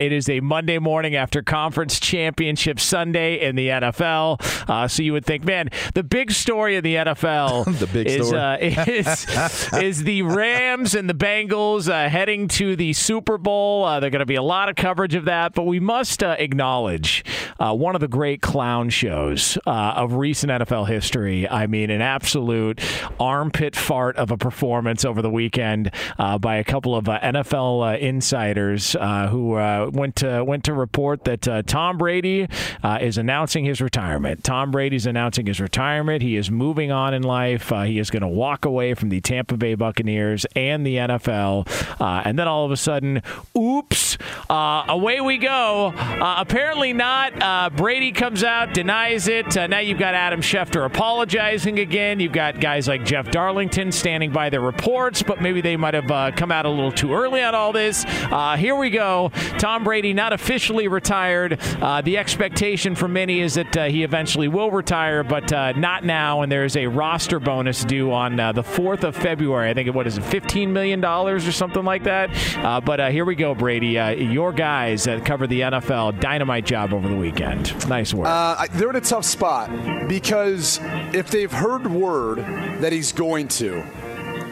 It 0.00 0.12
is 0.12 0.30
a 0.30 0.40
Monday 0.40 0.78
morning 0.78 1.14
after 1.14 1.42
conference 1.42 2.00
championship 2.00 2.80
Sunday 2.80 3.38
in 3.38 3.54
the 3.54 3.68
NFL. 3.68 4.40
Uh, 4.66 4.88
so 4.88 5.02
you 5.02 5.12
would 5.12 5.26
think, 5.26 5.44
man, 5.44 5.68
the 5.92 6.02
big 6.02 6.30
story 6.30 6.76
of 6.76 6.82
the 6.82 6.94
NFL 6.94 7.66
The 7.78 7.86
big 7.86 8.06
is, 8.06 8.28
story. 8.28 8.40
uh, 8.40 8.56
is, 8.86 9.26
is 9.74 10.02
the 10.04 10.22
Rams 10.22 10.94
and 10.94 11.06
the 11.06 11.12
Bengals 11.14 11.90
uh, 11.90 12.08
heading 12.08 12.48
to 12.48 12.76
the 12.76 12.94
Super 12.94 13.36
Bowl. 13.36 13.84
Uh, 13.84 14.00
there's 14.00 14.10
going 14.10 14.20
to 14.20 14.26
be 14.26 14.36
a 14.36 14.42
lot 14.42 14.70
of 14.70 14.76
coverage 14.76 15.14
of 15.14 15.26
that, 15.26 15.52
but 15.52 15.64
we 15.64 15.80
must 15.80 16.22
uh, 16.22 16.34
acknowledge 16.38 17.22
uh, 17.58 17.74
one 17.74 17.94
of 17.94 18.00
the 18.00 18.08
great 18.08 18.40
clown 18.40 18.88
shows 18.88 19.58
uh, 19.66 19.70
of 19.96 20.14
recent 20.14 20.50
NFL 20.50 20.88
history. 20.88 21.46
I 21.46 21.66
mean, 21.66 21.90
an 21.90 22.00
absolute 22.00 22.80
armpit 23.20 23.76
fart 23.76 24.16
of 24.16 24.30
a 24.30 24.38
performance 24.38 25.04
over 25.04 25.20
the 25.20 25.28
weekend 25.30 25.90
uh, 26.18 26.38
by 26.38 26.56
a 26.56 26.64
couple 26.64 26.96
of 26.96 27.06
uh, 27.06 27.20
NFL 27.20 27.96
uh, 27.96 27.98
insiders 27.98 28.96
uh, 28.96 29.28
who 29.28 29.56
uh, 29.56 29.89
went 29.92 30.16
to 30.16 30.44
went 30.44 30.64
to 30.64 30.72
report 30.72 31.24
that 31.24 31.46
uh, 31.46 31.62
Tom 31.62 31.98
Brady 31.98 32.48
uh, 32.82 32.98
is 33.00 33.18
announcing 33.18 33.64
his 33.64 33.80
retirement. 33.80 34.44
Tom 34.44 34.70
Brady's 34.70 35.06
announcing 35.06 35.46
his 35.46 35.60
retirement. 35.60 36.22
He 36.22 36.36
is 36.36 36.50
moving 36.50 36.90
on 36.92 37.14
in 37.14 37.22
life. 37.22 37.72
Uh, 37.72 37.82
he 37.82 37.98
is 37.98 38.10
going 38.10 38.22
to 38.22 38.28
walk 38.28 38.64
away 38.64 38.94
from 38.94 39.08
the 39.08 39.20
Tampa 39.20 39.56
Bay 39.56 39.74
Buccaneers 39.74 40.46
and 40.56 40.86
the 40.86 40.96
NFL. 40.96 41.66
And 42.00 42.38
then 42.38 42.48
all 42.48 42.64
of 42.64 42.70
a 42.70 42.76
sudden, 42.76 43.22
oops, 43.56 44.18
away 44.48 45.20
we 45.20 45.38
go. 45.38 45.92
Apparently 45.96 46.92
not. 46.92 47.76
Brady 47.76 48.12
comes 48.12 48.44
out, 48.44 48.74
denies 48.74 49.28
it. 49.28 49.54
Now 49.56 49.78
you've 49.78 49.98
got 49.98 50.14
Adam 50.14 50.40
Schefter 50.40 50.84
apologizing 50.86 51.78
again. 51.78 52.20
You've 52.20 52.32
got 52.32 52.60
guys 52.60 52.88
like 52.88 53.04
Jeff 53.04 53.30
Darlington 53.30 53.92
standing 53.92 54.30
by 54.32 54.50
their 54.50 54.60
reports, 54.60 55.22
but 55.22 55.40
maybe 55.40 55.60
they 55.60 55.76
might 55.76 55.94
have 55.94 56.10
uh, 56.10 56.30
come 56.32 56.52
out 56.52 56.66
a 56.66 56.70
little 56.70 56.92
too 56.92 57.12
early 57.12 57.42
on 57.42 57.54
all 57.54 57.72
this. 57.72 58.04
Uh, 58.06 58.56
here 58.56 58.76
we 58.76 58.90
go. 58.90 59.30
Tom 59.58 59.79
Brady 59.84 60.12
not 60.12 60.32
officially 60.32 60.88
retired. 60.88 61.58
Uh, 61.80 62.00
the 62.00 62.18
expectation 62.18 62.94
for 62.94 63.08
many 63.08 63.40
is 63.40 63.54
that 63.54 63.76
uh, 63.76 63.84
he 63.86 64.02
eventually 64.02 64.48
will 64.48 64.70
retire, 64.70 65.22
but 65.22 65.52
uh, 65.52 65.72
not 65.72 66.04
now. 66.04 66.42
And 66.42 66.50
there 66.50 66.64
is 66.64 66.76
a 66.76 66.86
roster 66.86 67.40
bonus 67.40 67.84
due 67.84 68.12
on 68.12 68.38
uh, 68.38 68.52
the 68.52 68.62
4th 68.62 69.04
of 69.04 69.16
February. 69.16 69.70
I 69.70 69.74
think, 69.74 69.94
what 69.94 70.06
is 70.06 70.18
it, 70.18 70.24
$15 70.24 70.68
million 70.68 71.04
or 71.04 71.40
something 71.40 71.84
like 71.84 72.04
that? 72.04 72.30
Uh, 72.58 72.80
but 72.80 73.00
uh, 73.00 73.10
here 73.10 73.24
we 73.24 73.34
go, 73.34 73.54
Brady. 73.54 73.98
Your 74.24 74.52
guys 74.52 75.04
that 75.04 75.24
cover 75.24 75.46
the 75.46 75.60
NFL, 75.60 76.20
dynamite 76.20 76.66
job 76.66 76.92
over 76.92 77.08
the 77.08 77.16
weekend. 77.16 77.88
Nice 77.88 78.14
work. 78.14 78.28
They're 78.72 78.90
in 78.90 78.96
a 78.96 79.00
tough 79.00 79.24
spot 79.24 80.08
because 80.08 80.78
if 81.14 81.30
they've 81.30 81.52
heard 81.52 81.86
word 81.86 82.38
that 82.80 82.92
he's 82.92 83.12
going 83.12 83.48
to 83.48 83.82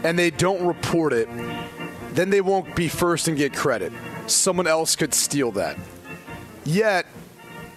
and 0.05 0.19
they 0.19 0.31
don't 0.31 0.65
report 0.67 1.13
it, 1.13 1.29
then 2.13 2.31
they 2.31 2.41
won't 2.41 2.75
be 2.75 2.89
first 2.89 3.29
and 3.29 3.37
get 3.37 3.55
credit. 3.55 3.93
Someone 4.31 4.67
else 4.67 4.97
could 4.97 5.15
steal 5.15 5.53
that. 5.53 5.77
Yet, 6.65 7.07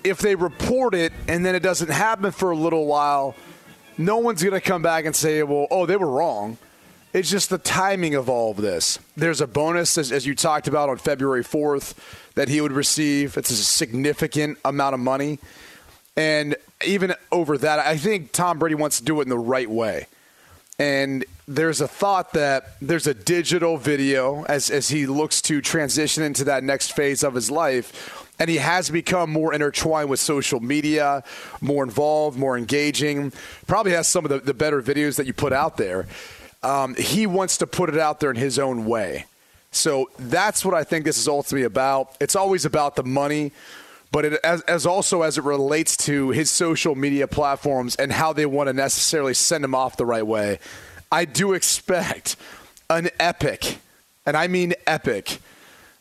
if 0.03 0.19
they 0.19 0.35
report 0.35 0.93
it 0.95 1.13
and 1.27 1.45
then 1.45 1.55
it 1.55 1.61
doesn't 1.61 1.89
happen 1.89 2.31
for 2.31 2.51
a 2.51 2.55
little 2.55 2.85
while, 2.85 3.35
no 3.97 4.17
one's 4.17 4.43
going 4.43 4.53
to 4.53 4.61
come 4.61 4.81
back 4.81 5.05
and 5.05 5.15
say, 5.15 5.43
well, 5.43 5.67
oh, 5.71 5.85
they 5.85 5.95
were 5.95 6.09
wrong. 6.09 6.57
It's 7.13 7.29
just 7.29 7.49
the 7.49 7.57
timing 7.57 8.15
of 8.15 8.29
all 8.29 8.51
of 8.51 8.57
this. 8.57 8.97
There's 9.17 9.41
a 9.41 9.47
bonus, 9.47 9.97
as, 9.97 10.11
as 10.11 10.25
you 10.25 10.33
talked 10.33 10.67
about 10.67 10.89
on 10.89 10.97
February 10.97 11.43
4th, 11.43 11.93
that 12.35 12.47
he 12.47 12.61
would 12.61 12.71
receive. 12.71 13.37
It's 13.37 13.51
a 13.51 13.55
significant 13.55 14.57
amount 14.63 14.93
of 14.93 15.01
money. 15.01 15.39
And 16.15 16.55
even 16.85 17.13
over 17.31 17.57
that, 17.57 17.79
I 17.79 17.97
think 17.97 18.31
Tom 18.31 18.59
Brady 18.59 18.75
wants 18.75 18.99
to 18.99 19.03
do 19.03 19.19
it 19.19 19.23
in 19.23 19.29
the 19.29 19.37
right 19.37 19.69
way. 19.69 20.07
And 20.81 21.25
there's 21.47 21.79
a 21.79 21.87
thought 21.87 22.33
that 22.33 22.71
there's 22.81 23.05
a 23.05 23.13
digital 23.13 23.77
video 23.77 24.43
as, 24.45 24.71
as 24.71 24.89
he 24.89 25.05
looks 25.05 25.39
to 25.43 25.61
transition 25.61 26.23
into 26.23 26.43
that 26.45 26.63
next 26.63 26.93
phase 26.93 27.21
of 27.21 27.35
his 27.35 27.51
life. 27.51 28.25
And 28.39 28.49
he 28.49 28.57
has 28.57 28.89
become 28.89 29.31
more 29.31 29.53
intertwined 29.53 30.09
with 30.09 30.19
social 30.19 30.59
media, 30.59 31.23
more 31.61 31.83
involved, 31.83 32.35
more 32.35 32.57
engaging. 32.57 33.31
Probably 33.67 33.91
has 33.91 34.07
some 34.07 34.25
of 34.25 34.29
the, 34.31 34.39
the 34.39 34.55
better 34.55 34.81
videos 34.81 35.17
that 35.17 35.27
you 35.27 35.33
put 35.33 35.53
out 35.53 35.77
there. 35.77 36.07
Um, 36.63 36.95
he 36.95 37.27
wants 37.27 37.57
to 37.57 37.67
put 37.67 37.89
it 37.89 37.99
out 37.99 38.19
there 38.19 38.31
in 38.31 38.37
his 38.37 38.57
own 38.57 38.85
way. 38.85 39.25
So 39.69 40.09
that's 40.17 40.65
what 40.65 40.73
I 40.73 40.83
think 40.83 41.05
this 41.05 41.19
is 41.19 41.27
ultimately 41.27 41.63
about. 41.63 42.17
It's 42.19 42.35
always 42.35 42.65
about 42.65 42.95
the 42.95 43.03
money, 43.03 43.51
but 44.11 44.25
it, 44.25 44.33
as, 44.43 44.61
as 44.61 44.85
also 44.85 45.21
as 45.21 45.37
it 45.37 45.43
relates 45.43 45.95
to 45.97 46.29
his 46.31 46.51
social 46.51 46.95
media 46.95 47.27
platforms 47.27 47.95
and 47.95 48.11
how 48.11 48.33
they 48.33 48.45
want 48.45 48.67
to 48.67 48.73
necessarily 48.73 49.33
send 49.33 49.63
him 49.63 49.73
off 49.75 49.97
the 49.97 50.05
right 50.05 50.25
way. 50.25 50.59
I 51.11 51.25
do 51.25 51.53
expect 51.53 52.35
an 52.89 53.09
epic, 53.19 53.77
and 54.25 54.35
I 54.37 54.47
mean 54.47 54.73
epic, 54.87 55.39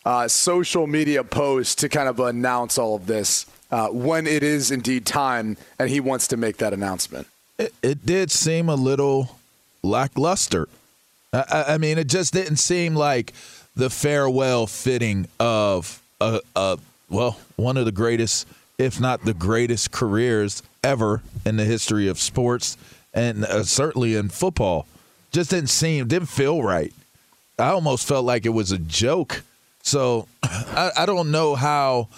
uh, 0.04 0.28
social 0.28 0.87
media 0.87 1.22
post 1.25 1.78
to 1.81 1.88
kind 1.88 2.09
of 2.09 2.19
announce 2.21 2.78
all 2.78 2.97
of 2.97 3.06
this 3.06 3.47
uh, 3.71 3.88
when 3.88 4.27
it 4.27 4.42
is 4.42 4.71
indeed 4.71 5.06
time, 5.06 5.56
and 5.78 5.88
he 5.91 6.00
wants 6.00 6.27
to 6.28 6.37
make 6.37 6.56
that 6.59 6.72
announcement. 6.72 7.27
it, 7.59 7.72
it 7.82 8.04
did 8.06 8.31
seem 8.31 8.69
a 8.69 8.75
little 8.75 9.37
lackluster. 9.82 10.69
I, 11.32 11.65
I- 11.69 11.78
mean, 11.78 11.98
it 11.98 12.09
just 12.09 12.32
didn't 12.32 12.56
seem 12.56 12.94
like 12.97 13.32
the 13.77 13.88
farewell 13.91 14.66
fitting 14.66 15.27
of 15.38 16.03
a, 16.21 16.41
a 16.56 16.78
well, 17.10 17.38
one 17.56 17.76
of 17.76 17.84
the 17.84 17.93
greatest, 17.93 18.47
if 18.78 19.00
not 19.00 19.25
the 19.25 19.34
greatest, 19.34 19.91
careers 19.91 20.62
ever 20.82 21.22
in 21.44 21.56
the 21.56 21.65
history 21.65 22.09
of 22.09 22.19
sports, 22.19 22.76
and 23.12 23.44
uh, 23.44 23.65
certainly 23.65 24.15
in 24.15 24.28
football. 24.28 24.87
Just 25.32 25.50
didn't 25.50 25.71
seem, 25.71 26.09
didn't 26.09 26.28
feel 26.28 26.62
right. 26.62 26.93
I 27.59 27.69
almost 27.69 28.06
felt 28.09 28.25
like 28.25 28.47
it 28.47 28.50
was 28.50 28.72
a 28.72 28.78
joke. 28.78 29.43
So 29.82 30.26
I, 30.43 30.91
I 30.98 31.06
don't 31.06 31.31
know 31.31 31.54
how 31.54 32.09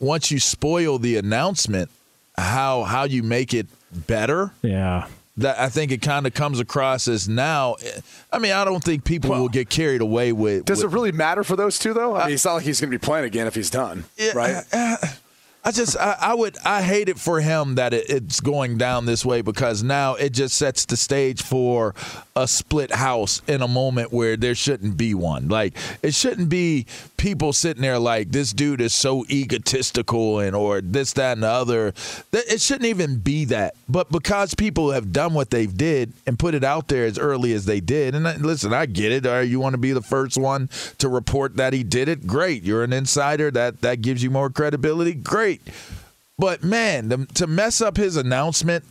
once 0.00 0.30
you 0.30 0.38
spoil 0.38 0.98
the 0.98 1.16
announcement, 1.16 1.90
how 2.36 2.84
how 2.84 3.04
you 3.04 3.22
make 3.22 3.54
it 3.54 3.66
better. 3.92 4.52
yeah. 4.62 5.06
That 5.38 5.58
I 5.58 5.68
think 5.68 5.92
it 5.92 6.02
kind 6.02 6.26
of 6.26 6.34
comes 6.34 6.58
across 6.60 7.06
as 7.08 7.28
now. 7.28 7.74
Eh, 7.74 8.00
I 8.32 8.38
mean, 8.38 8.52
I 8.52 8.64
don't 8.64 8.82
think 8.82 9.04
people 9.04 9.30
will 9.30 9.48
get 9.48 9.70
carried 9.70 10.00
away 10.00 10.32
with. 10.32 10.64
Does 10.64 10.82
it 10.82 10.88
really 10.88 11.12
matter 11.12 11.44
for 11.44 11.54
those 11.56 11.78
two, 11.78 11.94
though? 11.94 12.16
I 12.16 12.26
mean, 12.26 12.34
it's 12.34 12.44
not 12.44 12.54
like 12.54 12.64
he's 12.64 12.80
going 12.80 12.90
to 12.90 12.98
be 12.98 13.00
playing 13.04 13.24
again 13.24 13.46
if 13.46 13.54
he's 13.54 13.70
done, 13.70 14.04
Yeah, 14.16 14.32
right? 14.32 14.64
I 15.64 15.70
just 15.70 15.98
I, 15.98 16.16
I 16.20 16.34
would 16.34 16.56
I 16.64 16.82
hate 16.82 17.08
it 17.08 17.18
for 17.18 17.40
him 17.40 17.74
that 17.74 17.92
it, 17.92 18.08
it's 18.08 18.40
going 18.40 18.78
down 18.78 19.06
this 19.06 19.24
way 19.24 19.42
because 19.42 19.82
now 19.82 20.14
it 20.14 20.30
just 20.30 20.56
sets 20.56 20.84
the 20.86 20.96
stage 20.96 21.42
for 21.42 21.94
a 22.36 22.46
split 22.46 22.92
house 22.92 23.42
in 23.48 23.60
a 23.60 23.68
moment 23.68 24.12
where 24.12 24.36
there 24.36 24.54
shouldn't 24.54 24.96
be 24.96 25.14
one. 25.14 25.48
Like 25.48 25.76
it 26.02 26.14
shouldn't 26.14 26.48
be 26.48 26.86
people 27.16 27.52
sitting 27.52 27.82
there 27.82 27.98
like 27.98 28.30
this 28.30 28.52
dude 28.52 28.80
is 28.80 28.94
so 28.94 29.24
egotistical 29.28 30.38
and 30.38 30.54
or 30.54 30.80
this 30.80 31.12
that 31.14 31.32
and 31.32 31.42
the 31.42 31.48
other. 31.48 31.92
It 32.32 32.60
shouldn't 32.60 32.86
even 32.86 33.18
be 33.18 33.44
that. 33.46 33.74
But 33.88 34.10
because 34.10 34.54
people 34.54 34.92
have 34.92 35.12
done 35.12 35.34
what 35.34 35.50
they've 35.50 35.76
did 35.76 36.12
and 36.26 36.38
put 36.38 36.54
it 36.54 36.62
out 36.62 36.88
there 36.88 37.04
as 37.04 37.18
early 37.18 37.52
as 37.52 37.66
they 37.66 37.80
did, 37.80 38.14
and 38.14 38.28
I, 38.28 38.36
listen, 38.36 38.72
I 38.72 38.86
get 38.86 39.12
it. 39.12 39.26
Or 39.26 39.42
you 39.42 39.58
want 39.58 39.74
to 39.74 39.78
be 39.78 39.92
the 39.92 40.02
first 40.02 40.38
one 40.38 40.70
to 40.98 41.08
report 41.08 41.56
that 41.56 41.72
he 41.72 41.82
did 41.82 42.08
it? 42.08 42.26
Great. 42.26 42.62
You're 42.62 42.84
an 42.84 42.92
insider. 42.92 43.50
That 43.50 43.80
that 43.80 44.00
gives 44.00 44.22
you 44.22 44.30
more 44.30 44.48
credibility. 44.48 45.14
Great. 45.14 45.47
But 46.38 46.62
man, 46.62 47.08
the, 47.08 47.26
to 47.34 47.46
mess 47.46 47.80
up 47.80 47.96
his 47.96 48.16
announcement 48.16 48.84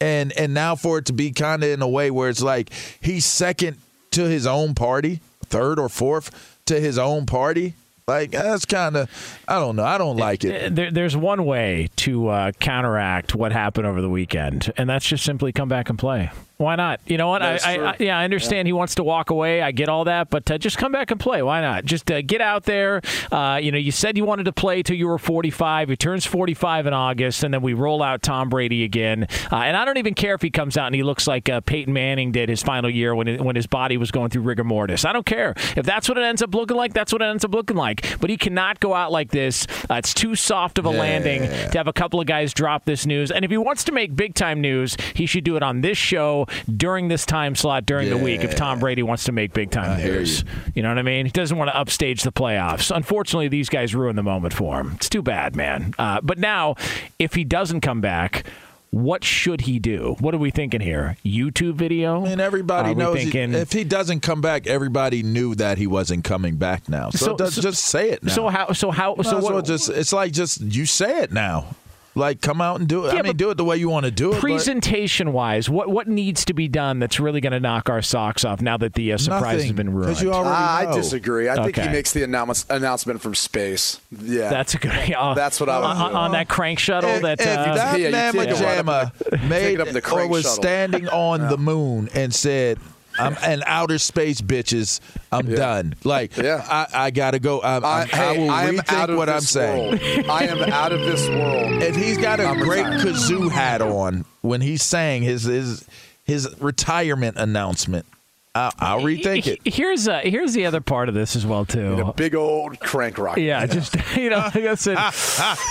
and 0.00 0.32
and 0.32 0.52
now 0.52 0.74
for 0.74 0.98
it 0.98 1.06
to 1.06 1.12
be 1.12 1.30
kind 1.30 1.62
of 1.62 1.70
in 1.70 1.80
a 1.80 1.88
way 1.88 2.10
where 2.10 2.28
it's 2.28 2.42
like 2.42 2.70
he's 3.00 3.24
second 3.24 3.78
to 4.12 4.22
his 4.24 4.46
own 4.46 4.74
party, 4.74 5.20
third 5.46 5.78
or 5.78 5.88
fourth 5.88 6.58
to 6.66 6.80
his 6.80 6.98
own 6.98 7.26
party. 7.26 7.74
Like 8.08 8.32
that's 8.32 8.64
kind 8.64 8.96
of 8.96 9.38
I 9.46 9.60
don't 9.60 9.76
know. 9.76 9.84
I 9.84 9.96
don't 9.96 10.16
like 10.16 10.42
it. 10.42 10.74
There, 10.74 10.90
there's 10.90 11.16
one 11.16 11.44
way 11.44 11.88
to 11.96 12.28
uh, 12.28 12.52
counteract 12.52 13.36
what 13.36 13.52
happened 13.52 13.86
over 13.86 14.02
the 14.02 14.10
weekend, 14.10 14.72
and 14.76 14.90
that's 14.90 15.06
just 15.06 15.24
simply 15.24 15.52
come 15.52 15.68
back 15.68 15.88
and 15.88 15.98
play. 15.98 16.30
Why 16.62 16.76
not? 16.76 17.00
You 17.06 17.18
know 17.18 17.28
what? 17.28 17.42
I, 17.42 17.56
I. 17.56 17.96
Yeah, 17.98 18.18
I 18.18 18.24
understand 18.24 18.68
he 18.68 18.72
wants 18.72 18.94
to 18.94 19.02
walk 19.02 19.30
away. 19.30 19.62
I 19.62 19.72
get 19.72 19.88
all 19.88 20.04
that, 20.04 20.30
but 20.30 20.48
uh, 20.48 20.58
just 20.58 20.78
come 20.78 20.92
back 20.92 21.10
and 21.10 21.18
play. 21.18 21.42
Why 21.42 21.60
not? 21.60 21.84
Just 21.84 22.10
uh, 22.10 22.22
get 22.22 22.40
out 22.40 22.64
there. 22.64 23.02
Uh, 23.32 23.58
you 23.60 23.72
know, 23.72 23.78
you 23.78 23.90
said 23.90 24.16
you 24.16 24.24
wanted 24.24 24.44
to 24.44 24.52
play 24.52 24.82
till 24.82 24.96
you 24.96 25.08
were 25.08 25.18
45. 25.18 25.88
He 25.88 25.96
turns 25.96 26.24
45 26.24 26.86
in 26.86 26.92
August, 26.92 27.42
and 27.42 27.52
then 27.52 27.62
we 27.62 27.74
roll 27.74 28.00
out 28.00 28.22
Tom 28.22 28.48
Brady 28.48 28.84
again. 28.84 29.26
Uh, 29.50 29.56
and 29.56 29.76
I 29.76 29.84
don't 29.84 29.98
even 29.98 30.14
care 30.14 30.34
if 30.34 30.42
he 30.42 30.50
comes 30.50 30.76
out 30.76 30.86
and 30.86 30.94
he 30.94 31.02
looks 31.02 31.26
like 31.26 31.48
uh, 31.48 31.60
Peyton 31.62 31.92
Manning 31.92 32.30
did 32.30 32.48
his 32.48 32.62
final 32.62 32.88
year 32.88 33.12
when 33.12 33.26
it, 33.26 33.40
when 33.40 33.56
his 33.56 33.66
body 33.66 33.96
was 33.96 34.12
going 34.12 34.30
through 34.30 34.42
rigor 34.42 34.64
mortis. 34.64 35.04
I 35.04 35.12
don't 35.12 35.26
care 35.26 35.54
if 35.76 35.84
that's 35.84 36.08
what 36.08 36.16
it 36.16 36.22
ends 36.22 36.42
up 36.42 36.54
looking 36.54 36.76
like. 36.76 36.94
That's 36.94 37.12
what 37.12 37.22
it 37.22 37.26
ends 37.26 37.44
up 37.44 37.52
looking 37.52 37.76
like. 37.76 38.20
But 38.20 38.30
he 38.30 38.36
cannot 38.36 38.78
go 38.78 38.94
out 38.94 39.10
like 39.10 39.32
this. 39.32 39.66
Uh, 39.90 39.94
it's 39.94 40.14
too 40.14 40.36
soft 40.36 40.78
of 40.78 40.84
a 40.86 40.90
landing 40.90 41.42
to 41.42 41.78
have 41.78 41.88
a 41.88 41.92
couple 41.92 42.20
of 42.20 42.26
guys 42.28 42.54
drop 42.54 42.84
this 42.84 43.04
news. 43.04 43.32
And 43.32 43.44
if 43.44 43.50
he 43.50 43.56
wants 43.56 43.82
to 43.84 43.92
make 43.92 44.14
big 44.14 44.36
time 44.36 44.60
news, 44.60 44.96
he 45.14 45.26
should 45.26 45.42
do 45.42 45.56
it 45.56 45.64
on 45.64 45.80
this 45.80 45.98
show 45.98 46.46
during 46.76 47.08
this 47.08 47.26
time 47.26 47.54
slot 47.54 47.86
during 47.86 48.08
the 48.10 48.16
week 48.18 48.42
if 48.44 48.54
Tom 48.56 48.78
Brady 48.78 49.02
wants 49.02 49.24
to 49.24 49.32
make 49.32 49.52
big 49.52 49.70
time 49.70 49.98
hear 50.00 50.12
news. 50.20 50.44
You. 50.74 50.82
know 50.82 50.88
what 50.88 50.98
I 50.98 51.02
mean? 51.02 51.26
He 51.26 51.32
doesn't 51.32 51.56
want 51.56 51.70
to 51.70 51.76
upstage 51.76 52.22
the 52.22 52.32
playoffs. 52.32 52.94
Unfortunately, 52.94 53.48
these 53.48 53.68
guys 53.68 53.94
ruin 53.94 54.16
the 54.16 54.22
moment 54.22 54.54
for 54.54 54.80
him. 54.80 54.92
It's 54.96 55.08
too 55.08 55.22
bad, 55.22 55.56
man. 55.56 55.94
Uh, 55.98 56.20
but 56.22 56.38
now, 56.38 56.76
if 57.18 57.34
he 57.34 57.44
doesn't 57.44 57.80
come 57.80 58.00
back, 58.00 58.44
what 58.90 59.24
should 59.24 59.62
he 59.62 59.78
do? 59.78 60.16
What 60.20 60.34
are 60.34 60.38
we 60.38 60.50
thinking 60.50 60.82
here? 60.82 61.16
YouTube 61.24 61.74
video? 61.76 62.20
I 62.20 62.28
mean, 62.28 62.40
everybody 62.40 62.94
knows 62.94 63.20
he- 63.22 63.38
if 63.38 63.72
he 63.72 63.84
doesn't 63.84 64.20
come 64.20 64.42
back, 64.42 64.66
everybody 64.66 65.22
knew 65.22 65.54
that 65.54 65.78
he 65.78 65.86
wasn't 65.86 66.24
coming 66.24 66.56
back 66.56 66.90
now. 66.90 67.08
So, 67.08 67.24
So- 67.26 67.36
just, 67.38 67.54
so- 67.54 67.62
just 67.62 67.82
say 67.84 68.10
it 68.10 68.22
now. 68.22 68.32
So 68.32 68.48
how? 68.48 68.72
So 68.72 68.90
how? 68.90 69.16
So 69.22 69.40
well 69.40 69.54
what? 69.54 69.64
just 69.64 69.88
it's 69.88 70.12
like 70.12 70.32
just 70.32 70.60
you 70.60 70.84
say 70.84 71.20
it 71.22 71.32
now. 71.32 71.74
Like 72.14 72.42
come 72.42 72.60
out 72.60 72.78
and 72.78 72.86
do 72.88 73.06
it. 73.06 73.14
Yeah, 73.14 73.20
I 73.20 73.22
mean, 73.22 73.30
but 73.32 73.36
do 73.38 73.50
it 73.50 73.56
the 73.56 73.64
way 73.64 73.78
you 73.78 73.88
want 73.88 74.04
to 74.04 74.10
do 74.10 74.30
it. 74.30 74.32
but 74.32 74.40
Presentation 74.40 75.32
wise, 75.32 75.70
what 75.70 75.88
what 75.88 76.08
needs 76.08 76.44
to 76.44 76.52
be 76.52 76.68
done 76.68 76.98
that's 76.98 77.18
really 77.18 77.40
going 77.40 77.52
to 77.54 77.60
knock 77.60 77.88
our 77.88 78.02
socks 78.02 78.44
off 78.44 78.60
now 78.60 78.76
that 78.76 78.92
the 78.94 79.14
uh, 79.14 79.16
surprise 79.18 79.62
has 79.62 79.72
been 79.72 79.94
ruined? 79.94 80.20
you 80.20 80.32
already 80.32 80.54
I 80.88 80.92
disagree. 80.94 81.48
I 81.48 81.54
think 81.64 81.76
he 81.78 81.88
makes 81.88 82.12
the 82.12 82.22
announce- 82.22 82.66
announcement 82.68 83.22
from 83.22 83.34
space. 83.34 83.98
Yeah, 84.20 84.50
That's 84.50 84.74
a 84.74 84.78
good. 84.78 84.92
Uh, 85.22 85.34
That's 85.34 85.58
what 85.60 85.68
I 85.68 85.78
would 85.78 85.84
on, 85.86 86.14
on 86.14 86.32
that 86.32 86.48
crank 86.48 86.78
shuttle. 86.78 87.10
If, 87.10 87.22
that 87.22 87.40
if 87.40 87.46
uh, 87.46 87.74
that 87.74 87.98
Yeah, 87.98 88.06
you 88.06 88.12
man 88.12 88.32
take 88.32 88.48
it 88.48 88.62
up 88.88 89.10
the- 89.10 89.30
take 89.30 89.42
made 89.48 89.80
it 89.80 89.92
the 89.94 90.10
or 90.14 90.26
was 90.28 90.42
shuttle. 90.42 90.62
standing 90.62 91.08
on 91.08 91.48
the 91.48 91.56
moon 91.58 92.08
and 92.14 92.34
said, 92.34 92.78
"I'm 93.18 93.36
in 93.50 93.62
outer 93.66 93.98
space, 93.98 94.40
bitches. 94.40 95.00
I'm 95.30 95.46
done." 95.46 95.94
Like, 96.04 96.36
Yeah. 96.36 96.64
I, 96.68 97.06
I 97.06 97.10
gotta 97.10 97.38
go. 97.38 97.60
I, 97.60 97.78
I, 97.78 98.00
I, 98.00 98.04
hey, 98.06 98.18
I 98.28 98.38
will 98.38 98.50
I 98.50 98.64
rethink 98.66 98.92
out 98.92 99.10
of 99.10 99.16
what 99.16 99.28
I'm 99.28 99.40
saying. 99.40 99.90
world. 99.90 100.30
I 100.30 100.44
am 100.44 100.62
out 100.72 100.92
of 100.92 101.00
this 101.00 101.28
world. 101.28 101.82
If 101.82 101.96
he's 101.96 102.18
got 102.18 102.40
a 102.40 102.44
I'm 102.46 102.58
great 102.60 102.84
retired. 102.84 103.00
kazoo 103.02 103.50
hat 103.50 103.82
on 103.82 104.24
when 104.40 104.60
he's 104.60 104.82
saying 104.82 105.22
his 105.22 105.44
his 105.44 105.86
his 106.24 106.48
retirement 106.60 107.36
announcement, 107.36 108.06
I, 108.54 108.70
I'll 108.80 109.00
rethink 109.00 109.46
it. 109.46 109.60
Here's 109.64 110.06
uh, 110.06 110.20
here's 110.22 110.52
the 110.52 110.66
other 110.66 110.82
part 110.82 111.08
of 111.08 111.14
this 111.14 111.36
as 111.36 111.46
well 111.46 111.64
too. 111.64 111.98
A 112.00 112.12
big 112.12 112.34
old 112.34 112.78
crank 112.80 113.16
rocket. 113.16 113.40
Yeah, 113.40 113.64
just 113.72 113.96
you 114.16 114.28
know, 114.28 114.36
like 114.54 114.56
I 114.56 114.74
said, 114.74 114.96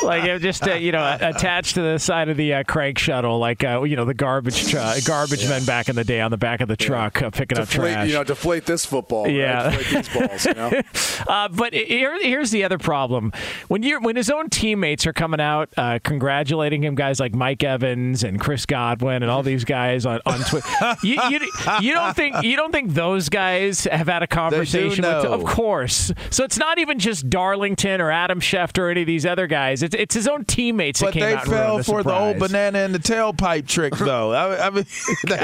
like 0.03 0.23
uh, 0.23 0.39
just 0.39 0.67
uh, 0.67 0.73
you 0.73 0.91
know, 0.91 1.17
attached 1.21 1.75
to 1.75 1.81
the 1.83 1.99
side 1.99 2.29
of 2.29 2.37
the 2.37 2.55
uh, 2.55 2.63
crank 2.63 2.97
shuttle, 2.97 3.37
like 3.37 3.63
uh, 3.63 3.83
you 3.83 3.95
know, 3.95 4.05
the 4.05 4.15
garbage 4.15 4.67
tr- 4.71 4.77
garbage 5.05 5.47
men 5.47 5.63
back 5.65 5.89
in 5.89 5.95
the 5.95 6.03
day 6.03 6.21
on 6.21 6.31
the 6.31 6.37
back 6.37 6.59
of 6.59 6.67
the 6.67 6.75
truck 6.75 7.21
uh, 7.21 7.29
picking 7.29 7.59
up 7.59 7.67
Deflate, 7.67 7.93
trash. 7.93 8.07
you 8.07 8.13
know, 8.15 8.23
deflate 8.23 8.65
this 8.65 8.83
football. 8.83 9.25
right? 9.25 9.33
Yeah. 9.35 9.69
Deflate 9.69 10.05
these 10.05 10.09
balls. 10.15 10.45
You 10.47 10.53
know? 10.55 10.81
Uh, 11.27 11.47
but 11.49 11.73
here, 11.73 12.17
here's 12.19 12.49
the 12.49 12.63
other 12.63 12.79
problem: 12.79 13.31
when 13.67 13.83
you 13.83 13.99
when 13.99 14.15
his 14.15 14.31
own 14.31 14.49
teammates 14.49 15.05
are 15.05 15.13
coming 15.13 15.39
out 15.39 15.69
uh, 15.77 15.99
congratulating 16.03 16.83
him, 16.83 16.95
guys 16.95 17.19
like 17.19 17.35
Mike 17.35 17.63
Evans 17.63 18.23
and 18.23 18.39
Chris 18.39 18.65
Godwin 18.65 19.21
and 19.21 19.31
all 19.31 19.43
these 19.43 19.65
guys 19.65 20.07
on, 20.07 20.19
on 20.25 20.39
Twitter, 20.39 20.67
you, 21.03 21.19
you, 21.29 21.39
you 21.81 21.93
don't 21.93 22.15
think 22.15 22.41
you 22.41 22.55
don't 22.55 22.70
think 22.71 22.93
those 22.93 23.29
guys 23.29 23.85
have 23.85 24.07
had 24.07 24.23
a 24.23 24.27
conversation 24.27 25.03
with? 25.05 25.23
know. 25.23 25.31
Of 25.33 25.43
course. 25.43 26.11
So 26.29 26.43
it's 26.43 26.57
not 26.57 26.79
even 26.79 26.99
just 26.99 27.29
Darlington 27.29 28.01
or 28.01 28.11
Adam 28.11 28.39
Schefter 28.39 28.79
or 28.79 28.89
any 28.89 29.01
of 29.01 29.07
these 29.07 29.25
other 29.25 29.47
guys. 29.47 29.83
It's, 29.83 29.95
it's 29.95 30.15
his 30.15 30.27
own 30.27 30.45
teammates 30.45 30.99
that 30.99 31.07
But 31.07 31.13
came 31.13 31.21
they 31.23 31.33
out 31.35 31.43
and 31.43 31.51
ruined 31.51 31.65
fell 31.65 31.77
the 31.77 31.83
for 31.83 32.03
the 32.03 32.13
old 32.17 32.39
banana 32.39 32.79
in 32.79 32.91
the 32.91 32.99
tailpipe 32.99 33.67
trick, 33.67 33.95
though. 33.95 34.31
I, 34.31 34.67
I 34.67 34.69
mean, 34.69 34.85
they, 35.27 35.35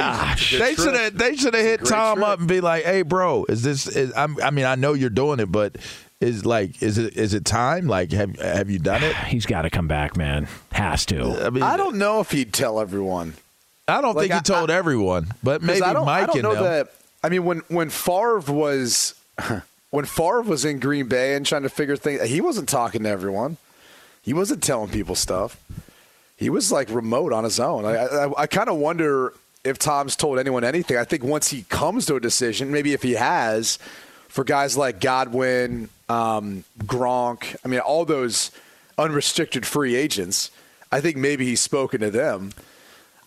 they 0.57 0.75
should 0.75 0.93
have 0.95 1.17
they 1.17 1.35
should 1.35 1.53
have 1.53 1.63
hit 1.63 1.85
Tom 1.85 2.17
trick. 2.17 2.27
up 2.27 2.39
and 2.39 2.47
be 2.47 2.61
like, 2.61 2.83
"Hey, 2.83 3.01
bro, 3.01 3.45
is 3.49 3.63
this? 3.63 3.87
Is, 3.87 4.11
I'm, 4.15 4.41
I 4.41 4.51
mean, 4.51 4.65
I 4.65 4.75
know 4.75 4.93
you're 4.93 5.09
doing 5.09 5.39
it, 5.39 5.51
but 5.51 5.75
is 6.19 6.45
like, 6.45 6.81
is 6.81 6.97
it 6.97 7.15
is 7.15 7.33
it 7.33 7.45
time? 7.45 7.87
Like, 7.87 8.11
have 8.11 8.39
have 8.39 8.69
you 8.69 8.79
done 8.79 9.03
it? 9.03 9.15
He's 9.27 9.45
got 9.45 9.63
to 9.63 9.69
come 9.69 9.87
back, 9.87 10.17
man. 10.17 10.47
Has 10.71 11.05
to. 11.07 11.45
I 11.45 11.49
mean, 11.49 11.63
I 11.63 11.77
don't 11.77 11.97
know 11.97 12.19
if 12.21 12.31
he'd 12.31 12.53
tell 12.53 12.79
everyone. 12.79 13.33
I 13.87 14.01
don't 14.01 14.15
like, 14.15 14.23
think 14.29 14.33
he 14.33 14.53
I- 14.53 14.57
told 14.57 14.69
everyone, 14.69 15.27
but 15.43 15.61
maybe 15.61 15.81
I 15.81 15.93
don't, 15.93 16.05
Mike 16.05 16.23
I 16.23 16.25
don't 16.25 16.35
and 16.37 16.43
know 16.43 16.53
them. 16.55 16.63
that. 16.63 16.87
I 17.23 17.29
mean, 17.29 17.45
when 17.45 17.59
when 17.67 17.89
Favre 17.89 18.39
was 18.39 19.15
when 19.89 20.05
Favre 20.05 20.41
was 20.41 20.65
in 20.65 20.79
Green 20.79 21.07
Bay 21.07 21.35
and 21.35 21.45
trying 21.45 21.63
to 21.63 21.69
figure 21.69 21.95
things, 21.95 22.23
he 22.23 22.41
wasn't 22.41 22.69
talking 22.69 23.03
to 23.03 23.09
everyone. 23.09 23.57
He 24.21 24.33
wasn't 24.33 24.63
telling 24.63 24.89
people 24.89 25.15
stuff. 25.15 25.61
He 26.35 26.49
was 26.49 26.71
like 26.71 26.89
remote 26.89 27.33
on 27.33 27.43
his 27.43 27.59
own. 27.59 27.85
I 27.85 27.95
I, 27.95 28.41
I 28.43 28.47
kind 28.47 28.69
of 28.69 28.77
wonder 28.77 29.33
if 29.63 29.77
Tom's 29.77 30.15
told 30.15 30.39
anyone 30.39 30.63
anything. 30.63 30.97
I 30.97 31.03
think 31.03 31.23
once 31.23 31.49
he 31.49 31.63
comes 31.63 32.05
to 32.05 32.15
a 32.15 32.19
decision, 32.19 32.71
maybe 32.71 32.93
if 32.93 33.03
he 33.03 33.13
has, 33.13 33.77
for 34.27 34.43
guys 34.43 34.77
like 34.77 35.01
Godwin, 35.01 35.89
um, 36.07 36.63
Gronk, 36.79 37.55
I 37.65 37.67
mean, 37.67 37.79
all 37.79 38.05
those 38.05 38.51
unrestricted 38.97 39.65
free 39.65 39.95
agents, 39.95 40.51
I 40.91 41.01
think 41.01 41.17
maybe 41.17 41.45
he's 41.45 41.61
spoken 41.61 41.99
to 42.01 42.09
them. 42.09 42.53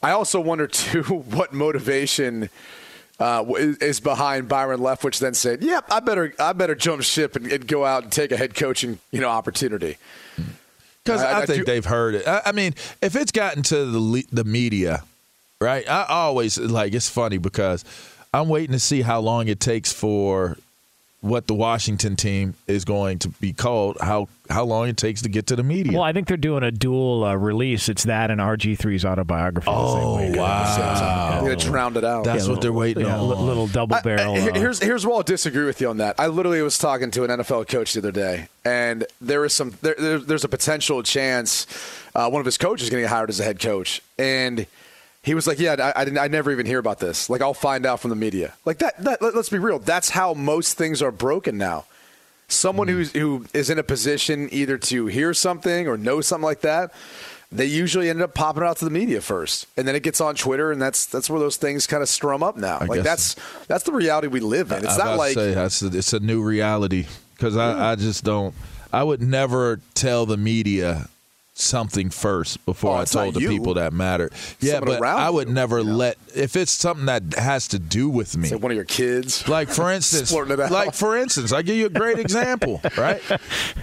I 0.02 0.12
also 0.12 0.40
wonder 0.40 0.66
too 0.68 1.02
what 1.02 1.52
motivation 1.52 2.48
uh, 3.20 3.44
is 3.80 4.00
behind 4.00 4.48
Byron 4.48 4.80
Leftwich 4.80 5.18
then 5.20 5.34
said, 5.34 5.62
"Yep, 5.62 5.84
I 5.92 6.00
better 6.00 6.34
I 6.38 6.52
better 6.54 6.74
jump 6.74 7.02
ship 7.02 7.36
and, 7.36 7.46
and 7.52 7.66
go 7.66 7.84
out 7.84 8.02
and 8.04 8.12
take 8.12 8.32
a 8.32 8.36
head 8.36 8.54
coaching 8.54 8.98
you 9.12 9.20
know 9.20 9.28
opportunity." 9.28 9.98
Because 11.04 11.22
I- 11.22 11.32
I, 11.32 11.42
I 11.42 11.46
think 11.46 11.60
do- 11.60 11.64
they've 11.64 11.84
heard 11.84 12.14
it. 12.14 12.26
I, 12.26 12.42
I 12.46 12.52
mean, 12.52 12.74
if 13.02 13.16
it's 13.16 13.32
gotten 13.32 13.62
to 13.64 13.84
the 13.86 14.00
le- 14.00 14.22
the 14.32 14.44
media, 14.44 15.04
right? 15.60 15.88
I 15.88 16.06
always 16.08 16.58
like 16.58 16.94
it's 16.94 17.08
funny 17.08 17.38
because 17.38 17.84
I'm 18.32 18.48
waiting 18.48 18.72
to 18.72 18.80
see 18.80 19.02
how 19.02 19.20
long 19.20 19.48
it 19.48 19.60
takes 19.60 19.92
for 19.92 20.56
what 21.22 21.46
the 21.46 21.54
Washington 21.54 22.16
team 22.16 22.54
is 22.66 22.84
going 22.86 23.18
to 23.18 23.28
be 23.28 23.52
called. 23.52 23.98
How 24.00 24.28
how 24.48 24.64
long 24.64 24.88
it 24.88 24.96
takes 24.96 25.22
to 25.22 25.28
get 25.28 25.46
to 25.48 25.54
the 25.54 25.62
media. 25.62 25.92
Well, 25.92 26.02
I 26.02 26.12
think 26.12 26.26
they're 26.26 26.36
doing 26.36 26.64
a 26.64 26.72
dual 26.72 27.22
uh, 27.24 27.34
release. 27.36 27.88
It's 27.88 28.02
that 28.04 28.30
and 28.32 28.40
RG3's 28.40 29.04
autobiography. 29.04 29.66
the 29.70 29.92
same 29.94 30.02
Oh, 30.04 30.28
week. 30.30 30.36
wow. 30.38 31.36
I'm 31.38 31.44
gonna 31.44 31.56
drown 31.56 31.96
it 31.96 32.04
out. 32.04 32.24
That's 32.24 32.48
what 32.48 32.60
they're 32.60 32.72
waiting 32.72 33.04
Yeah, 33.06 33.18
on. 33.18 33.28
li- 33.28 33.36
little 33.36 33.66
double 33.68 33.98
barrel. 34.02 34.34
I- 34.34 34.48
uh, 34.50 34.54
here's 34.54 34.80
here's 34.82 35.06
where 35.06 35.14
I'll 35.16 35.22
disagree 35.22 35.64
with 35.66 35.80
you 35.80 35.88
on 35.90 35.98
that. 35.98 36.16
I 36.18 36.26
literally 36.26 36.62
was 36.62 36.78
talking 36.78 37.10
to 37.12 37.24
an 37.24 37.30
NFL 37.30 37.68
coach 37.68 37.92
the 37.92 38.00
other 38.00 38.12
day, 38.12 38.48
and 38.64 39.04
there 39.20 39.44
is 39.44 39.52
some 39.52 39.74
there, 39.82 39.94
there, 39.98 40.18
there's 40.18 40.44
a 40.44 40.48
potential 40.48 41.02
chance 41.02 41.66
uh, 42.14 42.28
one 42.28 42.40
of 42.40 42.46
his 42.46 42.58
coaches 42.58 42.90
getting 42.90 43.04
hired 43.06 43.28
as 43.30 43.38
a 43.40 43.44
head 43.44 43.60
coach, 43.60 44.00
and 44.18 44.66
he 45.22 45.34
was 45.34 45.46
like, 45.46 45.58
"Yeah, 45.58 45.92
I, 45.94 46.00
I 46.00 46.04
didn't. 46.04 46.18
I 46.18 46.28
never 46.28 46.50
even 46.50 46.66
hear 46.66 46.78
about 46.78 46.98
this. 46.98 47.28
Like, 47.28 47.42
I'll 47.42 47.54
find 47.54 47.84
out 47.86 48.00
from 48.00 48.10
the 48.10 48.16
media. 48.16 48.54
Like 48.64 48.78
that. 48.78 48.96
that 49.04 49.20
let, 49.22 49.34
let's 49.34 49.48
be 49.50 49.58
real. 49.58 49.78
That's 49.78 50.10
how 50.10 50.34
most 50.34 50.76
things 50.78 51.02
are 51.02 51.12
broken 51.12 51.58
now. 51.58 51.84
Someone 52.48 52.88
Mm-hmm. 52.88 52.96
who's 52.96 53.12
who 53.12 53.46
is 53.52 53.70
in 53.70 53.78
a 53.78 53.82
position 53.82 54.48
either 54.50 54.76
to 54.78 55.06
hear 55.06 55.34
something 55.34 55.86
or 55.88 55.96
know 55.96 56.20
something 56.20 56.44
like 56.44 56.60
that." 56.62 56.92
They 57.52 57.64
usually 57.66 58.08
end 58.08 58.22
up 58.22 58.32
popping 58.32 58.62
it 58.62 58.66
out 58.66 58.76
to 58.76 58.84
the 58.84 58.92
media 58.92 59.20
first, 59.20 59.66
and 59.76 59.88
then 59.88 59.96
it 59.96 60.04
gets 60.04 60.20
on 60.20 60.36
Twitter, 60.36 60.70
and 60.70 60.80
that's 60.80 61.06
that's 61.06 61.28
where 61.28 61.40
those 61.40 61.56
things 61.56 61.84
kind 61.84 62.00
of 62.00 62.08
strum 62.08 62.44
up 62.44 62.56
now. 62.56 62.78
I 62.80 62.84
like 62.84 63.02
that's 63.02 63.34
that's 63.66 63.82
the 63.82 63.90
reality 63.92 64.28
we 64.28 64.38
live 64.38 64.70
in. 64.70 64.84
It's 64.84 64.96
not 64.96 65.18
like 65.18 65.34
say, 65.34 65.54
a, 65.54 65.64
it's 65.66 66.12
a 66.12 66.20
new 66.20 66.44
reality 66.44 67.06
because 67.34 67.56
I, 67.56 67.90
I 67.90 67.94
just 67.96 68.22
don't. 68.22 68.54
I 68.92 69.02
would 69.02 69.20
never 69.20 69.80
tell 69.94 70.26
the 70.26 70.36
media 70.36 71.08
something 71.54 72.08
first 72.08 72.64
before 72.64 72.96
Oh, 72.96 73.00
I 73.00 73.04
told 73.04 73.34
the 73.34 73.40
you. 73.40 73.48
people 73.50 73.74
that 73.74 73.92
matter. 73.92 74.30
Yeah, 74.60 74.74
Someone 74.78 74.98
but 75.00 75.06
I 75.06 75.28
would 75.28 75.48
you, 75.48 75.54
never 75.54 75.84
know? 75.84 75.92
let 75.94 76.16
if 76.34 76.56
it's 76.56 76.72
something 76.72 77.06
that 77.06 77.34
has 77.34 77.68
to 77.68 77.78
do 77.78 78.08
with 78.08 78.36
me. 78.36 78.48
say 78.48 78.56
one 78.56 78.70
of 78.72 78.76
your 78.76 78.84
kids. 78.86 79.46
Like 79.46 79.68
for 79.68 79.90
instance, 79.92 80.32
Splurting 80.32 80.52
it 80.52 80.60
out. 80.60 80.70
like 80.70 80.94
for 80.94 81.16
instance, 81.18 81.52
I 81.52 81.62
give 81.62 81.76
you 81.76 81.86
a 81.86 81.90
great 81.90 82.18
example, 82.26 82.80
right? 82.96 83.20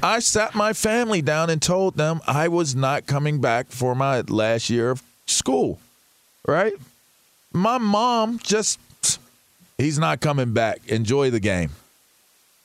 I 0.01 0.19
sat 0.19 0.55
my 0.55 0.73
family 0.73 1.21
down 1.21 1.49
and 1.49 1.61
told 1.61 1.95
them 1.97 2.21
I 2.25 2.47
was 2.47 2.75
not 2.75 3.05
coming 3.05 3.41
back 3.41 3.67
for 3.67 3.93
my 3.93 4.21
last 4.21 4.69
year 4.71 4.89
of 4.89 5.03
school, 5.27 5.79
right? 6.47 6.73
My 7.53 7.77
mom 7.77 8.39
just 8.39 8.79
he's 9.77 9.99
not 9.99 10.19
coming 10.19 10.53
back. 10.53 10.79
Enjoy 10.87 11.29
the 11.29 11.39
game. 11.39 11.71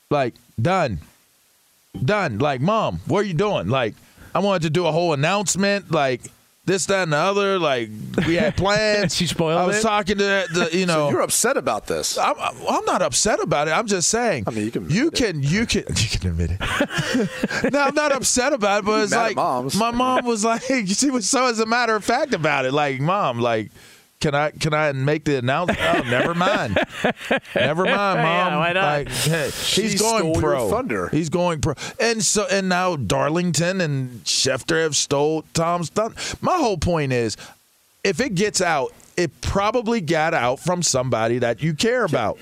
Like 0.09 0.33
done. 0.59 0.99
Done. 2.03 2.39
Like, 2.39 2.59
mom, 2.61 3.01
what 3.05 3.19
are 3.19 3.27
you 3.27 3.35
doing? 3.35 3.67
Like, 3.69 3.93
I 4.33 4.39
wanted 4.39 4.63
to 4.63 4.69
do 4.69 4.85
a 4.85 4.91
whole 4.91 5.13
announcement, 5.13 5.91
like 5.91 6.21
this, 6.65 6.85
that, 6.85 7.03
and 7.03 7.13
the 7.13 7.17
other. 7.17 7.59
Like, 7.59 7.89
we 8.25 8.35
had 8.35 8.55
plans. 8.57 9.15
She 9.15 9.27
spoiled 9.27 9.59
I 9.59 9.65
was 9.65 9.79
it? 9.79 9.81
talking 9.81 10.17
to 10.17 10.23
the, 10.51 10.69
you 10.71 10.85
know. 10.85 11.07
So 11.07 11.11
you're 11.11 11.21
upset 11.21 11.57
about 11.57 11.87
this. 11.87 12.17
I'm, 12.17 12.35
I'm 12.39 12.85
not 12.85 13.01
upset 13.01 13.41
about 13.41 13.67
it. 13.67 13.71
I'm 13.71 13.87
just 13.87 14.09
saying. 14.09 14.45
I 14.47 14.51
mean, 14.51 14.65
you 14.65 14.71
can 14.71 14.89
you 14.89 15.07
admit 15.07 15.13
can, 15.15 15.43
you 15.43 15.65
can, 15.65 15.83
you 15.95 16.19
can 16.19 16.29
admit 16.29 16.51
it. 16.59 17.71
no, 17.73 17.81
I'm 17.81 17.95
not 17.95 18.11
upset 18.11 18.53
about 18.53 18.79
it, 18.79 18.85
but 18.85 19.03
it's 19.03 19.11
mad 19.11 19.19
at 19.19 19.23
like 19.27 19.35
moms. 19.35 19.75
my 19.75 19.91
mom 19.91 20.25
was 20.25 20.45
like, 20.45 20.63
she 20.85 21.09
was 21.09 21.29
so 21.29 21.47
as 21.47 21.59
a 21.59 21.65
matter 21.65 21.95
of 21.95 22.03
fact 22.03 22.33
about 22.33 22.65
it. 22.65 22.73
Like, 22.73 22.99
mom, 22.99 23.39
like, 23.39 23.71
can 24.23 24.33
I 24.33 24.51
can 24.51 24.73
I 24.73 24.91
make 24.93 25.25
the 25.25 25.37
announcement? 25.37 25.79
Oh, 25.81 26.01
never 26.09 26.33
mind, 26.33 26.77
never 27.55 27.83
mind, 27.83 28.17
Yeah, 28.19 28.49
mom. 28.49 28.55
why 28.59 28.73
not? 28.73 28.83
Like, 28.99 29.09
hey, 29.09 29.45
he's 29.45 29.55
She 29.67 29.81
going 29.97 30.19
stole 30.21 30.33
your 30.33 30.41
pro. 30.41 30.69
thunder. 30.69 31.09
He's 31.09 31.29
going 31.29 31.59
pro, 31.61 31.73
and 31.99 32.23
so 32.23 32.45
and 32.49 32.69
now 32.69 32.95
Darlington 32.95 33.81
and 33.81 34.23
Schefter 34.23 34.81
have 34.81 34.95
stole 34.95 35.43
Tom's 35.53 35.89
thunder. 35.89 36.15
My 36.41 36.55
whole 36.55 36.77
point 36.77 37.11
is, 37.11 37.35
if 38.03 38.19
it 38.21 38.35
gets 38.35 38.61
out, 38.61 38.93
it 39.17 39.41
probably 39.41 39.99
got 40.01 40.33
out 40.33 40.59
from 40.59 40.81
somebody 40.81 41.39
that 41.39 41.61
you 41.61 41.73
care 41.73 42.05
about. 42.05 42.37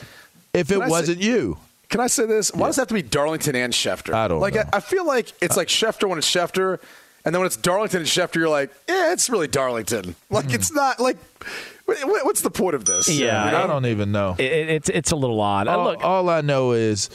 If 0.53 0.69
it 0.69 0.75
Can 0.75 0.81
I 0.83 0.85
say- 0.85 0.91
wasn't 0.91 1.21
you, 1.21 1.57
Can 1.89 2.00
I 2.00 2.07
say 2.07 2.25
this? 2.25 2.53
Why 2.53 2.67
does 2.67 2.77
it 2.77 2.81
have 2.81 2.88
to 2.89 2.93
be 2.93 3.01
Darlington 3.01 3.55
and 3.55 3.73
Schefter? 3.73 4.13
I 4.13 4.27
don't 4.27 4.39
like. 4.39 4.53
know. 4.55 4.61
I, 4.71 4.77
I 4.77 4.79
feel 4.81 5.05
like 5.05 5.33
it's 5.41 5.57
like 5.57 5.67
Schefter 5.67 6.07
when 6.07 6.17
it's 6.17 6.29
Schefter, 6.31 6.79
And 7.25 7.34
then 7.36 7.40
when 7.42 7.46
it's 7.48 7.58
Darlington 7.58 8.00
and 8.00 8.08
Schefter, 8.08 8.36
you're 8.36 8.50
like, 8.50 8.72
yeah, 8.90 9.12
it's 9.13 9.30
really 9.30 9.48
Darlington. 9.48 10.16
Like 10.30 10.46
Hmm. 10.46 10.56
it's 10.56 10.72
not 10.72 11.00
like. 11.00 11.18
wh- 11.86 12.25
What's 12.25 12.42
the 12.42 12.51
point 12.51 12.75
of 12.75 12.86
this? 12.86 13.10
Yeah. 13.10 13.44
I 13.63 13.68
don't 13.68 13.86
even 13.86 14.12
know. 14.12 14.36
It, 14.38 14.46
it- 14.51 14.70
it's 14.70 14.90
it's 14.90 15.12
a 15.12 15.16
little 15.16 15.40
odd. 15.42 15.68
All, 15.68 15.84
look, 15.84 16.04
all 16.04 16.30
I 16.30 16.42
know 16.42 16.72
is 16.72 17.10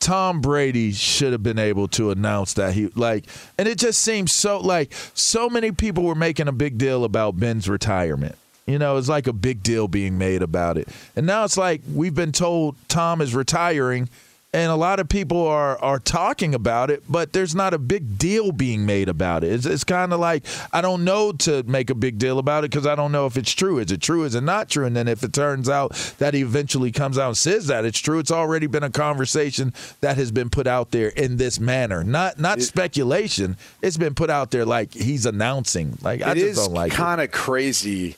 Tom 0.00 0.40
Brady 0.40 0.92
should 0.92 1.32
have 1.32 1.42
been 1.42 1.58
able 1.58 1.88
to 1.88 2.10
announce 2.10 2.54
that 2.54 2.74
he 2.74 2.88
like, 2.94 3.24
and 3.58 3.66
it 3.66 3.78
just 3.78 4.02
seems 4.02 4.32
so 4.32 4.58
like 4.58 4.92
so 5.14 5.48
many 5.48 5.72
people 5.72 6.04
were 6.04 6.14
making 6.14 6.48
a 6.48 6.52
big 6.52 6.76
deal 6.78 7.04
about 7.04 7.38
Ben's 7.38 7.68
retirement. 7.68 8.36
You 8.66 8.78
know, 8.80 8.96
it's 8.96 9.08
like 9.08 9.26
a 9.28 9.32
big 9.32 9.62
deal 9.62 9.86
being 9.88 10.18
made 10.18 10.42
about 10.42 10.76
it, 10.76 10.88
and 11.14 11.24
now 11.26 11.44
it's 11.44 11.56
like 11.56 11.80
we've 11.94 12.14
been 12.14 12.32
told 12.32 12.76
Tom 12.88 13.20
is 13.20 13.32
retiring, 13.34 14.08
and 14.56 14.72
a 14.72 14.76
lot 14.76 15.00
of 15.00 15.08
people 15.10 15.46
are 15.46 15.78
are 15.82 15.98
talking 15.98 16.54
about 16.54 16.90
it, 16.90 17.02
but 17.06 17.34
there's 17.34 17.54
not 17.54 17.74
a 17.74 17.78
big 17.78 18.16
deal 18.16 18.52
being 18.52 18.86
made 18.86 19.06
about 19.06 19.44
it. 19.44 19.52
It's, 19.52 19.66
it's 19.66 19.84
kind 19.84 20.14
of 20.14 20.18
like 20.18 20.44
I 20.72 20.80
don't 20.80 21.04
know 21.04 21.32
to 21.32 21.62
make 21.64 21.90
a 21.90 21.94
big 21.94 22.16
deal 22.16 22.38
about 22.38 22.64
it 22.64 22.70
because 22.70 22.86
I 22.86 22.94
don't 22.94 23.12
know 23.12 23.26
if 23.26 23.36
it's 23.36 23.52
true. 23.52 23.78
Is 23.78 23.92
it 23.92 24.00
true? 24.00 24.24
Is 24.24 24.34
it 24.34 24.40
not 24.40 24.70
true? 24.70 24.86
And 24.86 24.96
then 24.96 25.08
if 25.08 25.22
it 25.22 25.34
turns 25.34 25.68
out 25.68 25.92
that 26.16 26.32
he 26.32 26.40
eventually 26.40 26.90
comes 26.90 27.18
out 27.18 27.28
and 27.28 27.36
says 27.36 27.66
that 27.66 27.84
it's 27.84 27.98
true, 27.98 28.18
it's 28.18 28.30
already 28.30 28.66
been 28.66 28.82
a 28.82 28.88
conversation 28.88 29.74
that 30.00 30.16
has 30.16 30.32
been 30.32 30.48
put 30.48 30.66
out 30.66 30.90
there 30.90 31.08
in 31.08 31.36
this 31.36 31.60
manner. 31.60 32.02
Not 32.02 32.40
not 32.40 32.62
speculation. 32.62 33.58
It's 33.82 33.98
been 33.98 34.14
put 34.14 34.30
out 34.30 34.52
there 34.52 34.64
like 34.64 34.94
he's 34.94 35.26
announcing. 35.26 35.98
Like 36.00 36.22
I 36.22 36.32
just 36.32 36.64
don't 36.64 36.72
like 36.72 36.92
it. 36.92 36.94
It's 36.94 36.96
kind 36.96 37.20
of 37.20 37.30
crazy 37.30 38.16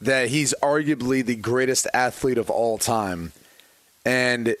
that 0.00 0.28
he's 0.28 0.54
arguably 0.60 1.24
the 1.24 1.36
greatest 1.36 1.86
athlete 1.94 2.38
of 2.38 2.50
all 2.50 2.78
time, 2.78 3.30
and 4.04 4.56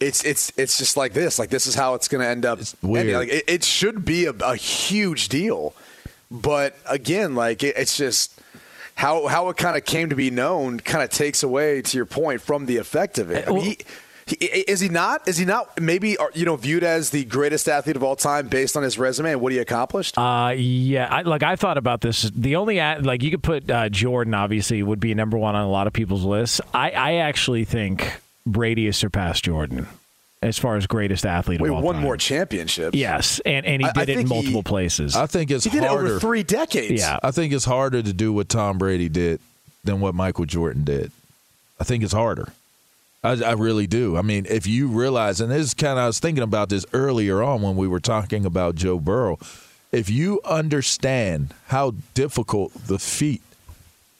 it's 0.00 0.24
it's 0.24 0.52
it's 0.56 0.78
just 0.78 0.96
like 0.96 1.12
this. 1.12 1.38
Like 1.38 1.50
this 1.50 1.66
is 1.66 1.74
how 1.74 1.94
it's 1.94 2.08
going 2.08 2.22
to 2.22 2.28
end 2.28 2.46
up. 2.46 2.60
It's 2.60 2.76
weird. 2.82 3.14
Like 3.14 3.28
it, 3.28 3.44
it 3.46 3.64
should 3.64 4.04
be 4.04 4.26
a, 4.26 4.30
a 4.30 4.56
huge 4.56 5.28
deal, 5.28 5.74
but 6.30 6.76
again, 6.88 7.34
like 7.34 7.62
it, 7.62 7.76
it's 7.76 7.96
just. 7.96 8.40
How, 8.94 9.28
how 9.28 9.48
it 9.48 9.56
kind 9.56 9.76
of 9.76 9.84
came 9.84 10.08
to 10.08 10.16
be 10.16 10.28
known 10.28 10.80
kind 10.80 11.04
of 11.04 11.10
takes 11.10 11.44
away 11.44 11.82
to 11.82 11.96
your 11.96 12.04
point 12.04 12.40
from 12.40 12.66
the 12.66 12.78
effect 12.78 13.20
of 13.20 13.30
it. 13.30 13.46
I 13.46 13.52
mean, 13.52 13.62
he, 13.62 13.78
he, 14.26 14.46
is 14.46 14.80
he 14.80 14.88
not? 14.88 15.28
Is 15.28 15.36
he 15.36 15.44
not 15.44 15.80
maybe 15.80 16.18
uh, 16.18 16.26
you 16.34 16.44
know 16.44 16.56
viewed 16.56 16.82
as 16.82 17.10
the 17.10 17.24
greatest 17.24 17.68
athlete 17.68 17.94
of 17.94 18.02
all 18.02 18.16
time 18.16 18.48
based 18.48 18.76
on 18.76 18.82
his 18.82 18.98
resume 18.98 19.30
and 19.30 19.40
what 19.40 19.52
he 19.52 19.58
accomplished? 19.58 20.18
Uh, 20.18 20.52
yeah. 20.56 21.06
I, 21.08 21.22
like 21.22 21.44
I 21.44 21.54
thought 21.54 21.78
about 21.78 22.00
this. 22.00 22.28
The 22.34 22.56
only 22.56 22.80
like 22.80 23.22
you 23.22 23.30
could 23.30 23.44
put 23.44 23.70
uh, 23.70 23.88
Jordan 23.88 24.34
obviously 24.34 24.82
would 24.82 24.98
be 24.98 25.14
number 25.14 25.38
one 25.38 25.54
on 25.54 25.62
a 25.64 25.70
lot 25.70 25.86
of 25.86 25.92
people's 25.92 26.24
lists. 26.24 26.60
I, 26.74 26.90
I 26.90 27.12
actually 27.14 27.64
think 27.64 28.20
Brady 28.52 28.86
has 28.86 28.96
surpassed 28.96 29.44
Jordan 29.44 29.86
as 30.42 30.58
far 30.58 30.76
as 30.76 30.86
greatest 30.86 31.26
athlete 31.26 31.60
Wait, 31.60 31.68
of 31.70 31.76
all 31.76 31.82
one 31.82 31.96
time. 31.96 32.04
more 32.04 32.16
championship. 32.16 32.94
Yes, 32.94 33.40
and 33.44 33.66
and 33.66 33.82
he 33.82 33.86
I- 33.88 33.92
I 33.94 34.04
did 34.04 34.08
it 34.08 34.12
in 34.12 34.18
think 34.18 34.28
he- 34.28 34.34
multiple 34.34 34.62
places. 34.62 35.16
I 35.16 35.26
think 35.26 35.50
it's 35.50 35.64
He 35.64 35.70
did 35.70 35.82
it 35.82 35.88
harder. 35.88 36.06
over 36.06 36.20
three 36.20 36.42
decades. 36.42 37.00
yeah. 37.00 37.18
I 37.22 37.30
think 37.30 37.52
it's 37.52 37.64
harder 37.64 38.02
to 38.02 38.12
do 38.12 38.32
what 38.32 38.48
Tom 38.48 38.78
Brady 38.78 39.08
did 39.08 39.40
than 39.84 40.00
what 40.00 40.14
Michael 40.14 40.44
Jordan 40.44 40.84
did. 40.84 41.10
I 41.80 41.84
think 41.84 42.02
it's 42.04 42.12
harder. 42.12 42.52
I, 43.24 43.30
I 43.42 43.52
really 43.52 43.86
do. 43.88 44.16
I 44.16 44.22
mean, 44.22 44.46
if 44.48 44.66
you 44.66 44.86
realize, 44.88 45.40
and 45.40 45.50
this 45.50 45.66
is 45.66 45.74
kind 45.74 45.98
of, 45.98 46.04
I 46.04 46.06
was 46.06 46.20
thinking 46.20 46.44
about 46.44 46.68
this 46.68 46.86
earlier 46.92 47.42
on 47.42 47.62
when 47.62 47.74
we 47.76 47.88
were 47.88 47.98
talking 48.00 48.44
about 48.46 48.76
Joe 48.76 48.98
Burrow. 49.00 49.38
If 49.90 50.08
you 50.10 50.40
understand 50.44 51.52
how 51.68 51.94
difficult 52.14 52.72
the 52.86 52.98
feat 52.98 53.42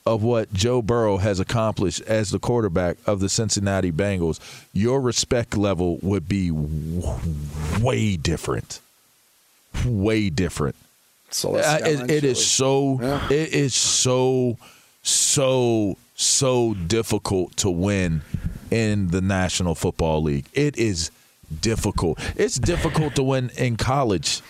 of 0.09 0.23
what 0.23 0.51
Joe 0.51 0.81
Burrow 0.81 1.17
has 1.17 1.39
accomplished 1.39 2.01
as 2.07 2.31
the 2.31 2.39
quarterback 2.39 2.97
of 3.05 3.19
the 3.19 3.29
Cincinnati 3.29 3.91
Bengals, 3.91 4.39
your 4.73 4.99
respect 5.01 5.55
level 5.55 5.99
would 6.01 6.27
be 6.27 6.49
w- 6.49 7.03
way 7.79 8.15
different. 8.17 8.79
Way 9.85 10.31
different. 10.31 10.75
So 11.29 11.53
that's 11.53 11.83
Uh, 11.83 11.85
it, 12.05 12.09
it 12.11 12.23
is 12.23 12.43
so 12.45 12.99
Yeah. 12.99 13.27
it 13.29 13.53
is 13.53 13.75
so 13.75 14.57
so 15.03 15.95
so 16.15 16.73
difficult 16.73 17.55
to 17.57 17.69
win 17.69 18.23
in 18.71 19.09
the 19.09 19.21
National 19.21 19.75
Football 19.75 20.23
League. 20.23 20.45
It 20.53 20.75
is 20.75 21.11
difficult. 21.61 22.17
It's 22.35 22.57
difficult 22.57 23.13
to 23.15 23.23
win 23.23 23.51
in 23.57 23.77
college. 23.77 24.41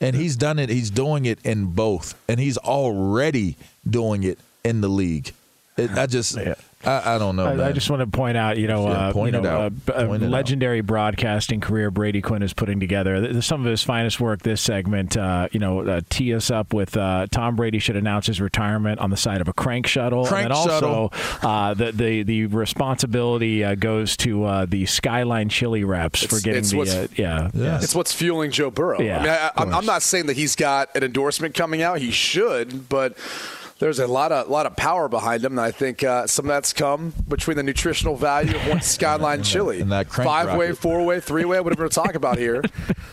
And 0.00 0.14
he's 0.16 0.36
done 0.36 0.58
it. 0.58 0.68
He's 0.70 0.90
doing 0.90 1.24
it 1.24 1.38
in 1.44 1.66
both. 1.66 2.14
And 2.28 2.38
he's 2.38 2.58
already 2.58 3.56
doing 3.88 4.22
it 4.22 4.38
in 4.64 4.80
the 4.80 4.88
league. 4.88 5.32
It, 5.76 5.90
I 5.90 6.06
just 6.06 6.36
Yeah. 6.36 6.54
I, 6.86 7.14
I 7.14 7.18
don't 7.18 7.34
know. 7.34 7.46
I, 7.46 7.68
I 7.68 7.72
just 7.72 7.88
want 7.88 8.00
to 8.00 8.06
point 8.06 8.36
out, 8.36 8.58
you 8.58 8.68
know, 8.68 8.86
Yeah, 8.86 9.08
uh, 9.08 9.12
point 9.12 9.34
you 9.34 9.40
know, 9.40 9.48
out. 9.48 9.72
a 9.88 10.06
Point 10.06 10.22
it 10.22 10.26
out. 10.26 10.30
legendary 10.30 10.82
broadcasting 10.82 11.60
career 11.60 11.90
Brady 11.90 12.20
Quinn 12.20 12.42
is 12.42 12.52
putting 12.52 12.78
together. 12.78 13.40
Some 13.40 13.62
of 13.64 13.70
his 13.70 13.82
finest 13.82 14.20
work. 14.20 14.42
This 14.42 14.60
segment, 14.60 15.16
uh, 15.16 15.48
you 15.50 15.60
know, 15.60 15.80
uh, 15.80 16.02
tee 16.10 16.34
us 16.34 16.50
up 16.50 16.74
with 16.74 16.94
uh, 16.96 17.26
Tom 17.30 17.56
Brady 17.56 17.78
should 17.78 17.96
announce 17.96 18.26
his 18.26 18.38
retirement 18.38 19.00
on 19.00 19.08
the 19.08 19.16
side 19.16 19.40
of 19.40 19.48
a 19.48 19.54
crank 19.54 19.86
shuttle, 19.86 20.26
Crank 20.26 20.44
and 20.44 20.54
then 20.54 20.56
also 20.56 21.10
uh, 21.42 21.72
the 21.72 21.90
the 21.90 22.22
the 22.22 22.46
responsibility 22.46 23.64
uh, 23.64 23.74
goes 23.74 24.16
to 24.18 24.44
uh, 24.44 24.66
the 24.66 24.84
Skyline 24.86 25.48
Chili 25.48 25.84
reps 25.84 26.22
for 26.24 26.38
getting 26.40 26.58
it's 26.58 26.70
the 26.72 26.80
uh, 26.80 27.06
yeah. 27.16 27.50
Yeah. 27.54 27.78
It's 27.82 27.94
what's 27.94 28.12
fueling 28.12 28.50
Joe 28.50 28.70
Burrow. 28.70 29.00
Yeah, 29.00 29.16
I 29.16 29.22
mean, 29.22 29.30
I, 29.30 29.48
of 29.48 29.52
I'm, 29.68 29.74
I'm 29.74 29.86
not 29.86 30.02
saying 30.02 30.26
that 30.26 30.36
he's 30.36 30.54
got 30.54 30.94
an 30.94 31.02
endorsement 31.02 31.54
coming 31.54 31.80
out. 31.80 31.98
He 31.98 32.10
should, 32.10 32.90
but 32.90 33.16
there's 33.80 33.98
a 33.98 34.06
lot 34.06 34.30
of 34.32 34.48
lot 34.48 34.66
of 34.66 34.76
power 34.76 35.08
behind 35.08 35.42
them, 35.42 35.52
And 35.52 35.60
I 35.60 35.70
think 35.70 36.02
uh, 36.04 36.26
some 36.26 36.44
of 36.46 36.48
that's 36.48 36.72
come 36.72 37.12
between 37.28 37.56
the 37.56 37.62
nutritional 37.62 38.16
value 38.16 38.54
of 38.56 38.66
one 38.68 38.80
Skyline 38.82 39.42
Chili, 39.42 39.80
and 39.80 39.90
that 39.92 40.08
crank 40.08 40.28
five 40.28 40.56
way, 40.56 40.72
four 40.72 41.04
way, 41.04 41.20
three 41.20 41.44
way, 41.44 41.60
whatever 41.60 41.84
we're 41.84 41.88
talking 41.88 42.16
about 42.16 42.38
here. 42.38 42.62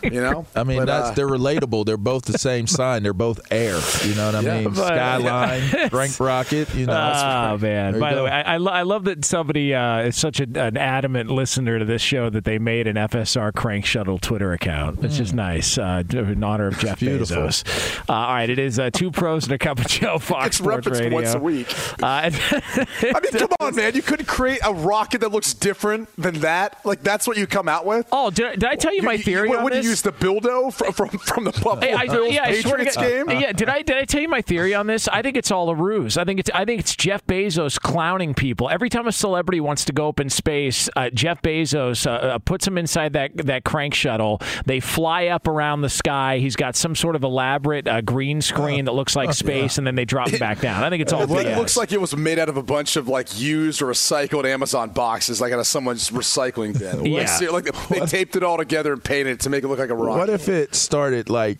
You 0.03 0.21
know, 0.21 0.45
I 0.55 0.63
mean, 0.63 0.79
But, 0.79 0.85
that's 0.85 1.09
uh, 1.09 1.13
they're 1.13 1.27
relatable. 1.27 1.85
They're 1.85 1.97
both 1.97 2.25
the 2.25 2.37
same 2.37 2.67
sign. 2.67 3.03
They're 3.03 3.13
both 3.13 3.39
air. 3.51 3.79
You 4.05 4.15
know 4.15 4.27
what 4.27 4.35
I 4.35 4.39
Yeah. 4.41 4.59
mean? 4.61 4.73
But- 4.73 4.87
Skyline, 4.87 5.69
Frank 5.89 6.19
Rocket. 6.19 6.73
You 6.75 6.85
know. 6.85 6.93
Oh 6.93 7.57
man! 7.57 7.59
There 7.59 7.93
you 7.95 7.99
By 7.99 8.13
the 8.15 8.23
way, 8.23 8.29
I, 8.29 8.53
I, 8.53 8.57
lo- 8.57 8.71
I 8.71 8.83
love 8.83 9.05
that 9.05 9.25
somebody 9.25 9.73
uh, 9.73 9.99
is 10.01 10.15
such 10.15 10.39
a, 10.39 10.43
an 10.43 10.77
adamant 10.77 11.29
listener 11.31 11.79
to 11.79 11.85
this 11.85 12.01
show 12.01 12.29
that 12.29 12.43
they 12.45 12.59
made 12.59 12.87
an 12.87 12.95
FSR 12.97 13.53
Crank 13.53 13.85
Shuttle 13.85 14.19
Twitter 14.19 14.53
account. 14.53 15.03
It's 15.03 15.17
just 15.17 15.33
nice 15.33 15.77
uh, 15.77 16.03
in 16.11 16.43
honor 16.43 16.67
of 16.67 16.77
Jeff 16.79 16.99
Beautiful. 16.99 17.35
Bezos. 17.37 17.99
Uh, 18.09 18.13
all 18.13 18.33
right, 18.33 18.49
it 18.49 18.59
is 18.59 18.77
uh, 18.79 18.89
two 18.91 19.11
pros 19.11 19.45
and 19.45 19.53
a 19.53 19.57
cup 19.57 19.79
of 19.79 19.87
Joe. 19.87 20.19
Fox 20.19 20.50
it's 20.59 20.87
Sports 20.87 20.99
Radio. 20.99 21.13
once 21.13 21.33
a 21.33 21.39
week. 21.39 21.67
Uh, 22.01 22.29
I 22.31 23.19
mean, 23.21 23.31
come 23.33 23.49
on, 23.59 23.75
man! 23.75 23.93
You 23.95 24.01
couldn't 24.01 24.25
create 24.27 24.59
a 24.63 24.73
rocket 24.73 25.21
that 25.21 25.31
looks 25.31 25.53
different 25.53 26.09
than 26.17 26.39
that. 26.39 26.79
Like 26.85 27.03
that's 27.03 27.27
what 27.27 27.37
you 27.37 27.45
come 27.47 27.67
out 27.69 27.85
with. 27.85 28.07
oh, 28.11 28.29
did, 28.31 28.45
I- 28.45 28.51
did 28.53 28.63
I 28.65 28.75
tell 28.75 28.93
you 28.93 29.01
my 29.03 29.13
You- 29.13 29.23
theory 29.23 29.49
What, 29.49 29.59
on 29.59 29.65
do 29.65 29.75
this? 29.75 29.83
you 29.83 29.89
use 29.91 30.01
the 30.01 30.11
Bildo 30.11 30.73
from 30.73 30.93
from, 30.93 31.09
from 31.19 31.43
the 31.43 31.51
Buffalo 31.51 31.79
Hey, 31.81 31.93
I, 31.93 32.07
Bills 32.07 32.33
yeah, 32.33 32.43
I 32.45 32.59
swear 32.61 32.77
Patriots 32.77 32.97
game? 32.97 33.29
Yeah, 33.29 33.51
did 33.51 33.69
I 33.69 33.81
did 33.81 33.97
I 33.97 34.05
tell 34.05 34.21
you 34.21 34.29
my 34.29 34.41
theory 34.41 34.73
on 34.73 34.87
this? 34.87 35.07
I 35.07 35.21
think 35.21 35.37
it's 35.37 35.51
all 35.51 35.69
a 35.69 35.75
ruse. 35.75 36.17
I 36.17 36.23
think 36.23 36.39
it's 36.39 36.49
I 36.53 36.65
think 36.65 36.79
it's 36.79 36.95
Jeff 36.95 37.25
Bezos 37.27 37.79
clowning 37.79 38.33
people. 38.33 38.69
Every 38.69 38.89
time 38.89 39.07
a 39.07 39.11
celebrity 39.11 39.59
wants 39.61 39.85
to 39.85 39.93
go 39.93 40.09
up 40.09 40.19
in 40.19 40.29
space, 40.29 40.89
uh, 40.95 41.09
Jeff 41.11 41.41
Bezos 41.41 42.05
uh, 42.07 42.11
uh, 42.11 42.39
puts 42.39 42.65
them 42.65 42.77
inside 42.77 43.13
that 43.13 43.31
that 43.45 43.63
crank 43.63 43.93
shuttle. 43.93 44.41
They 44.65 44.79
fly 44.79 45.27
up 45.27 45.47
around 45.47 45.81
the 45.81 45.89
sky. 45.89 46.39
He's 46.39 46.55
got 46.55 46.75
some 46.75 46.95
sort 46.95 47.15
of 47.15 47.23
elaborate 47.23 47.87
uh, 47.87 48.01
green 48.01 48.41
screen 48.41 48.85
that 48.85 48.93
looks 48.93 49.15
like 49.15 49.33
space, 49.33 49.77
and 49.77 49.85
then 49.85 49.95
they 49.95 50.05
drop 50.05 50.29
back 50.41 50.59
down. 50.59 50.83
I 50.83 50.89
think 50.89 51.01
it's 51.01 51.13
all. 51.13 51.21
It 51.23 51.29
look- 51.29 51.57
looks 51.57 51.77
like 51.77 51.93
it 51.93 52.01
was 52.01 52.15
made 52.17 52.37
out 52.39 52.49
of 52.49 52.57
a 52.57 52.63
bunch 52.63 52.97
of 52.97 53.07
like 53.07 53.39
used 53.39 53.81
or 53.81 53.85
recycled 53.85 54.43
Amazon 54.43 54.89
boxes, 54.89 55.39
like 55.39 55.53
out 55.53 55.59
of 55.59 55.67
someone's 55.67 56.09
recycling 56.09 56.77
bin. 56.77 57.05
Yeah. 57.11 57.19
Like, 57.19 57.27
ser- 57.29 57.51
like 57.51 57.87
they 57.89 57.99
taped 58.01 58.35
it 58.35 58.43
all 58.43 58.57
together 58.57 58.91
and 58.91 59.01
painted 59.03 59.31
it 59.31 59.39
to 59.41 59.49
make 59.49 59.63
it 59.63 59.67
look 59.69 59.79
like 59.79 59.89
a 59.89 59.95
rock. 59.95 60.17
What 60.17 60.29
if 60.29 60.49
it 60.49 60.75
started 60.75 61.29
like, 61.29 61.57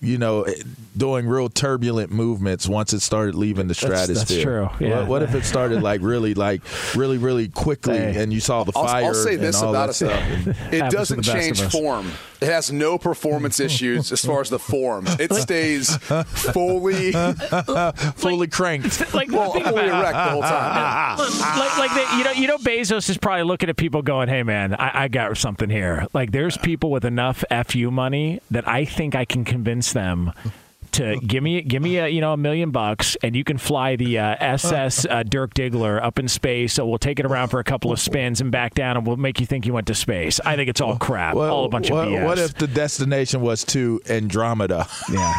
you 0.00 0.18
know, 0.18 0.42
eh, 0.42 0.52
doing 0.96 1.26
real 1.26 1.48
turbulent 1.48 2.10
movements 2.12 2.68
once 2.68 2.92
it 2.92 3.00
started 3.00 3.34
leaving 3.34 3.66
the 3.68 3.74
That's- 3.74 4.06
that's 4.08 4.20
stratosphere? 4.22 4.68
true, 4.78 4.86
yeah. 4.86 4.98
What, 5.00 5.08
what 5.08 5.22
if 5.22 5.34
it 5.34 5.44
started 5.44 5.82
like 5.82 6.02
really, 6.02 6.34
like 6.34 6.60
really, 6.94 7.16
really 7.18 7.48
quickly, 7.48 7.96
Hey. 7.96 8.22
and 8.22 8.30
you 8.32 8.40
saw 8.40 8.64
the 8.64 8.72
I'll, 8.76 8.84
fire? 8.84 9.04
I'll 9.06 9.14
say 9.14 9.34
and 9.34 9.42
this 9.42 9.62
all 9.62 9.70
about 9.70 9.88
it 9.90 9.94
stuff? 9.94 10.22
though: 10.44 10.52
it 10.76 10.90
doesn't 10.90 11.22
change 11.22 11.62
form. 11.62 12.10
It 12.40 12.48
has 12.48 12.70
no 12.70 12.98
performance 12.98 13.60
issues 13.60 14.12
as 14.12 14.24
far 14.24 14.40
as 14.40 14.50
the 14.50 14.58
form. 14.58 15.06
It 15.18 15.32
stays 15.32 15.96
fully, 15.96 17.12
Fully 18.16 18.46
cranked. 18.48 19.14
like 19.14 19.30
well, 19.30 19.52
fully 19.52 19.62
about 19.64 19.84
it. 19.84 19.88
erect 19.88 20.12
the 20.12 20.30
whole 20.30 20.42
time. 20.42 20.50
Ah. 20.52 21.56
like, 21.58 21.78
like 21.78 21.94
they, 21.94 22.18
you 22.18 22.24
know, 22.24 22.32
you 22.32 22.46
know, 22.48 22.58
Bezos 22.58 23.08
is 23.08 23.16
probably 23.18 23.44
looking 23.44 23.68
at 23.68 23.76
people 23.76 24.02
going, 24.02 24.28
"Hey, 24.28 24.42
man, 24.42 24.74
I, 24.74 25.04
I 25.04 25.08
got 25.08 25.36
something 25.36 25.70
here." 25.70 26.06
Like, 26.12 26.32
there's 26.32 26.56
people 26.58 26.90
with 26.90 27.04
enough 27.04 27.44
fu 27.68 27.90
money 27.90 28.40
that 28.50 28.68
I 28.68 28.84
think 28.84 29.14
I 29.14 29.24
can 29.24 29.44
convince 29.44 29.92
them 29.92 30.32
to 30.96 31.18
give 31.20 31.42
me, 31.42 31.62
give 31.62 31.82
me 31.82 31.98
a, 31.98 32.08
you 32.08 32.20
know, 32.20 32.32
a 32.32 32.36
million 32.36 32.70
bucks, 32.70 33.16
and 33.22 33.36
you 33.36 33.44
can 33.44 33.58
fly 33.58 33.96
the 33.96 34.18
uh, 34.18 34.36
SS 34.40 35.06
uh, 35.06 35.22
Dirk 35.22 35.54
Diggler 35.54 36.02
up 36.02 36.18
in 36.18 36.28
space. 36.28 36.74
So 36.74 36.86
we'll 36.86 36.98
take 36.98 37.18
it 37.20 37.26
around 37.26 37.48
for 37.48 37.60
a 37.60 37.64
couple 37.64 37.92
of 37.92 38.00
spins 38.00 38.40
and 38.40 38.50
back 38.50 38.74
down, 38.74 38.96
and 38.96 39.06
we'll 39.06 39.16
make 39.16 39.40
you 39.40 39.46
think 39.46 39.66
you 39.66 39.72
went 39.72 39.86
to 39.88 39.94
space. 39.94 40.40
I 40.40 40.56
think 40.56 40.68
it's 40.68 40.80
all 40.80 40.96
crap, 40.96 41.34
What- 41.34 41.50
all 41.50 41.64
a 41.64 41.68
bunch 41.68 41.90
what, 41.90 42.08
of 42.08 42.14
BS. 42.14 42.24
What 42.24 42.38
if 42.38 42.54
the 42.54 42.66
destination 42.66 43.40
was 43.40 43.64
to 43.66 44.00
Andromeda? 44.08 44.86
Yeah, 45.10 45.32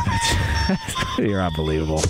that's, 0.68 1.18
you're 1.20 1.42
unbelievable. 1.42 2.02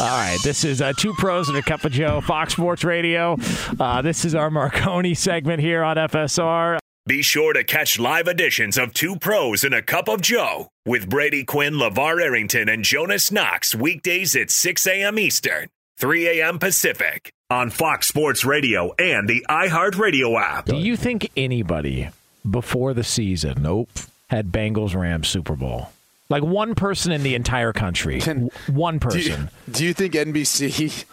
All 0.00 0.06
right, 0.06 0.38
this 0.44 0.64
is 0.64 0.80
uh, 0.80 0.92
two 0.96 1.12
pros 1.14 1.48
and 1.48 1.58
a 1.58 1.62
cup 1.62 1.84
of 1.84 1.92
Joe, 1.92 2.20
Fox 2.20 2.52
Sports 2.52 2.84
Radio. 2.84 3.36
Uh, 3.78 4.02
this 4.02 4.24
is 4.24 4.34
our 4.34 4.50
Marconi 4.50 5.14
segment 5.14 5.60
here 5.60 5.82
on 5.82 5.96
FSR. 5.96 6.81
Be 7.04 7.20
sure 7.20 7.52
to 7.52 7.64
catch 7.64 7.98
live 7.98 8.28
editions 8.28 8.78
of 8.78 8.94
Two 8.94 9.16
Pros 9.16 9.64
and 9.64 9.74
a 9.74 9.82
Cup 9.82 10.08
of 10.08 10.20
Joe 10.20 10.68
with 10.86 11.10
Brady 11.10 11.42
Quinn, 11.42 11.74
LaVar 11.74 12.22
Arrington, 12.22 12.68
and 12.68 12.84
Jonas 12.84 13.32
Knox 13.32 13.74
weekdays 13.74 14.36
at 14.36 14.52
6 14.52 14.86
a.m. 14.86 15.18
Eastern, 15.18 15.66
3 15.98 16.28
a.m. 16.40 16.60
Pacific 16.60 17.32
on 17.50 17.70
Fox 17.70 18.06
Sports 18.06 18.44
Radio 18.44 18.92
and 19.00 19.28
the 19.28 19.44
iHeartRadio 19.50 20.40
app. 20.40 20.66
Do 20.66 20.76
you 20.76 20.96
think 20.96 21.28
anybody 21.36 22.08
before 22.48 22.94
the 22.94 23.02
season 23.02 23.62
Nope. 23.62 23.90
had 24.30 24.52
Bengals 24.52 24.94
Rams 24.94 25.26
Super 25.26 25.56
Bowl? 25.56 25.88
Like 26.28 26.44
one 26.44 26.76
person 26.76 27.10
in 27.10 27.24
the 27.24 27.34
entire 27.34 27.72
country. 27.72 28.20
Can- 28.20 28.48
W- 28.48 28.50
one 28.80 28.98
Do 28.98 29.18
you, 29.18 29.28
person. 29.30 29.50
do 29.68 29.84
you 29.84 29.92
think 29.92 30.14
NBC 30.14 31.04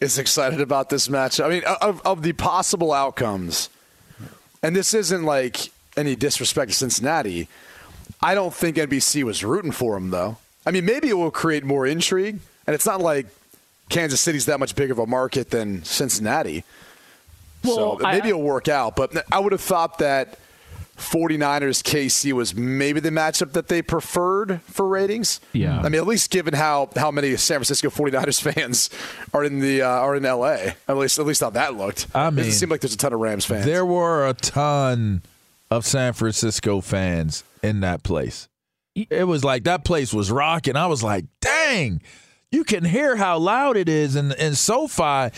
is 0.00 0.18
excited 0.18 0.62
about 0.62 0.88
this 0.88 1.10
match? 1.10 1.38
I 1.38 1.50
mean, 1.50 1.64
of, 1.82 2.00
of 2.06 2.22
the 2.22 2.32
possible 2.32 2.94
outcomes, 2.94 3.68
and 4.66 4.74
this 4.74 4.94
isn't 4.94 5.22
like 5.22 5.70
any 5.96 6.16
disrespect 6.16 6.72
to 6.72 6.76
Cincinnati. 6.76 7.46
I 8.20 8.34
don't 8.34 8.52
think 8.52 8.76
NBC 8.76 9.22
was 9.22 9.44
rooting 9.44 9.70
for 9.70 9.96
him, 9.96 10.10
though. 10.10 10.38
I 10.66 10.72
mean, 10.72 10.84
maybe 10.84 11.08
it 11.08 11.14
will 11.14 11.30
create 11.30 11.62
more 11.64 11.86
intrigue, 11.86 12.40
and 12.66 12.74
it's 12.74 12.84
not 12.86 13.00
like 13.00 13.26
Kansas 13.90 14.20
City's 14.20 14.46
that 14.46 14.58
much 14.58 14.74
bigger 14.74 14.92
of 14.92 14.98
a 14.98 15.06
market 15.06 15.50
than 15.50 15.84
Cincinnati. 15.84 16.64
Well, 17.62 17.98
so 17.98 18.04
I- 18.04 18.14
maybe 18.16 18.30
it'll 18.30 18.42
work 18.42 18.66
out. 18.66 18.96
But 18.96 19.24
I 19.32 19.38
would 19.38 19.52
have 19.52 19.60
thought 19.60 19.98
that 19.98 20.36
49ers 20.96 21.82
KC 21.82 22.32
was 22.32 22.54
maybe 22.54 23.00
the 23.00 23.10
matchup 23.10 23.52
that 23.52 23.68
they 23.68 23.82
preferred 23.82 24.60
for 24.62 24.86
ratings. 24.88 25.40
Yeah. 25.52 25.78
I 25.80 25.84
mean, 25.84 26.00
at 26.00 26.06
least 26.06 26.30
given 26.30 26.54
how, 26.54 26.90
how 26.96 27.10
many 27.10 27.36
San 27.36 27.56
Francisco 27.58 27.88
49ers 27.90 28.40
fans 28.54 28.90
are 29.32 29.44
in 29.44 29.60
the 29.60 29.82
uh, 29.82 29.88
are 29.88 30.16
in 30.16 30.22
LA. 30.22 30.72
At 30.88 30.96
least 30.96 31.18
at 31.18 31.26
least 31.26 31.40
how 31.40 31.50
that 31.50 31.74
looked. 31.76 32.06
I 32.14 32.28
it 32.28 32.30
mean, 32.32 32.36
doesn't 32.38 32.52
seem 32.52 32.68
like 32.70 32.80
there's 32.80 32.94
a 32.94 32.98
ton 32.98 33.12
of 33.12 33.20
Rams 33.20 33.44
fans. 33.44 33.64
There 33.66 33.84
were 33.86 34.26
a 34.26 34.34
ton 34.34 35.22
of 35.70 35.84
San 35.86 36.12
Francisco 36.12 36.80
fans 36.80 37.44
in 37.62 37.80
that 37.80 38.02
place. 38.02 38.48
It 38.94 39.26
was 39.26 39.44
like 39.44 39.64
that 39.64 39.84
place 39.84 40.14
was 40.14 40.30
rocking. 40.30 40.74
I 40.76 40.86
was 40.86 41.02
like, 41.02 41.26
dang, 41.40 42.00
you 42.50 42.64
can 42.64 42.84
hear 42.84 43.16
how 43.16 43.38
loud 43.38 43.76
it 43.76 43.88
is 43.90 44.16
in, 44.16 44.32
in 44.32 44.54
SoFi. 44.54 45.30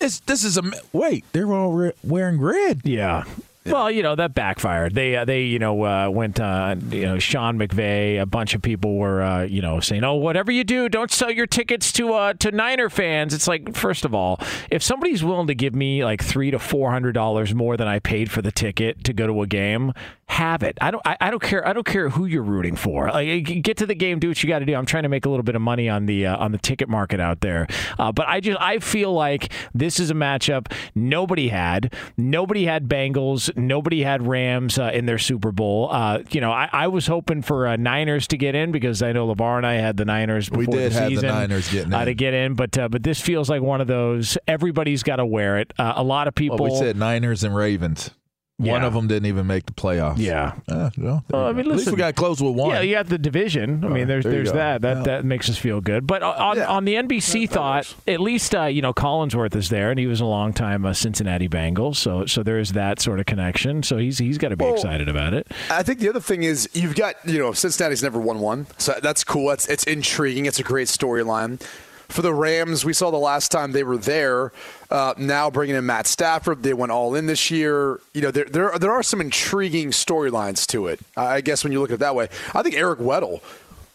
It's, 0.00 0.18
this 0.20 0.42
is 0.42 0.58
a 0.58 0.62
wait. 0.92 1.24
They're 1.32 1.52
all 1.52 1.70
re- 1.72 1.92
wearing 2.02 2.40
red. 2.40 2.80
Yeah. 2.84 3.22
Well, 3.66 3.90
you 3.90 4.02
know 4.02 4.14
that 4.14 4.34
backfired. 4.34 4.94
They 4.94 5.16
uh, 5.16 5.24
they 5.24 5.42
you 5.42 5.58
know 5.58 5.84
uh, 5.84 6.10
went 6.10 6.38
uh, 6.38 6.76
you 6.90 7.06
know 7.06 7.18
Sean 7.18 7.58
McVay. 7.58 8.20
A 8.20 8.26
bunch 8.26 8.54
of 8.54 8.60
people 8.60 8.98
were 8.98 9.22
uh, 9.22 9.42
you 9.44 9.62
know 9.62 9.80
saying, 9.80 10.04
"Oh, 10.04 10.16
whatever 10.16 10.52
you 10.52 10.64
do, 10.64 10.90
don't 10.90 11.10
sell 11.10 11.30
your 11.30 11.46
tickets 11.46 11.90
to 11.92 12.12
uh, 12.12 12.34
to 12.34 12.50
Niner 12.50 12.90
fans." 12.90 13.32
It's 13.32 13.48
like, 13.48 13.74
first 13.74 14.04
of 14.04 14.14
all, 14.14 14.38
if 14.70 14.82
somebody's 14.82 15.24
willing 15.24 15.46
to 15.46 15.54
give 15.54 15.74
me 15.74 16.04
like 16.04 16.22
three 16.22 16.50
to 16.50 16.58
four 16.58 16.90
hundred 16.90 17.12
dollars 17.12 17.54
more 17.54 17.78
than 17.78 17.88
I 17.88 18.00
paid 18.00 18.30
for 18.30 18.42
the 18.42 18.52
ticket 18.52 19.02
to 19.04 19.14
go 19.14 19.26
to 19.26 19.40
a 19.40 19.46
game, 19.46 19.94
have 20.28 20.62
it. 20.62 20.78
I 20.80 20.90
don't 20.90 21.02
I, 21.06 21.16
I 21.20 21.30
don't 21.30 21.42
care. 21.42 21.66
I 21.66 21.72
don't 21.72 21.86
care 21.86 22.08
who 22.08 22.26
you're 22.26 22.42
rooting 22.42 22.76
for. 22.76 23.10
Like, 23.10 23.62
get 23.62 23.76
to 23.78 23.86
the 23.86 23.94
game, 23.94 24.18
do 24.18 24.28
what 24.28 24.42
you 24.42 24.48
got 24.48 24.60
to 24.60 24.64
do. 24.64 24.74
I'm 24.74 24.86
trying 24.86 25.02
to 25.04 25.08
make 25.08 25.26
a 25.26 25.28
little 25.28 25.42
bit 25.42 25.54
of 25.54 25.62
money 25.62 25.88
on 25.88 26.06
the 26.06 26.26
uh, 26.26 26.36
on 26.36 26.52
the 26.52 26.58
ticket 26.58 26.88
market 26.88 27.20
out 27.20 27.40
there. 27.40 27.66
Uh, 27.98 28.10
but 28.12 28.26
I 28.28 28.40
just 28.40 28.60
I 28.60 28.78
feel 28.78 29.12
like 29.12 29.52
this 29.74 30.00
is 30.00 30.10
a 30.10 30.14
matchup 30.14 30.72
nobody 30.94 31.48
had. 31.48 31.92
Nobody 32.16 32.64
had 32.64 32.88
Bengals. 32.88 33.54
Nobody 33.56 34.02
had 34.02 34.26
Rams 34.26 34.78
uh, 34.78 34.90
in 34.94 35.06
their 35.06 35.18
Super 35.18 35.52
Bowl. 35.52 35.88
Uh, 35.90 36.20
you 36.30 36.40
know, 36.40 36.52
I, 36.52 36.68
I 36.72 36.86
was 36.88 37.06
hoping 37.06 37.42
for 37.42 37.66
uh, 37.66 37.76
Niners 37.76 38.26
to 38.28 38.36
get 38.36 38.54
in 38.54 38.72
because 38.72 39.02
I 39.02 39.12
know 39.12 39.32
LaVar 39.32 39.58
and 39.58 39.66
I 39.66 39.74
had 39.74 39.96
the 39.96 40.04
Niners. 40.04 40.48
Before 40.48 40.60
We 40.60 40.66
did 40.66 40.92
the 40.92 41.00
have 41.00 41.14
the 41.14 41.22
Niners 41.22 41.70
getting 41.70 41.92
uh, 41.92 42.00
in. 42.00 42.06
to 42.06 42.14
get 42.14 42.34
in, 42.34 42.54
but 42.54 42.76
uh, 42.78 42.88
but 42.88 43.02
this 43.02 43.20
feels 43.20 43.50
like 43.50 43.62
one 43.62 43.80
of 43.80 43.86
those. 43.86 44.38
Everybody's 44.48 45.02
got 45.02 45.16
to 45.16 45.26
wear 45.26 45.58
it. 45.58 45.72
Uh, 45.78 45.94
a 45.96 46.02
lot 46.02 46.28
of 46.28 46.34
people. 46.34 46.58
Well, 46.58 46.72
we 46.72 46.78
said 46.78 46.96
Niners 46.96 47.44
and 47.44 47.54
Ravens. 47.54 48.10
One 48.58 48.82
Yeah. 48.82 48.86
of 48.86 48.94
them 48.94 49.08
didn't 49.08 49.26
even 49.26 49.48
make 49.48 49.66
the 49.66 49.72
playoffs. 49.72 50.18
Yeah. 50.18 50.52
Uh, 50.68 50.88
well, 50.96 51.24
there 51.28 51.40
Well, 51.40 51.46
I 51.46 51.50
go. 51.50 51.56
mean, 51.56 51.70
At 51.72 51.76
least 51.76 51.90
we 51.90 51.96
got 51.96 52.14
close 52.14 52.40
with 52.40 52.54
one. 52.54 52.70
Yeah, 52.70 52.82
you 52.82 52.94
got 52.94 53.08
the 53.08 53.18
division. 53.18 53.84
I 53.84 53.88
mean, 53.88 54.06
there's 54.06 54.22
there 54.22 54.32
there's 54.32 54.52
go. 54.52 54.58
that 54.58 54.82
that 54.82 54.96
Yeah. 54.98 55.02
that 55.02 55.24
makes 55.24 55.50
us 55.50 55.58
feel 55.58 55.80
good. 55.80 56.06
But 56.06 56.22
on 56.22 56.56
Yeah. 56.58 56.66
on 56.66 56.84
the 56.84 56.94
NBC 56.94 57.46
thought, 57.48 57.92
at 58.06 58.20
least 58.20 58.54
uh, 58.54 58.66
you 58.66 58.80
know 58.80 58.92
Collinsworth 58.94 59.56
is 59.56 59.70
there, 59.70 59.90
and 59.90 59.98
he 59.98 60.06
was 60.06 60.20
a 60.20 60.24
long 60.24 60.52
time 60.52 60.86
uh, 60.86 60.92
Cincinnati 60.92 61.48
Bengals, 61.48 61.96
so 61.96 62.26
so 62.26 62.44
there 62.44 62.60
is 62.60 62.72
that 62.74 63.00
sort 63.00 63.18
of 63.18 63.26
connection. 63.26 63.82
So 63.82 63.96
he's 63.98 64.18
he's 64.18 64.38
got 64.38 64.50
to 64.50 64.56
be 64.56 64.64
Well, 64.64 64.74
excited 64.74 65.08
about 65.08 65.34
it. 65.34 65.48
I 65.68 65.82
think 65.82 65.98
the 65.98 66.08
other 66.08 66.20
thing 66.20 66.44
is 66.44 66.68
you've 66.74 66.94
got 66.94 67.16
you 67.24 67.40
know 67.40 67.52
Cincinnati's 67.54 68.04
never 68.04 68.20
won 68.20 68.38
one, 68.38 68.68
so 68.78 68.94
that's 69.02 69.24
cool. 69.24 69.50
It's 69.50 69.66
it's 69.66 69.82
intriguing. 69.82 70.46
It's 70.46 70.60
a 70.60 70.64
great 70.64 70.86
storyline. 70.86 71.60
For 72.08 72.22
the 72.22 72.34
Rams, 72.34 72.84
we 72.84 72.92
saw 72.92 73.10
the 73.10 73.16
last 73.16 73.50
time 73.50 73.72
they 73.72 73.82
were 73.84 73.96
there. 73.96 74.52
Uh, 74.90 75.14
now 75.16 75.50
bringing 75.50 75.74
in 75.76 75.86
Matt 75.86 76.06
Stafford, 76.06 76.62
they 76.62 76.74
went 76.74 76.92
all 76.92 77.14
in 77.14 77.26
this 77.26 77.50
year. 77.50 78.00
You 78.12 78.22
know 78.22 78.30
there 78.30 78.44
there, 78.44 78.78
there 78.78 78.92
are 78.92 79.02
some 79.02 79.20
intriguing 79.20 79.90
storylines 79.90 80.66
to 80.68 80.86
it. 80.86 81.00
I 81.16 81.40
guess 81.40 81.64
when 81.64 81.72
you 81.72 81.80
look 81.80 81.90
at 81.90 81.94
it 81.94 82.00
that 82.00 82.14
way, 82.14 82.28
I 82.54 82.62
think 82.62 82.74
Eric 82.76 82.98
Weddle. 83.00 83.40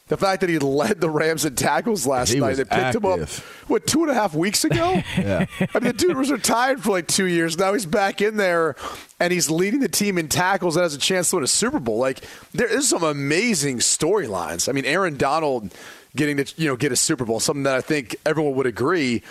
The 0.07 0.17
fact 0.17 0.41
that 0.41 0.49
he 0.49 0.57
led 0.57 1.01
the 1.01 1.09
Rams 1.09 1.45
in 1.45 1.53
tackles 1.53 2.07
last 2.07 2.31
He 2.31 2.39
night, 2.39 2.55
they 2.55 2.63
picked 2.65 2.95
him 2.95 3.05
up, 3.05 3.19
active. 3.19 3.63
what, 3.67 3.85
two 3.85 4.01
and 4.01 4.09
a 4.09 4.15
half 4.15 4.33
weeks 4.33 4.63
ago? 4.65 5.03
Yeah. 5.15 5.45
I 5.59 5.67
mean, 5.79 5.83
the 5.83 5.93
dude 5.93 6.17
was 6.17 6.31
retired 6.31 6.81
for 6.81 6.89
like 6.89 7.05
two 7.07 7.25
years. 7.27 7.59
Now 7.59 7.73
he's 7.73 7.85
back 7.85 8.19
in 8.19 8.35
there, 8.37 8.75
and 9.19 9.31
he's 9.31 9.51
leading 9.51 9.81
the 9.81 9.87
team 9.87 10.17
in 10.17 10.27
tackles 10.27 10.75
and 10.75 10.81
has 10.81 10.95
a 10.95 10.97
chance 10.97 11.29
to 11.29 11.35
win 11.35 11.43
a 11.43 11.47
Super 11.47 11.79
Bowl. 11.79 11.99
Like 11.99 12.21
there 12.53 12.65
is 12.67 12.89
some 12.89 13.03
amazing 13.03 13.79
storylines. 13.79 14.67
I 14.67 14.71
mean, 14.71 14.85
Aaron 14.85 15.15
Donald 15.15 15.71
getting 16.15 16.37
to 16.37 16.61
you 16.61 16.67
know 16.67 16.75
get 16.75 16.91
a 16.91 16.95
Super 16.95 17.25
Bowl, 17.25 17.39
something 17.39 17.63
that 17.63 17.75
I 17.75 17.81
think 17.81 18.15
everyone 18.25 18.55
would 18.55 18.65
agree. 18.65 19.23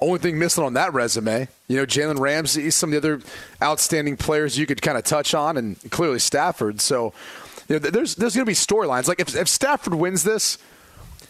Only 0.00 0.18
thing 0.18 0.36
missing 0.38 0.64
on 0.64 0.74
that 0.74 0.92
resume, 0.92 1.46
you 1.68 1.76
know, 1.76 1.86
Jalen 1.86 2.18
Ramsey, 2.18 2.70
some 2.70 2.92
of 2.92 3.00
the 3.00 3.14
other 3.14 3.22
outstanding 3.62 4.16
players 4.16 4.58
you 4.58 4.66
could 4.66 4.82
kind 4.82 4.98
of 4.98 5.04
touch 5.04 5.32
on, 5.32 5.56
and 5.56 5.78
clearly 5.92 6.18
Stafford. 6.18 6.80
So, 6.80 7.14
you 7.68 7.78
know, 7.78 7.78
there's 7.78 8.16
there's 8.16 8.34
going 8.34 8.44
to 8.44 8.50
be 8.50 8.54
storylines. 8.54 9.06
Like 9.06 9.20
if 9.20 9.36
if 9.36 9.48
Stafford 9.48 9.94
wins 9.94 10.24
this, 10.24 10.58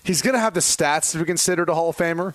he's 0.05 0.23
going 0.23 0.35
to 0.35 0.41
have 0.41 0.55
the 0.55 0.61
stats 0.61 1.13
to 1.13 1.19
be 1.19 1.25
considered 1.25 1.69
a 1.69 1.75
Hall 1.75 1.91
of 1.91 1.97
Famer. 1.97 2.35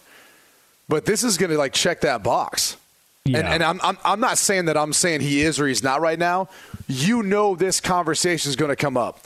But 0.88 1.06
this 1.06 1.23
is 1.23 1.38
going 1.38 1.51
to 1.51 1.58
like 1.58 1.73
check 1.73 2.01
that 2.01 2.23
box. 2.23 2.77
Yeah. 3.25 3.39
And, 3.39 3.47
and 3.47 3.63
I'm, 3.63 3.80
I'm 3.84 3.97
I'm 4.06 4.19
not 4.19 4.38
saying 4.38 4.65
that 4.65 4.77
I'm 4.77 4.93
saying 4.93 5.21
he 5.21 5.41
is 5.41 5.60
or 5.60 5.67
he's 5.67 5.84
not 5.84 6.01
right 6.01 6.19
now. 6.19 6.49
You 6.88 7.23
know 7.23 7.56
this 7.56 7.82
conversation 7.82 8.49
is 8.49 8.56
going 8.56 8.69
to 8.69 8.75
come 8.75 8.95
up 8.95 9.19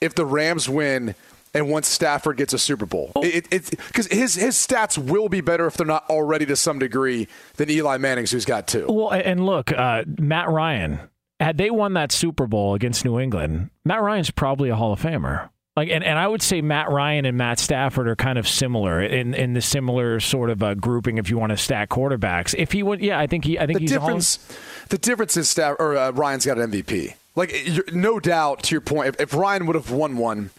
if 0.00 0.14
the 0.14 0.24
Rams 0.24 0.68
win 0.68 1.14
and 1.54 1.68
once 1.70 1.88
Stafford 1.88 2.36
gets 2.36 2.52
a 2.52 2.58
Super 2.58 2.84
Bowl. 2.86 3.12
It 3.16 3.46
it 3.50 3.70
because 3.70 4.06
his 4.08 4.34
his 4.34 4.54
stats 4.56 4.98
will 4.98 5.28
be 5.28 5.40
better 5.40 5.66
if 5.66 5.74
they're 5.74 5.86
not 5.86 6.08
already 6.10 6.44
to 6.46 6.56
some 6.56 6.78
degree 6.78 7.28
than 7.56 7.70
Eli 7.70 7.96
Manning's, 7.98 8.32
who's 8.32 8.44
got 8.44 8.66
two. 8.66 8.86
Well, 8.88 9.10
and 9.12 9.46
look, 9.46 9.72
uh, 9.72 10.04
Matt 10.18 10.48
Ryan, 10.50 11.00
had 11.40 11.56
they 11.56 11.70
won 11.70 11.94
that 11.94 12.12
Super 12.12 12.46
Bowl 12.46 12.74
against 12.74 13.04
New 13.04 13.18
England, 13.18 13.70
Matt 13.84 14.02
Ryan's 14.02 14.30
probably 14.30 14.68
a 14.68 14.76
Hall 14.76 14.92
of 14.92 15.00
Famer. 15.00 15.48
Like, 15.76 15.88
and, 15.90 16.04
and 16.04 16.16
I 16.20 16.28
would 16.28 16.40
say 16.40 16.62
Matt 16.62 16.88
Ryan 16.88 17.24
and 17.24 17.36
Matt 17.36 17.58
Stafford 17.58 18.06
are 18.06 18.14
kind 18.14 18.38
of 18.38 18.46
similar 18.46 19.02
in, 19.02 19.34
in 19.34 19.54
the 19.54 19.60
similar 19.60 20.20
sort 20.20 20.50
of 20.50 20.62
uh, 20.62 20.74
grouping. 20.74 21.18
If 21.18 21.30
you 21.30 21.36
want 21.36 21.50
to 21.50 21.56
stack 21.56 21.88
quarterbacks, 21.88 22.54
if 22.56 22.70
he 22.70 22.84
would, 22.84 23.00
yeah, 23.00 23.18
I 23.18 23.26
think 23.26 23.44
he, 23.44 23.58
I 23.58 23.66
think 23.66 23.78
The 23.78 23.82
he's 23.82 23.90
a 23.92 23.98
Hall 23.98 24.10
of- 24.10 24.12
difference, 24.12 24.58
the 24.90 24.98
difference 24.98 25.36
is 25.36 25.48
Staff 25.48 25.74
or 25.80 25.96
uh, 25.96 26.12
Ryan's 26.12 26.46
got 26.46 26.58
an 26.60 26.70
MVP. 26.70 27.14
Like 27.34 27.52
no 27.92 28.20
doubt, 28.20 28.62
to 28.62 28.74
your 28.76 28.80
point, 28.82 29.08
if, 29.08 29.20
if 29.20 29.34
Ryan 29.34 29.66
would 29.66 29.74
have 29.74 29.90
won 29.90 30.16
one, 30.16 30.50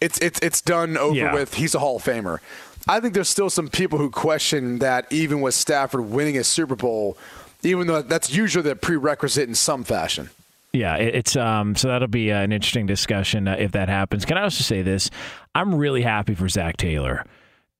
it's 0.00 0.18
it's 0.18 0.38
it's 0.40 0.60
done 0.60 0.96
over 0.96 1.14
Yeah. 1.16 1.32
with. 1.34 1.54
He's 1.54 1.74
a 1.74 1.78
Hall 1.78 1.96
of 1.96 2.02
Famer. 2.04 2.38
I 2.88 3.00
think 3.00 3.14
there's 3.14 3.28
still 3.28 3.50
some 3.50 3.68
people 3.68 3.98
who 3.98 4.10
question 4.10 4.78
that 4.78 5.06
even 5.12 5.40
with 5.40 5.54
Stafford 5.54 6.02
winning 6.10 6.36
a 6.38 6.44
Super 6.44 6.76
Bowl, 6.76 7.18
even 7.62 7.86
though 7.88 8.02
that's 8.02 8.32
usually 8.32 8.62
the 8.62 8.76
prerequisite 8.76 9.48
in 9.48 9.54
some 9.54 9.82
fashion. 9.84 10.30
Yeah, 10.72 10.96
it's 10.96 11.36
um. 11.36 11.74
So 11.74 11.88
that'll 11.88 12.06
be 12.08 12.30
uh, 12.30 12.40
an 12.42 12.52
interesting 12.52 12.86
discussion 12.86 13.48
uh, 13.48 13.56
if 13.58 13.72
that 13.72 13.88
happens. 13.88 14.24
Can 14.24 14.36
I 14.36 14.42
also 14.42 14.62
say 14.62 14.82
this? 14.82 15.10
I'm 15.54 15.74
really 15.74 16.02
happy 16.02 16.34
for 16.34 16.48
Zac 16.48 16.76
Taylor. 16.76 17.24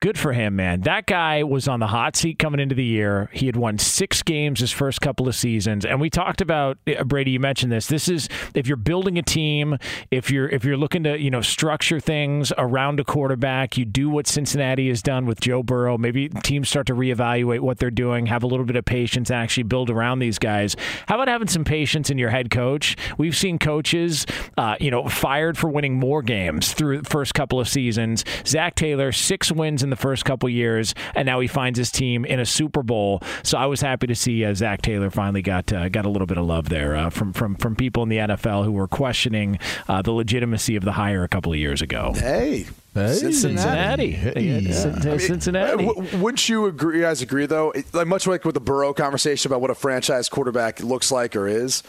Good 0.03 0.19
for 0.19 0.35
him, 0.35 0.57
man. 0.57 0.83
That 0.83 1.07
guy 1.07 1.43
was 1.43 1.67
on 1.67 1.81
the 1.81 1.87
hot 1.87 2.17
seat 2.17 2.39
coming 2.39 2.61
into 2.61 2.75
the 2.75 2.85
year. 2.85 3.31
He 3.33 3.47
had 3.47 3.57
won 3.57 3.79
six 3.79 4.23
games 4.23 4.61
his 4.61 4.71
first 4.71 5.01
couple 5.01 5.27
of 5.27 5.35
seasons, 5.35 5.87
and 5.87 5.99
we 5.99 6.11
talked 6.11 6.43
about 6.43 6.77
uh, 6.87 7.03
Brady. 7.05 7.31
You 7.31 7.41
mentioned 7.41 7.73
this. 7.73 7.87
This 7.87 8.07
is 8.07 8.29
if 8.55 8.67
you're 8.67 8.77
building 8.77 9.17
a 9.17 9.23
team, 9.23 9.79
if 10.11 10.31
you're 10.31 10.51
if 10.51 10.67
you're 10.67 10.77
looking 10.77 11.03
to 11.05 11.19
you 11.19 11.31
know 11.31 11.41
structure 11.41 11.99
things 11.99 12.53
around 12.59 13.01
a 13.01 13.05
quarterback, 13.05 13.79
you 13.79 13.87
do 13.87 14.11
what 14.11 14.27
Cincinnati 14.27 14.91
has 14.91 15.01
done 15.01 15.25
with 15.25 15.41
Joe 15.41 15.63
Burrow. 15.63 15.97
Maybe 15.97 16.29
teams 16.29 16.69
start 16.69 16.87
to 16.89 16.95
reevaluate 16.95 17.61
what 17.61 17.79
they're 17.79 17.91
doing, 17.91 18.27
have 18.27 18.43
a 18.43 18.47
little 18.47 18.67
bit 18.67 18.77
of 18.77 18.85
patience, 18.85 19.31
and 19.31 19.39
actually 19.39 19.63
build 19.63 19.89
around 19.89 20.19
these 20.19 20.39
guys. 20.39 20.77
How 21.09 21.15
about 21.15 21.29
having 21.29 21.49
some 21.49 21.65
patience 21.65 22.11
in 22.11 22.19
your 22.19 22.31
head 22.31 22.51
coach? 22.51 22.97
We've 23.17 23.37
seen 23.37 23.59
coaches, 23.59 24.27
uh, 24.59 24.77
you 24.79 24.91
know, 24.91 25.09
fired 25.09 25.57
for 25.57 25.71
winning 25.71 25.95
more 25.95 26.21
games 26.21 26.75
through 26.75 27.01
the 27.01 27.09
first 27.09 27.33
couple 27.33 27.59
of 27.59 27.67
seasons. 27.67 28.27
Zac 28.47 28.75
Taylor, 28.75 29.11
six 29.11 29.51
wins 29.51 29.86
in 29.87 29.91
the 29.91 29.97
first 29.97 30.25
couple 30.25 30.49
years, 30.49 30.95
and 31.15 31.25
now 31.27 31.41
he 31.41 31.47
finds 31.47 31.79
his 31.79 31.91
team 31.91 32.25
in 32.25 32.41
a 32.41 32.47
Super 32.47 32.83
Bowl. 32.83 33.23
So 33.45 33.57
I 33.57 33.67
was 33.67 33.81
happy 33.81 34.07
to 34.09 34.15
see 34.15 34.45
uh, 34.45 34.53
Zac 34.55 34.83
Taylor 34.83 35.11
finally 35.11 35.43
got 35.43 35.73
uh, 35.73 35.89
got 35.89 36.05
a 36.05 36.09
little 36.09 36.27
bit 36.27 36.37
of 36.39 36.45
love 36.47 36.69
there 36.69 36.97
uh, 36.97 37.11
from 37.11 37.33
from 37.33 37.55
from 37.57 37.77
people 37.77 38.03
in 38.03 38.09
the 38.09 38.17
NFL 38.19 38.65
who 38.65 38.73
were 38.73 38.89
questioning 38.89 39.59
uh, 39.89 40.03
the 40.03 40.11
legitimacy 40.13 40.77
of 40.77 40.85
the 40.85 40.93
hire 40.93 41.23
a 41.25 41.29
couple 41.29 41.53
of 41.53 41.59
years 41.59 41.81
ago. 41.81 42.13
Hey, 42.17 42.67
Hey. 42.95 43.13
Cincinnati, 43.31 44.11
Hey. 44.13 44.71
Cin- 44.73 44.95
I 45.03 45.05
mean, 45.05 45.19
Cincinnati. 45.19 45.85
uh, 45.85 45.93
w- 45.93 46.17
wouldn't 46.19 46.49
you 46.49 46.65
agree? 46.65 46.97
You 46.97 47.03
guys 47.03 47.21
agree 47.23 47.45
though? 47.47 47.71
It- 47.73 47.93
Like 47.95 48.07
much 48.07 48.27
like 48.27 48.45
with 48.45 48.55
the 48.55 48.61
Burrow 48.61 48.93
conversation 48.95 49.51
about 49.51 49.61
what 49.61 49.71
a 49.71 49.75
franchise 49.75 50.29
quarterback 50.31 50.81
looks 50.83 51.13
like 51.13 51.37
or 51.37 51.47
is. 51.47 51.83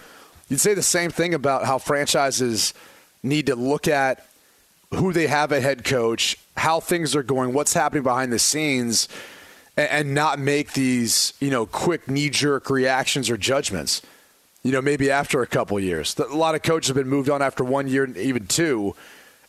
You'd 0.50 0.60
say 0.60 0.74
the 0.74 0.84
same 0.84 1.10
thing 1.10 1.34
about 1.34 1.66
how 1.66 1.78
franchises 1.78 2.74
need 3.24 3.46
to 3.48 3.56
look 3.56 3.88
at 3.88 4.26
who 4.94 5.12
they 5.14 5.28
have 5.28 5.52
at 5.52 5.62
head 5.62 5.84
coach, 5.84 6.38
how 6.58 6.80
things 6.80 7.16
are 7.16 7.24
going, 7.24 7.54
what's 7.54 7.74
happening 7.74 8.04
behind 8.04 8.34
the 8.34 8.40
scenes, 8.40 9.08
and, 9.78 9.90
and 9.90 10.14
not 10.14 10.40
make 10.40 10.74
these 10.74 11.34
you 11.40 11.50
know 11.50 11.66
quick 11.66 12.10
knee 12.10 12.30
jerk 12.30 12.70
reactions 12.70 13.30
or 13.30 13.38
judgments. 13.38 14.02
You 14.64 14.72
know, 14.72 14.82
maybe 14.82 15.10
after 15.10 15.42
a 15.42 15.48
couple 15.48 15.80
years, 15.80 16.18
a 16.18 16.36
lot 16.36 16.56
of 16.56 16.64
coaches 16.64 16.90
have 16.90 16.98
been 16.98 17.08
moved 17.08 17.30
on 17.30 17.42
after 17.42 17.64
one 17.64 17.88
year, 17.88 18.04
and 18.04 18.18
even 18.18 18.48
two. 18.48 18.96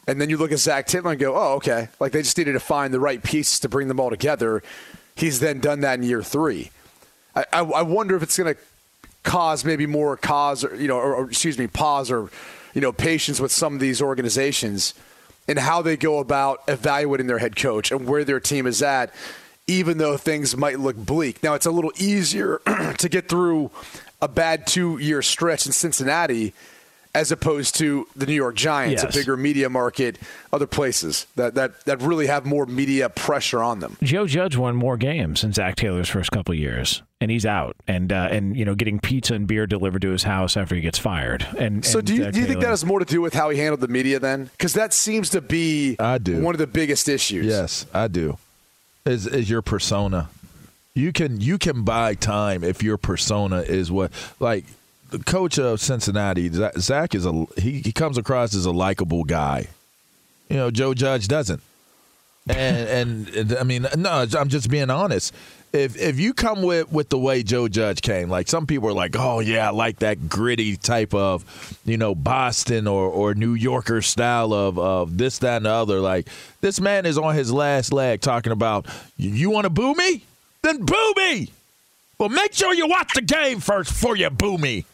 And 0.07 0.19
then 0.19 0.31
you 0.31 0.39
look 0.39 0.53
at 0.53 0.59
Zac 0.59 0.87
Taylor 0.87 1.11
and 1.11 1.21
go, 1.21 1.37
oh, 1.37 1.57
okay. 1.57 1.89
Like 2.01 2.13
they 2.13 2.23
just 2.23 2.39
needed 2.39 2.55
to 2.55 2.61
find 2.61 2.95
the 2.95 3.01
right 3.01 3.23
pieces 3.23 3.61
to 3.61 3.69
bring 3.69 3.89
them 3.89 4.01
all 4.01 4.09
together. 4.09 4.63
He's 5.15 5.39
then 5.39 5.61
done 5.61 5.81
that 5.81 5.99
in 5.99 6.03
year 6.03 6.23
three. 6.23 6.71
I, 7.37 7.45
I, 7.53 7.61
I 7.61 7.83
wonder 7.83 8.17
if 8.17 8.23
it's 8.23 8.39
going 8.39 8.55
to 8.55 8.61
cause 9.23 9.67
maybe 9.67 9.85
more 9.85 10.17
cause 10.17 10.65
or, 10.65 10.75
you 10.75 10.89
know, 10.89 10.97
or, 10.97 11.15
or, 11.15 11.29
excuse 11.29 11.59
me, 11.59 11.67
pause 11.67 12.11
or, 12.11 12.31
you 12.73 12.81
know, 12.81 12.91
patience 12.91 13.39
with 13.39 13.53
some 13.53 13.75
of 13.75 13.81
these 13.81 14.01
organizations 14.01 14.95
and 15.49 15.59
how 15.59 15.83
they 15.83 15.97
go 15.97 16.19
about 16.19 16.63
evaluating 16.69 17.27
their 17.27 17.39
head 17.39 17.57
coach 17.57 17.91
and 17.91 18.07
where 18.07 18.23
their 18.23 18.39
team 18.39 18.67
is 18.67 18.83
at, 18.83 19.13
even 19.67 19.99
though 19.99 20.17
things 20.17 20.57
might 20.57 20.79
look 20.79 20.97
bleak. 20.97 21.43
Now, 21.43 21.55
it's 21.55 21.67
a 21.67 21.71
little 21.71 21.93
easier 21.99 22.61
to 22.99 23.09
get 23.09 23.29
through 23.29 23.71
a 24.21 24.29
bad 24.29 24.67
two 24.67 24.99
year 24.99 25.23
stretch 25.23 25.67
in 25.67 25.73
Cincinnati 25.73 26.53
as 27.15 27.33
opposed 27.33 27.75
to 27.77 28.07
the 28.15 28.27
New 28.27 28.35
York 28.35 28.55
Giants, 28.55 29.03
yes. 29.03 29.15
a 29.15 29.19
bigger 29.19 29.37
media 29.37 29.69
market, 29.69 30.19
other 30.53 30.67
places 30.67 31.27
that, 31.37 31.55
that, 31.55 31.85
that 31.87 32.01
really 32.03 32.27
have 32.27 32.45
more 32.45 32.67
media 32.67 33.09
pressure 33.09 33.63
on 33.63 33.81
them. 33.81 33.97
Joe 34.03 34.27
Judge 34.27 34.57
won 34.57 34.77
more 34.77 34.97
games 34.97 35.43
in 35.43 35.53
Zac 35.53 35.77
Taylor's 35.77 36.09
first 36.09 36.31
couple 36.31 36.55
years, 36.55 37.03
and 37.21 37.31
he's 37.31 37.45
out, 37.45 37.77
and 37.87 38.13
uh, 38.13 38.29
and 38.31 38.57
you 38.57 38.65
know 38.65 38.75
getting 38.75 39.01
pizza 39.01 39.35
and 39.35 39.47
beer 39.47 39.67
delivered 39.67 40.03
to 40.03 40.11
his 40.11 40.23
house 40.23 40.57
after 40.57 40.75
he 40.75 40.81
gets 40.81 40.99
fired. 40.99 41.47
And 41.59 41.85
so, 41.85 41.99
and 41.99 42.07
do 42.07 42.15
you, 42.15 42.31
do 42.31 42.41
you 42.41 42.47
think 42.47 42.61
that 42.61 42.69
has 42.69 42.85
more 42.85 43.01
to 43.01 43.05
do 43.05 43.21
with 43.21 43.35
how 43.35 43.51
he 43.51 43.59
handled 43.59 43.81
the 43.81 43.89
media 43.89 44.19
then? 44.19 44.45
Because 44.45 44.75
that 44.75 44.93
seems 44.93 45.31
to 45.31 45.41
be 45.41 45.97
I 45.99 46.19
do. 46.19 46.41
one 46.41 46.55
of 46.55 46.59
the 46.59 46.67
biggest 46.67 47.09
issues. 47.09 47.47
Yes, 47.47 47.87
I 47.93 48.09
do. 48.09 48.39
Is 49.05 49.27
is 49.27 49.51
your 49.51 49.63
persona? 49.63 50.29
You 50.95 51.13
can 51.13 51.41
you 51.41 51.59
can 51.59 51.83
buy 51.83 52.15
time 52.15 52.63
if 52.63 52.83
your 52.83 52.97
persona 52.97 53.61
is 53.61 53.91
what 53.91 54.13
like 54.39 54.65
the 55.11 55.19
coach 55.19 55.59
of 55.59 55.81
Cincinnati, 55.81 56.51
Zac 56.51 57.15
is 57.15 57.25
a 57.25 57.47
he, 57.57 57.81
he 57.81 57.93
comes 57.93 58.19
across 58.19 58.55
as 58.55 58.67
a 58.67 58.73
likable 58.73 59.25
guy. 59.25 59.69
You 60.49 60.57
know, 60.57 60.71
Joe 60.71 60.95
Judge 60.95 61.29
doesn't. 61.29 61.63
And, 62.49 62.89
and, 62.89 63.29
and 63.29 63.59
I 63.59 63.63
mean, 63.63 63.87
no, 63.97 64.27
I'm 64.39 64.49
just 64.49 64.71
being 64.71 64.89
honest. 64.89 65.35
If 65.73 65.97
if 65.97 66.19
you 66.19 66.33
come 66.33 66.63
with 66.63 66.91
with 66.91 67.11
the 67.11 67.19
way 67.19 67.43
Joe 67.43 67.69
Judge 67.69 68.01
came, 68.01 68.31
like 68.31 68.49
some 68.49 68.67
people 68.67 68.89
are 68.89 68.95
like, 68.95 69.17
oh 69.17 69.41
yeah, 69.41 69.69
I 69.69 69.71
like 69.71 69.99
that 69.99 70.29
gritty 70.29 70.77
type 70.77 71.13
of, 71.13 71.79
you 71.85 71.97
know, 71.99 72.15
Boston 72.15 72.87
or 72.87 73.07
or 73.07 73.35
New 73.35 73.55
Yorker 73.55 74.01
style 74.01 74.55
of 74.55 74.79
of 74.79 75.19
this 75.19 75.39
that 75.39 75.59
and 75.59 75.67
the 75.67 75.71
other. 75.71 76.01
Like 76.01 76.29
this 76.63 76.81
man 76.81 77.05
is 77.05 77.19
on 77.19 77.35
his 77.35 77.53
last 77.53 77.93
leg 77.93 78.21
talking 78.23 78.53
about 78.53 78.87
you 79.17 79.51
want 79.51 79.65
to 79.65 79.71
boo 79.71 79.95
me, 79.95 80.23
then 80.63 80.85
boo 80.85 81.13
me. 81.17 81.51
Well, 82.19 82.31
make 82.31 82.53
sure 82.53 82.75
you 82.75 82.89
watch 82.89 83.13
the 83.15 83.23
game 83.23 83.61
first 83.61 83.91
before 83.91 84.17
you 84.17 84.29
boo 84.31 84.59
me. 84.59 84.85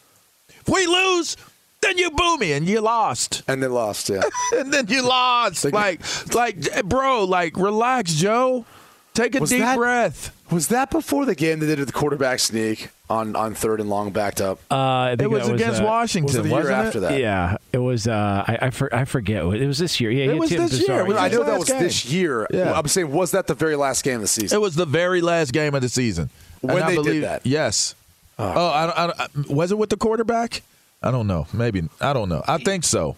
If 0.48 0.68
we 0.68 0.86
lose, 0.86 1.36
then 1.80 1.98
you 1.98 2.10
boo 2.10 2.36
me 2.36 2.52
and 2.52 2.66
you 2.66 2.80
lost. 2.80 3.42
And 3.48 3.62
then 3.62 3.72
lost, 3.72 4.08
yeah. 4.08 4.22
and 4.54 4.72
then 4.72 4.86
you 4.88 5.02
lost. 5.02 5.64
like, 5.72 6.00
like, 6.34 6.84
bro, 6.84 7.24
like, 7.24 7.56
relax, 7.56 8.14
Joe. 8.14 8.66
Take 9.14 9.36
a 9.36 9.40
was 9.40 9.50
deep 9.50 9.60
that, 9.60 9.76
breath. 9.76 10.36
Was 10.50 10.68
that 10.68 10.90
before 10.90 11.24
the 11.24 11.36
game 11.36 11.60
they 11.60 11.74
did 11.74 11.86
the 11.86 11.92
quarterback 11.92 12.40
sneak 12.40 12.90
on, 13.08 13.36
on 13.36 13.54
third 13.54 13.80
and 13.80 13.88
long 13.88 14.10
backed 14.10 14.40
up? 14.40 14.58
Uh, 14.72 15.14
it 15.16 15.30
was, 15.30 15.48
was 15.48 15.50
against 15.50 15.80
uh, 15.80 15.84
Washington. 15.84 16.26
Was 16.26 16.34
it 16.34 16.42
the 16.42 16.48
year 16.48 16.70
after 16.72 17.00
that? 17.00 17.20
Yeah, 17.20 17.58
it 17.72 17.78
was. 17.78 18.08
Uh, 18.08 18.44
I 18.46 18.58
I, 18.60 18.70
for, 18.70 18.92
I, 18.92 19.04
forget. 19.04 19.44
It 19.44 19.66
was 19.68 19.78
this 19.78 20.00
year. 20.00 20.10
Yeah, 20.10 20.32
it 20.32 20.38
was 20.38 20.50
this 20.50 20.88
year. 20.88 21.06
I 21.16 21.28
know 21.28 21.44
that 21.44 21.60
was 21.60 21.68
game. 21.68 21.80
this 21.80 22.04
year. 22.06 22.48
Yeah. 22.50 22.72
I'm 22.72 22.88
saying, 22.88 23.12
was 23.12 23.30
that 23.30 23.46
the 23.46 23.54
very 23.54 23.76
last 23.76 24.02
game 24.02 24.16
of 24.16 24.22
the 24.22 24.26
season? 24.26 24.56
It 24.56 24.60
was 24.60 24.74
the 24.74 24.86
very 24.86 25.20
last 25.20 25.52
game 25.52 25.76
of 25.76 25.82
the 25.82 25.88
season. 25.88 26.28
When 26.60 26.78
and 26.78 26.88
they 26.88 26.94
believe, 26.96 27.14
did 27.14 27.24
that? 27.24 27.46
Yes. 27.46 27.94
Oh, 28.36 28.52
oh 28.56 28.66
I, 28.66 29.06
I, 29.10 29.26
was 29.48 29.70
it 29.70 29.78
with 29.78 29.90
the 29.90 29.96
quarterback? 29.96 30.62
I 31.04 31.12
don't 31.12 31.28
know. 31.28 31.46
Maybe 31.52 31.88
I 32.00 32.14
don't 32.14 32.28
know. 32.28 32.42
I 32.48 32.58
think 32.58 32.82
so. 32.82 33.14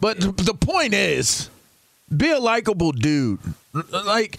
But 0.00 0.20
the 0.20 0.54
point 0.54 0.94
is, 0.94 1.50
be 2.16 2.30
a 2.30 2.38
likable 2.38 2.92
dude. 2.92 3.40
Like 3.90 4.38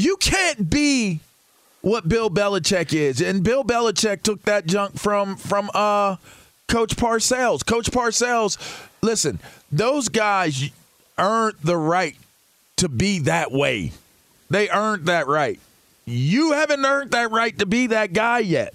you 0.00 0.16
can't 0.16 0.70
be 0.70 1.20
what 1.82 2.08
Bill 2.08 2.30
Belichick 2.30 2.92
is, 2.92 3.20
and 3.20 3.42
Bill 3.42 3.64
Belichick 3.64 4.22
took 4.22 4.42
that 4.42 4.66
junk 4.66 4.98
from 4.98 5.36
from 5.36 5.70
uh, 5.74 6.16
Coach 6.68 6.96
Parcells. 6.96 7.64
Coach 7.64 7.90
Parcells, 7.90 8.58
listen, 9.02 9.38
those 9.72 10.08
guys 10.08 10.70
earned 11.18 11.56
the 11.62 11.76
right 11.76 12.16
to 12.76 12.88
be 12.88 13.20
that 13.20 13.52
way. 13.52 13.92
They 14.48 14.68
earned 14.68 15.06
that 15.06 15.26
right. 15.26 15.60
You 16.06 16.52
haven't 16.52 16.84
earned 16.84 17.12
that 17.12 17.30
right 17.30 17.56
to 17.58 17.66
be 17.66 17.88
that 17.88 18.12
guy 18.12 18.40
yet. 18.40 18.74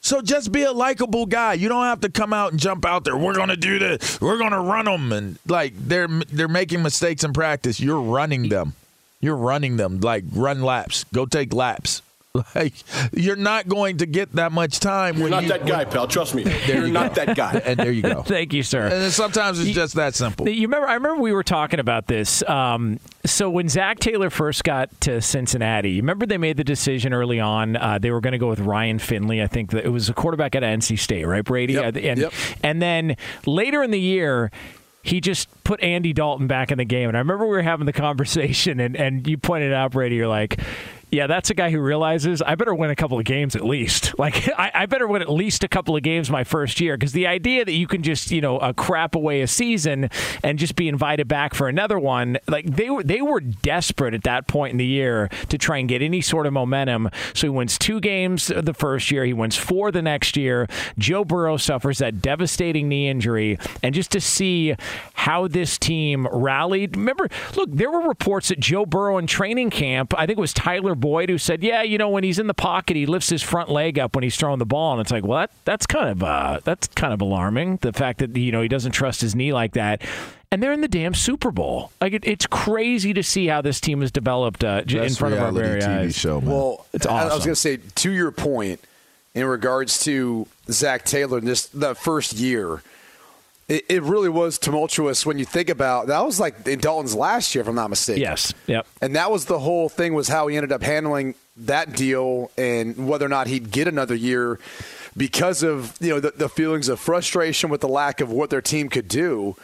So 0.00 0.22
just 0.22 0.52
be 0.52 0.62
a 0.62 0.72
likable 0.72 1.26
guy. 1.26 1.54
You 1.54 1.68
don't 1.68 1.84
have 1.84 2.00
to 2.02 2.08
come 2.08 2.32
out 2.32 2.52
and 2.52 2.60
jump 2.60 2.86
out 2.86 3.04
there. 3.04 3.16
We're 3.16 3.34
gonna 3.34 3.56
do 3.56 3.78
this. 3.78 4.20
We're 4.20 4.38
gonna 4.38 4.62
run 4.62 4.84
them, 4.84 5.12
and 5.12 5.38
like 5.46 5.74
they're 5.76 6.08
they're 6.08 6.48
making 6.48 6.82
mistakes 6.82 7.24
in 7.24 7.32
practice. 7.32 7.80
You're 7.80 8.00
running 8.00 8.48
them. 8.48 8.74
You're 9.20 9.36
running 9.36 9.76
them 9.76 10.00
like 10.00 10.24
run 10.32 10.62
laps. 10.62 11.04
Go 11.12 11.26
take 11.26 11.52
laps. 11.52 12.02
Like 12.54 12.74
you're 13.12 13.36
not 13.36 13.68
going 13.68 13.98
to 13.98 14.06
get 14.06 14.32
that 14.34 14.52
much 14.52 14.80
time. 14.80 15.16
You're 15.16 15.24
when 15.24 15.30
not 15.30 15.42
you, 15.44 15.48
that 15.48 15.66
guy, 15.66 15.84
when, 15.84 15.92
pal. 15.92 16.06
Trust 16.06 16.34
me. 16.34 16.44
You're 16.66 16.86
you 16.86 16.92
not 16.92 17.14
that 17.16 17.36
guy. 17.36 17.60
And 17.68 17.78
there 17.78 17.90
you 17.90 18.02
go. 18.02 18.22
Thank 18.26 18.52
you, 18.52 18.62
sir. 18.62 18.86
And 18.86 19.12
sometimes 19.12 19.58
it's 19.58 19.68
you, 19.68 19.74
just 19.74 19.94
that 19.94 20.14
simple. 20.14 20.48
You 20.48 20.68
remember? 20.68 20.86
I 20.86 20.94
remember 20.94 21.20
we 21.20 21.32
were 21.32 21.42
talking 21.42 21.80
about 21.80 22.06
this. 22.06 22.42
Um, 22.48 23.00
so 23.24 23.50
when 23.50 23.68
Zac 23.68 23.98
Taylor 23.98 24.30
first 24.30 24.64
got 24.64 24.88
to 25.02 25.20
Cincinnati, 25.20 25.90
you 25.90 26.02
remember 26.02 26.26
they 26.26 26.38
made 26.38 26.56
the 26.56 26.64
decision 26.64 27.12
early 27.12 27.40
on. 27.40 27.76
Uh, 27.76 27.98
they 27.98 28.10
were 28.10 28.20
going 28.20 28.32
to 28.32 28.38
go 28.38 28.48
with 28.48 28.60
Ryan 28.60 28.98
Finley. 28.98 29.42
I 29.42 29.46
think 29.48 29.70
that 29.72 29.84
it 29.84 29.90
was 29.90 30.08
a 30.08 30.14
quarterback 30.14 30.54
at 30.54 30.62
NC 30.62 30.98
State, 30.98 31.24
right, 31.24 31.44
Brady? 31.44 31.74
Yep. 31.74 31.96
And 31.96 32.20
yep. 32.20 32.32
and 32.62 32.80
then 32.80 33.16
later 33.46 33.82
in 33.82 33.90
the 33.90 34.00
year 34.00 34.50
he 35.08 35.20
just 35.20 35.48
put 35.64 35.82
Andy 35.82 36.12
Dalton 36.12 36.46
back 36.46 36.70
in 36.70 36.78
the 36.78 36.84
game. 36.84 37.08
And 37.08 37.16
I 37.16 37.20
remember 37.20 37.44
we 37.44 37.50
were 37.50 37.62
having 37.62 37.86
the 37.86 37.92
conversation, 37.92 38.80
and, 38.80 38.96
and 38.96 39.26
you 39.26 39.38
pointed 39.38 39.70
it 39.70 39.74
out, 39.74 39.92
Brady, 39.92 40.16
you're 40.16 40.28
like, 40.28 40.60
yeah, 41.10 41.26
that's 41.26 41.50
a 41.50 41.54
guy 41.54 41.70
who 41.70 41.80
realizes 41.80 42.42
I 42.42 42.54
better 42.54 42.74
win 42.74 42.90
a 42.90 42.96
couple 42.96 43.18
of 43.18 43.24
games 43.24 43.56
at 43.56 43.64
least. 43.64 44.14
Like 44.18 44.48
I, 44.58 44.72
I 44.74 44.86
better 44.86 45.06
win 45.06 45.22
at 45.22 45.30
least 45.30 45.62
a 45.62 45.68
couple 45.68 45.94
of 45.94 46.02
games 46.02 46.28
my 46.28 46.42
first 46.42 46.80
year 46.80 46.96
because 46.96 47.12
the 47.12 47.28
idea 47.28 47.64
that 47.64 47.72
you 47.72 47.86
can 47.86 48.02
just 48.02 48.32
you 48.32 48.40
know 48.40 48.58
uh, 48.58 48.72
crap 48.72 49.14
away 49.14 49.42
a 49.42 49.46
season 49.46 50.10
and 50.42 50.58
just 50.58 50.74
be 50.74 50.88
invited 50.88 51.28
back 51.28 51.54
for 51.54 51.68
another 51.68 52.00
one, 52.00 52.38
like 52.48 52.66
they 52.66 52.90
were 52.90 53.04
they 53.04 53.22
were 53.22 53.38
desperate 53.38 54.14
at 54.14 54.24
that 54.24 54.48
point 54.48 54.72
in 54.72 54.78
the 54.78 54.84
year 54.84 55.28
to 55.50 55.56
try 55.56 55.78
and 55.78 55.88
get 55.88 56.02
any 56.02 56.20
sort 56.20 56.46
of 56.46 56.52
momentum. 56.52 57.10
So 57.32 57.46
he 57.46 57.48
wins 57.48 57.78
two 57.78 58.00
games 58.00 58.48
the 58.48 58.74
first 58.74 59.12
year, 59.12 59.24
he 59.24 59.32
wins 59.32 59.56
four 59.56 59.92
the 59.92 60.02
next 60.02 60.36
year. 60.36 60.66
Joe 60.98 61.24
Burrow 61.24 61.56
suffers 61.56 61.98
that 61.98 62.20
devastating 62.20 62.88
knee 62.88 63.08
injury, 63.08 63.56
and 63.84 63.94
just 63.94 64.10
to 64.12 64.20
see 64.20 64.74
how 65.14 65.46
this 65.46 65.78
team 65.78 66.26
rallied. 66.32 66.96
Remember, 66.96 67.28
look, 67.54 67.70
there 67.70 67.90
were 67.90 68.06
reports 68.08 68.48
that 68.48 68.58
Joe 68.58 68.84
Burrow 68.84 69.16
in 69.18 69.28
training 69.28 69.70
camp, 69.70 70.12
I 70.18 70.26
think 70.26 70.38
it 70.38 70.40
was 70.40 70.52
Tyler 70.52 70.96
Boyd 70.98 71.30
who 71.30 71.38
said, 71.38 71.62
"Yeah, 71.62 71.82
you 71.82 71.98
know, 71.98 72.08
when 72.08 72.24
he's 72.24 72.38
in 72.38 72.46
the 72.46 72.54
pocket, 72.54 72.96
he 72.96 73.06
lifts 73.06 73.30
his 73.30 73.42
front 73.42 73.70
leg 73.70 73.98
up 73.98 74.14
when 74.14 74.22
he's 74.22 74.36
throwing 74.36 74.58
the 74.58 74.66
ball." 74.66 74.92
And 74.92 75.00
it's 75.00 75.10
like, 75.10 75.24
well, 75.24 75.40
that, 75.40 75.50
that's 75.64 75.86
kind 75.86 76.10
of 76.10 76.22
uh, 76.22 76.60
that's 76.64 76.88
kind 76.88 77.12
of 77.12 77.20
alarming. 77.20 77.78
The 77.82 77.92
fact 77.92 78.18
that 78.18 78.36
you 78.36 78.52
know 78.52 78.62
he 78.62 78.68
doesn't 78.68 78.92
trust 78.92 79.20
his 79.20 79.34
knee 79.34 79.52
like 79.52 79.72
that. 79.72 80.02
And 80.50 80.62
they're 80.62 80.72
in 80.72 80.80
the 80.80 80.88
damn 80.88 81.12
Super 81.12 81.50
Bowl. 81.50 81.92
Like 82.00 82.14
it, 82.14 82.26
it's 82.26 82.46
crazy 82.46 83.12
to 83.12 83.22
see 83.22 83.48
how 83.48 83.60
this 83.60 83.80
team 83.80 84.00
has 84.00 84.10
developed 84.10 84.64
uh, 84.64 84.82
in 84.88 85.10
front 85.10 85.34
of 85.34 85.40
our 85.40 85.52
very 85.52 85.80
TV 85.80 85.98
eyes. 86.06 86.16
Show, 86.16 86.40
man. 86.40 86.50
Well, 86.50 86.86
it's 86.94 87.04
awesome. 87.04 87.30
I 87.30 87.34
was 87.34 87.44
going 87.44 87.54
to 87.54 87.60
say 87.60 87.76
to 87.76 88.10
your 88.10 88.30
point 88.30 88.80
in 89.34 89.44
regards 89.44 90.02
to 90.04 90.46
Zac 90.70 91.04
Taylor, 91.04 91.38
in 91.38 91.44
this 91.44 91.66
the 91.66 91.94
first 91.94 92.32
year 92.34 92.82
it, 93.68 93.84
it 93.88 94.02
really 94.02 94.30
was 94.30 94.58
tumultuous 94.58 95.26
when 95.26 95.38
you 95.38 95.44
think 95.44 95.68
about 95.68 96.06
that 96.06 96.24
was 96.24 96.40
like 96.40 96.66
in 96.66 96.78
Dalton's 96.78 97.14
last 97.14 97.54
year, 97.54 97.62
if 97.62 97.68
I'm 97.68 97.74
not 97.74 97.90
mistaken. 97.90 98.22
Yes. 98.22 98.54
Yep. 98.66 98.86
And 99.02 99.14
that 99.14 99.30
was 99.30 99.44
the 99.44 99.58
whole 99.58 99.88
thing 99.88 100.14
was 100.14 100.28
how 100.28 100.46
he 100.46 100.56
ended 100.56 100.72
up 100.72 100.82
handling 100.82 101.34
that 101.58 101.94
deal 101.94 102.50
and 102.56 103.08
whether 103.08 103.26
or 103.26 103.28
not 103.28 103.46
he'd 103.46 103.70
get 103.70 103.86
another 103.86 104.14
year 104.14 104.58
because 105.16 105.62
of 105.62 105.96
you 106.00 106.10
know 106.10 106.20
the, 106.20 106.30
the 106.30 106.48
feelings 106.48 106.88
of 106.88 106.98
frustration 106.98 107.68
with 107.68 107.80
the 107.80 107.88
lack 107.88 108.20
of 108.20 108.30
what 108.30 108.50
their 108.50 108.62
team 108.62 108.88
could 108.88 109.08
do. 109.08 109.56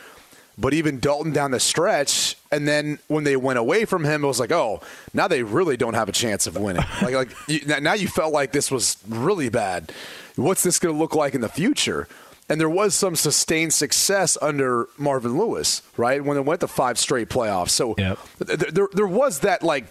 But 0.57 0.73
even 0.73 1.01
Dalton 1.01 1.33
down 1.33 1.51
the 1.51 1.59
stretch, 1.59 2.37
and 2.53 2.69
then 2.69 3.01
when 3.09 3.25
they 3.25 3.37
went 3.37 3.59
away 3.59 3.87
from 3.87 4.05
him, 4.05 4.23
it 4.23 4.27
was 4.29 4.39
like, 4.39 4.53
oh, 4.53 4.81
now 5.13 5.27
they 5.27 5.43
really 5.43 5.77
don't 5.77 5.95
have 5.95 6.09
a 6.09 6.13
chance 6.13 6.47
of 6.47 6.57
winning. 6.57 6.85
like, 7.03 7.15
like 7.15 7.31
you, 7.49 7.61
now 7.81 7.95
you 7.95 8.07
felt 8.07 8.33
like 8.33 8.53
this 8.53 8.71
was 8.71 8.97
really 9.09 9.49
bad. 9.49 9.91
What's 10.37 10.63
this 10.63 10.79
going 10.79 10.95
to 10.95 10.99
look 10.99 11.17
like 11.17 11.35
in 11.35 11.41
the 11.41 11.49
future? 11.49 12.07
And 12.49 12.61
there 12.61 12.69
was 12.69 12.95
some 12.95 13.17
sustained 13.17 13.73
success 13.73 14.37
under 14.43 14.89
Marvin 14.99 15.39
Lewis, 15.39 15.83
right? 15.97 16.23
When 16.23 16.37
it 16.37 16.45
went 16.45 16.61
to 16.61 16.69
five 16.69 16.99
straight 16.99 17.29
playoffs. 17.29 17.71
So 17.71 17.95
yep. 17.97 18.19
there, 18.39 18.57
there, 18.57 18.89
there 18.93 19.07
was 19.07 19.41
that, 19.41 19.63
like, 19.63 19.87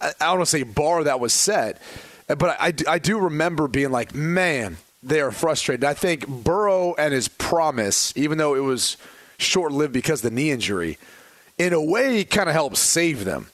I 0.00 0.12
don't 0.20 0.38
want 0.38 0.42
to 0.42 0.46
say 0.46 0.62
bar 0.62 1.04
that 1.04 1.20
was 1.20 1.32
set, 1.32 1.80
but 2.26 2.56
I, 2.60 2.74
I 2.86 2.98
do 2.98 3.18
remember 3.18 3.66
being 3.66 3.90
like, 3.90 4.14
man, 4.14 4.76
they 5.02 5.20
are 5.20 5.30
frustrated. 5.30 5.84
I 5.84 5.94
think 5.94 6.26
Burrow 6.28 6.94
and 6.98 7.14
his 7.14 7.28
promise, 7.28 8.12
even 8.16 8.36
though 8.36 8.54
it 8.54 8.60
was 8.60 8.96
short 9.38 9.72
lived 9.72 9.92
because 9.92 10.24
of 10.24 10.30
the 10.30 10.36
knee 10.36 10.50
injury, 10.50 10.98
in 11.56 11.72
a 11.72 11.82
way 11.82 12.24
kind 12.24 12.48
of 12.48 12.54
helped 12.54 12.76
save 12.76 13.24
them. 13.24 13.46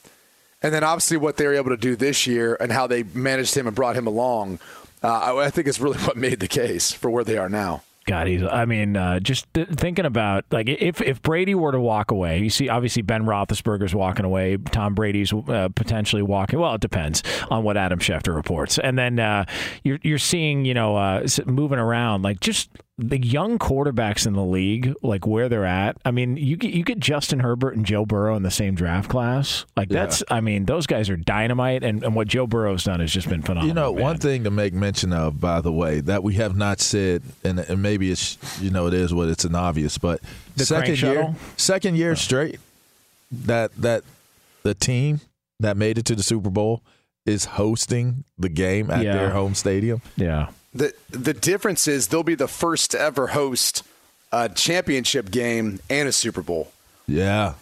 And 0.62 0.72
then 0.72 0.82
obviously 0.82 1.16
what 1.16 1.36
they 1.36 1.46
were 1.46 1.54
able 1.54 1.70
to 1.70 1.76
do 1.76 1.94
this 1.94 2.26
year 2.26 2.56
and 2.58 2.72
how 2.72 2.86
they 2.86 3.02
managed 3.02 3.54
him 3.56 3.66
and 3.66 3.76
brought 3.76 3.96
him 3.96 4.06
along, 4.06 4.58
uh, 5.02 5.36
I 5.36 5.50
think 5.50 5.66
is 5.68 5.80
really 5.80 5.98
what 6.04 6.16
made 6.16 6.40
the 6.40 6.48
case 6.48 6.90
for 6.92 7.10
where 7.10 7.24
they 7.24 7.38
are 7.38 7.48
now. 7.48 7.82
God, 8.04 8.26
he's. 8.26 8.42
I 8.42 8.64
mean, 8.64 8.96
uh, 8.96 9.20
just 9.20 9.52
th- 9.54 9.68
thinking 9.68 10.04
about 10.04 10.44
like 10.50 10.68
if 10.68 11.00
if 11.00 11.22
Brady 11.22 11.54
were 11.54 11.72
to 11.72 11.80
walk 11.80 12.10
away, 12.10 12.40
you 12.40 12.50
see, 12.50 12.68
obviously 12.68 13.02
Ben 13.02 13.24
Roethlisberger's 13.24 13.94
walking 13.94 14.24
away. 14.24 14.56
Tom 14.56 14.94
Brady's 14.94 15.32
uh, 15.32 15.68
potentially 15.74 16.22
walking. 16.22 16.58
Well, 16.58 16.74
it 16.74 16.80
depends 16.80 17.22
on 17.50 17.62
what 17.62 17.76
Adam 17.76 18.00
Schefter 18.00 18.34
reports, 18.34 18.78
and 18.78 18.98
then 18.98 19.20
uh, 19.20 19.44
you're 19.84 19.98
you're 20.02 20.18
seeing 20.18 20.64
you 20.64 20.74
know 20.74 20.96
uh, 20.96 21.26
moving 21.46 21.78
around 21.78 22.22
like 22.22 22.40
just 22.40 22.70
the 22.98 23.18
young 23.18 23.58
quarterbacks 23.58 24.26
in 24.26 24.34
the 24.34 24.44
league, 24.44 24.94
like 25.02 25.26
where 25.26 25.48
they're 25.48 25.64
at. 25.64 25.96
I 26.04 26.10
mean, 26.10 26.36
you 26.36 26.56
get 26.56 26.72
you 26.72 26.84
get 26.84 26.98
Justin 26.98 27.40
Herbert 27.40 27.74
and 27.74 27.86
Joe 27.86 28.04
Burrow 28.04 28.36
in 28.36 28.42
the 28.42 28.50
same 28.50 28.74
draft 28.74 29.08
class. 29.08 29.64
Like 29.76 29.88
that's, 29.88 30.22
yeah. 30.28 30.36
I 30.36 30.40
mean, 30.40 30.66
those 30.66 30.86
guys 30.86 31.08
are 31.08 31.16
dynamite, 31.16 31.82
and, 31.82 32.04
and 32.04 32.14
what 32.14 32.28
Joe 32.28 32.46
Burrow's 32.46 32.84
done 32.84 33.00
has 33.00 33.12
just 33.12 33.28
been 33.28 33.42
phenomenal. 33.42 33.68
You 33.68 33.74
know, 33.74 33.94
man. 33.94 34.02
one 34.02 34.18
thing 34.18 34.44
to 34.44 34.50
make 34.50 34.74
mention 34.74 35.12
of, 35.12 35.40
by 35.40 35.60
the 35.60 35.72
way, 35.72 36.00
that 36.00 36.22
we 36.22 36.34
have 36.34 36.56
not 36.56 36.80
said, 36.80 37.22
and, 37.44 37.60
and 37.60 37.82
maybe 37.82 38.10
it's 38.10 38.38
you 38.60 38.70
know 38.70 38.86
it 38.86 38.94
is 38.94 39.12
what 39.14 39.28
it's 39.28 39.44
an 39.44 39.54
obvious, 39.54 39.98
but 39.98 40.20
the 40.56 40.66
second 40.66 41.00
year, 41.00 41.34
second 41.56 41.96
year 41.96 42.12
oh. 42.12 42.14
straight 42.14 42.60
that 43.32 43.74
that 43.76 44.04
the 44.62 44.74
team 44.74 45.20
that 45.60 45.76
made 45.76 45.98
it 45.98 46.04
to 46.06 46.14
the 46.14 46.22
Super 46.22 46.50
Bowl 46.50 46.82
is 47.24 47.44
hosting 47.44 48.24
the 48.38 48.48
game 48.48 48.90
at 48.90 49.04
yeah. 49.04 49.14
their 49.14 49.30
home 49.30 49.54
stadium. 49.54 50.02
Yeah. 50.16 50.48
The 50.74 50.94
the 51.10 51.34
difference 51.34 51.86
is 51.86 52.08
they'll 52.08 52.22
be 52.22 52.34
the 52.34 52.48
first 52.48 52.92
to 52.92 53.00
ever 53.00 53.28
host 53.28 53.82
a 54.32 54.48
championship 54.48 55.30
game 55.30 55.80
and 55.90 56.08
a 56.08 56.12
Super 56.12 56.42
Bowl. 56.42 56.72
Yeah. 57.06 57.54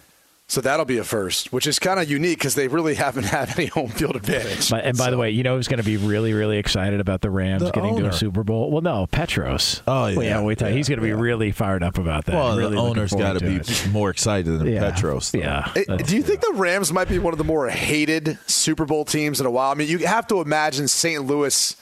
So 0.51 0.59
that'll 0.59 0.85
be 0.85 0.97
a 0.97 1.05
first, 1.05 1.53
which 1.53 1.65
is 1.65 1.79
kind 1.79 1.97
of 1.97 2.11
unique 2.11 2.37
because 2.37 2.55
they 2.55 2.67
really 2.67 2.95
haven't 2.95 3.23
had 3.23 3.57
any 3.57 3.67
home 3.67 3.87
field 3.87 4.17
advantage. 4.17 4.69
But, 4.69 4.83
and 4.83 4.97
by 4.97 5.05
so. 5.05 5.11
the 5.11 5.17
way, 5.17 5.31
you 5.31 5.43
know 5.43 5.55
who's 5.55 5.69
going 5.69 5.77
to 5.79 5.85
be 5.85 5.95
really, 5.95 6.33
really 6.33 6.57
excited 6.57 6.99
about 6.99 7.21
the 7.21 7.29
Rams 7.29 7.63
the 7.63 7.71
getting 7.71 7.93
owner. 7.93 8.09
to 8.09 8.09
a 8.09 8.13
Super 8.13 8.43
Bowl? 8.43 8.69
Well, 8.69 8.81
no, 8.81 9.07
Petros. 9.07 9.81
Oh 9.87 10.07
yeah, 10.07 10.17
well, 10.17 10.25
yeah. 10.25 10.41
Wait, 10.41 10.59
yeah, 10.59 10.69
he's 10.69 10.89
going 10.89 10.99
to 10.99 11.05
be 11.05 11.13
really 11.13 11.53
fired 11.53 11.83
up 11.83 11.97
about 11.97 12.25
that. 12.25 12.35
Well, 12.35 12.57
really 12.57 12.75
the 12.75 12.81
owner's 12.81 13.13
got 13.13 13.39
to 13.39 13.39
be 13.39 13.55
it. 13.55 13.87
more 13.93 14.09
excited 14.09 14.59
than 14.59 14.67
yeah. 14.67 14.91
Petros. 14.91 15.31
Though. 15.31 15.39
Yeah. 15.39 15.71
It, 15.73 16.05
do 16.05 16.17
you 16.17 16.21
think 16.21 16.41
the 16.41 16.51
Rams 16.55 16.91
might 16.91 17.07
be 17.07 17.17
one 17.17 17.33
of 17.33 17.37
the 17.37 17.45
more 17.45 17.69
hated 17.69 18.37
Super 18.45 18.83
Bowl 18.83 19.05
teams 19.05 19.39
in 19.39 19.45
a 19.45 19.51
while? 19.51 19.71
I 19.71 19.75
mean, 19.75 19.87
you 19.87 19.99
have 19.99 20.27
to 20.27 20.41
imagine 20.41 20.89
St. 20.89 21.23
Louis 21.25 21.77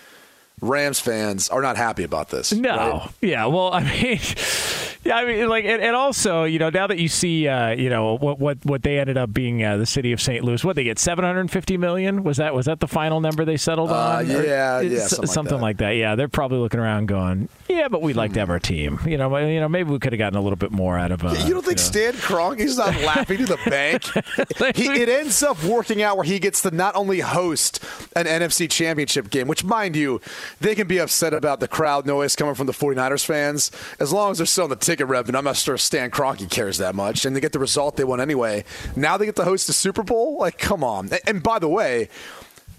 Rams 0.62 1.00
fans 1.00 1.50
are 1.50 1.62
not 1.62 1.78
happy 1.78 2.04
about 2.04 2.30
this. 2.30 2.52
No. 2.52 2.76
Right? 2.76 3.10
Yeah. 3.22 3.45
Well, 3.45 3.72
I 3.74 3.84
mean, 3.84 4.19
yeah, 5.03 5.15
I 5.15 5.25
mean, 5.25 5.47
like, 5.47 5.63
and, 5.63 5.81
and, 5.81 5.95
also, 5.95 6.43
you 6.43 6.59
know, 6.59 6.69
now 6.69 6.88
that 6.88 6.99
you 6.99 7.07
see, 7.07 7.47
uh, 7.47 7.69
you 7.69 7.89
know, 7.89 8.17
what 8.17 8.38
what 8.38 8.57
what 8.65 8.83
they 8.83 8.99
ended 8.99 9.17
up 9.17 9.31
being 9.31 9.63
uh, 9.63 9.77
the 9.77 9.85
city 9.85 10.12
of 10.12 10.21
St. 10.21 10.43
Louis, 10.43 10.63
what 10.63 10.75
they 10.75 10.83
get 10.83 10.99
seven 10.99 11.23
hundred 11.23 11.49
fifty 11.49 11.77
million 11.77 12.23
was 12.23 12.38
that 12.38 12.53
was 12.53 12.65
that 12.65 12.81
the 12.81 12.88
final 12.88 13.21
number 13.21 13.45
they 13.45 13.55
settled 13.55 13.91
uh, 13.91 13.95
on? 13.95 14.27
yeah, 14.29 14.81
yeah, 14.81 15.07
something, 15.07 15.27
something 15.27 15.53
like, 15.55 15.62
like, 15.62 15.77
that. 15.77 15.91
Yeah, 15.91 16.15
they're 16.15 16.27
probably 16.27 16.57
looking 16.57 16.81
around 16.81 17.05
going, 17.05 17.47
yeah, 17.69 17.88
but 17.88 18.01
we'd 18.01 18.17
like 18.17 18.33
to 18.33 18.39
have 18.39 18.49
our 18.49 18.59
team. 18.59 18.99
You 19.05 19.17
know, 19.17 19.38
you 19.38 19.62
know, 19.62 19.69
maybe 19.69 19.89
we 19.89 19.99
could 19.99 20.12
have 20.12 20.17
gotten 20.17 20.38
a 20.38 20.41
little 20.41 20.57
bit 20.57 20.71
more 20.71 20.99
out 20.99 21.12
of. 21.12 21.23
Uh, 21.23 21.29
you 21.29 21.53
don't 21.53 21.65
think 21.65 21.79
you 21.79 22.01
know. 22.01 22.12
Stan 22.12 22.13
Kroenke's 22.13 22.77
not 22.77 22.93
laughing 23.01 23.38
to 23.38 23.45
the 23.45 23.59
bank? 23.69 24.03
he, 24.75 24.88
it 24.89 25.07
ends 25.07 25.41
up 25.41 25.63
working 25.63 26.01
out 26.01 26.17
where 26.17 26.25
he 26.25 26.39
gets 26.39 26.62
to 26.63 26.71
not 26.71 26.95
only 26.97 27.21
host 27.21 27.81
an 28.17 28.25
NFC 28.25 28.69
Championship 28.69 29.29
game, 29.29 29.47
which, 29.47 29.63
mind 29.63 29.95
you, 29.95 30.19
they 30.59 30.75
can 30.75 30.88
be 30.88 30.97
upset 30.97 31.33
about 31.33 31.62
the 31.62 31.67
crowd 31.69 32.05
noise 32.05 32.35
coming 32.35 32.55
from 32.55 32.67
the 32.67 32.73
49ers 32.73 33.25
fans. 33.25 33.71
As 33.99 34.12
long 34.12 34.31
as 34.31 34.39
they're 34.39 34.45
selling 34.45 34.71
the 34.71 34.88
ticket 34.89 35.08
revenue, 35.08 35.38
I'm 35.38 35.43
not 35.43 35.56
sure 35.56 35.78
Stan 35.78 36.10
Kroenke 36.10 36.49
cares 36.49 36.80
that 36.80 36.95
much. 36.95 37.23
And 37.23 37.36
they 37.36 37.39
get 37.39 37.52
the 37.52 37.60
result 37.60 37.95
they 37.95 38.04
want 38.04 38.21
anyway. 38.21 38.63
Now 38.95 39.17
they 39.17 39.28
get 39.28 39.36
to 39.36 39.43
host 39.43 39.67
the 39.67 39.73
Super 39.73 40.02
Bowl? 40.02 40.39
Like, 40.39 40.58
come 40.58 40.84
on. 40.84 41.12
And 41.28 41.43
by 41.43 41.60
the 41.60 41.67
way, 41.67 42.10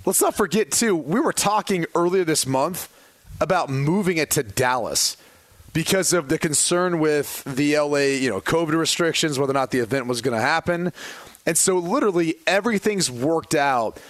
let's 0.05 0.21
not 0.21 0.35
forget, 0.35 0.73
too, 0.73 0.97
we 0.97 1.21
were 1.21 1.33
talking 1.33 1.87
earlier 1.95 2.25
this 2.25 2.49
month 2.49 2.93
about 3.41 3.71
moving 3.71 4.17
it 4.17 4.29
to 4.33 4.43
Dallas 4.43 5.17
because 5.73 6.13
of 6.13 6.29
the 6.29 6.37
concern 6.37 6.99
with 6.99 7.45
the 7.45 7.79
LA, 7.79 7.99
you 7.99 8.29
know, 8.29 8.41
COVID 8.41 8.77
restrictions, 8.77 9.39
whether 9.39 9.53
or 9.53 9.55
not 9.55 9.71
the 9.71 9.79
event 9.79 10.07
was 10.07 10.21
going 10.21 10.37
to 10.37 10.43
happen. 10.43 10.93
And 11.47 11.57
so 11.57 11.79
literally 11.79 12.35
everything's 12.45 13.09
worked 13.09 13.55
out 13.55 14.01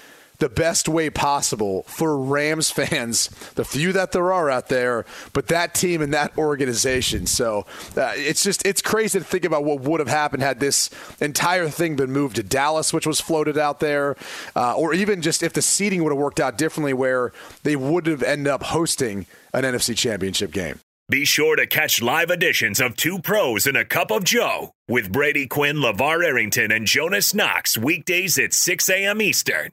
the 0.40 0.48
best 0.48 0.88
way 0.88 1.10
possible 1.10 1.84
for 1.84 2.18
Rams 2.18 2.70
fans, 2.70 3.28
the 3.54 3.64
few 3.64 3.92
that 3.92 4.12
there 4.12 4.32
are 4.32 4.50
out 4.50 4.68
there, 4.68 5.04
but 5.32 5.46
that 5.48 5.74
team 5.74 6.02
and 6.02 6.12
that 6.12 6.36
organization. 6.36 7.26
So 7.26 7.66
uh, 7.96 8.12
it's 8.16 8.42
just 8.42 8.66
it's 8.66 8.82
crazy 8.82 9.18
to 9.18 9.24
think 9.24 9.44
about 9.44 9.64
what 9.64 9.80
would 9.80 10.00
have 10.00 10.08
happened 10.08 10.42
had 10.42 10.60
this 10.60 10.90
entire 11.20 11.68
thing 11.68 11.96
been 11.96 12.10
moved 12.10 12.36
to 12.36 12.42
Dallas, 12.42 12.92
which 12.92 13.06
was 13.06 13.20
floated 13.20 13.56
out 13.56 13.80
there, 13.80 14.16
uh, 14.56 14.74
or 14.74 14.94
even 14.94 15.22
just 15.22 15.42
if 15.42 15.52
the 15.52 15.62
seating 15.62 16.02
would 16.02 16.12
have 16.12 16.18
worked 16.18 16.40
out 16.40 16.58
differently, 16.58 16.92
where 16.92 17.32
they 17.62 17.76
would 17.76 18.06
have 18.06 18.22
ended 18.22 18.48
up 18.48 18.64
hosting 18.64 19.26
an 19.52 19.64
NFC 19.64 19.96
Championship 19.96 20.52
game. 20.52 20.80
Be 21.10 21.24
sure 21.24 21.56
to 21.56 21.66
catch 21.66 22.00
live 22.00 22.30
editions 22.30 22.80
of 22.80 22.94
Two 22.94 23.18
Pros 23.18 23.66
and 23.66 23.76
a 23.76 23.84
Cup 23.84 24.12
of 24.12 24.22
Joe 24.22 24.70
with 24.86 25.10
Brady 25.10 25.48
Quinn, 25.48 25.78
LaVar 25.78 26.24
Arrington, 26.24 26.70
and 26.70 26.86
Jonas 26.86 27.34
Knox 27.34 27.76
weekdays 27.76 28.38
at 28.38 28.54
6 28.54 28.88
a.m. 28.88 29.20
Eastern, 29.20 29.72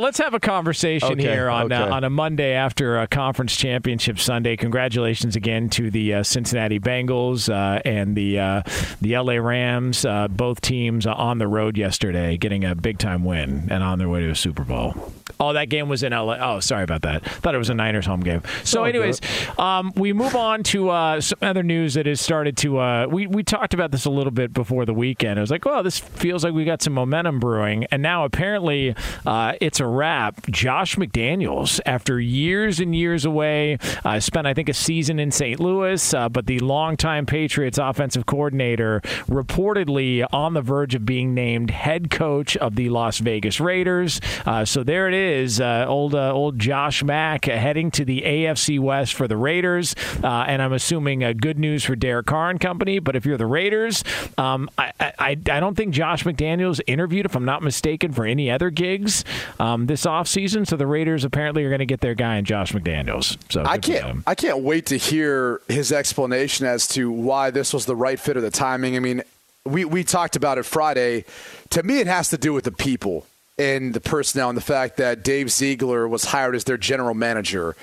Let's 0.00 0.18
have 0.18 0.32
a 0.32 0.38
conversation 0.38 1.14
Okay, 1.14 1.22
here 1.22 1.50
on 1.50 1.72
uh, 1.72 1.88
on 1.88 2.04
a 2.04 2.08
Monday 2.08 2.52
after 2.52 3.00
a 3.00 3.08
conference 3.08 3.56
championship 3.56 4.20
Sunday. 4.20 4.56
Congratulations 4.56 5.34
again 5.34 5.68
to 5.70 5.90
the 5.90 6.14
uh, 6.14 6.22
Cincinnati 6.22 6.78
Bengals 6.78 7.52
uh, 7.52 7.82
and 7.84 8.14
the 8.14 8.38
uh, 8.38 8.62
the 9.00 9.18
LA 9.18 9.38
Rams. 9.38 10.04
Uh, 10.04 10.28
both 10.28 10.60
teams 10.60 11.04
on 11.04 11.38
the 11.38 11.48
road 11.48 11.76
yesterday, 11.76 12.36
getting 12.36 12.64
a 12.64 12.76
big 12.76 12.98
time 12.98 13.24
win 13.24 13.66
and 13.72 13.82
on 13.82 13.98
their 13.98 14.08
way 14.08 14.20
to 14.20 14.30
a 14.30 14.36
Super 14.36 14.62
Bowl. 14.62 14.94
Oh, 15.40 15.52
that 15.52 15.68
game 15.68 15.88
was 15.88 16.04
in 16.04 16.12
LA. 16.12 16.36
Oh, 16.40 16.60
sorry 16.60 16.84
about 16.84 17.02
that. 17.02 17.24
Thought 17.24 17.54
it 17.54 17.58
was 17.58 17.70
a 17.70 17.74
Niners 17.74 18.06
home 18.06 18.20
game. 18.20 18.42
So, 18.64 18.84
anyways, 18.84 19.20
um, 19.58 19.92
we 19.96 20.12
move 20.12 20.34
on 20.34 20.62
to 20.64 20.90
uh, 20.90 21.20
some 21.20 21.38
other 21.42 21.62
news 21.62 21.94
that 21.94 22.06
has 22.06 22.20
started 22.20 22.56
to. 22.58 22.78
Uh, 22.78 23.06
we 23.08 23.26
we 23.26 23.42
talked 23.42 23.74
about 23.74 23.90
this 23.90 24.04
a 24.04 24.10
little 24.10 24.30
bit 24.30 24.52
before 24.52 24.84
the 24.84 24.94
weekend. 24.94 25.38
I 25.38 25.42
was 25.42 25.50
like, 25.50 25.64
well, 25.64 25.82
this 25.82 25.98
feels 25.98 26.44
like 26.44 26.54
we 26.54 26.64
got 26.64 26.82
some 26.82 26.92
momentum 26.92 27.40
brewing, 27.40 27.84
and 27.90 28.00
now 28.00 28.24
apparently 28.24 28.94
uh, 29.26 29.54
it's 29.60 29.80
a 29.80 29.87
wrap. 29.88 30.46
Josh 30.50 30.96
McDaniels, 30.96 31.80
after 31.86 32.20
years 32.20 32.80
and 32.80 32.94
years 32.94 33.24
away, 33.24 33.78
uh, 34.04 34.20
spent 34.20 34.46
I 34.46 34.54
think 34.54 34.68
a 34.68 34.74
season 34.74 35.18
in 35.18 35.30
St. 35.30 35.60
Louis, 35.60 36.14
uh, 36.14 36.28
but 36.28 36.46
the 36.46 36.58
longtime 36.60 37.26
Patriots 37.26 37.78
offensive 37.78 38.26
coordinator 38.26 39.00
reportedly 39.28 40.26
on 40.32 40.54
the 40.54 40.62
verge 40.62 40.94
of 40.94 41.04
being 41.04 41.34
named 41.34 41.70
head 41.70 42.10
coach 42.10 42.56
of 42.56 42.76
the 42.76 42.88
Las 42.88 43.18
Vegas 43.18 43.60
Raiders. 43.60 44.20
Uh, 44.46 44.64
so 44.64 44.82
there 44.82 45.08
it 45.08 45.14
is, 45.14 45.60
uh, 45.60 45.86
old 45.88 46.14
uh, 46.14 46.32
old 46.32 46.58
Josh 46.58 47.02
Mack 47.02 47.46
heading 47.46 47.90
to 47.92 48.04
the 48.04 48.22
AFC 48.22 48.78
West 48.78 49.14
for 49.14 49.28
the 49.28 49.36
Raiders, 49.36 49.94
uh, 50.22 50.44
and 50.46 50.60
I'm 50.62 50.72
assuming 50.72 51.20
good 51.38 51.58
news 51.58 51.84
for 51.84 51.96
Derek 51.96 52.26
Carr 52.26 52.50
and 52.50 52.60
company. 52.60 52.98
But 52.98 53.16
if 53.16 53.26
you're 53.26 53.38
the 53.38 53.46
Raiders, 53.46 54.04
um, 54.36 54.68
I, 54.76 54.92
I 55.00 55.36
I 55.50 55.60
don't 55.60 55.76
think 55.76 55.94
Josh 55.94 56.24
McDaniels 56.24 56.80
interviewed, 56.86 57.26
if 57.26 57.34
I'm 57.34 57.44
not 57.44 57.62
mistaken, 57.62 58.12
for 58.12 58.24
any 58.24 58.50
other 58.50 58.70
gigs 58.70 59.24
um, 59.58 59.77
Um, 59.78 59.86
this 59.86 60.04
offseason. 60.04 60.66
So 60.66 60.76
the 60.76 60.86
Raiders 60.86 61.24
apparently 61.24 61.64
are 61.64 61.68
going 61.68 61.78
to 61.80 61.86
get 61.86 62.00
their 62.00 62.14
guy 62.14 62.36
in 62.36 62.44
Josh 62.44 62.72
McDaniels. 62.72 63.36
So 63.50 63.64
I 63.64 63.78
can't. 63.78 64.22
I 64.26 64.34
can't 64.34 64.60
wait 64.60 64.86
to 64.86 64.96
hear 64.96 65.60
his 65.68 65.92
explanation 65.92 66.66
as 66.66 66.86
to 66.88 67.10
why 67.10 67.50
this 67.50 67.72
was 67.72 67.86
the 67.86 67.96
right 67.96 68.18
fit 68.18 68.36
or 68.36 68.40
the 68.40 68.50
timing. 68.50 68.96
I 68.96 69.00
mean, 69.00 69.22
we 69.64 69.84
we 69.84 70.04
talked 70.04 70.36
about 70.36 70.58
it 70.58 70.64
Friday. 70.64 71.24
To 71.70 71.82
me, 71.82 72.00
it 72.00 72.06
has 72.06 72.30
to 72.30 72.38
do 72.38 72.52
with 72.52 72.64
the 72.64 72.72
people 72.72 73.26
and 73.58 73.94
the 73.94 74.00
personnel 74.00 74.48
and 74.48 74.56
the 74.56 74.62
fact 74.62 74.96
that 74.98 75.22
Dave 75.22 75.50
Ziegler 75.50 76.08
was 76.08 76.26
hired 76.26 76.54
as 76.54 76.64
their 76.64 76.76
general 76.76 77.14
manager, 77.14 77.76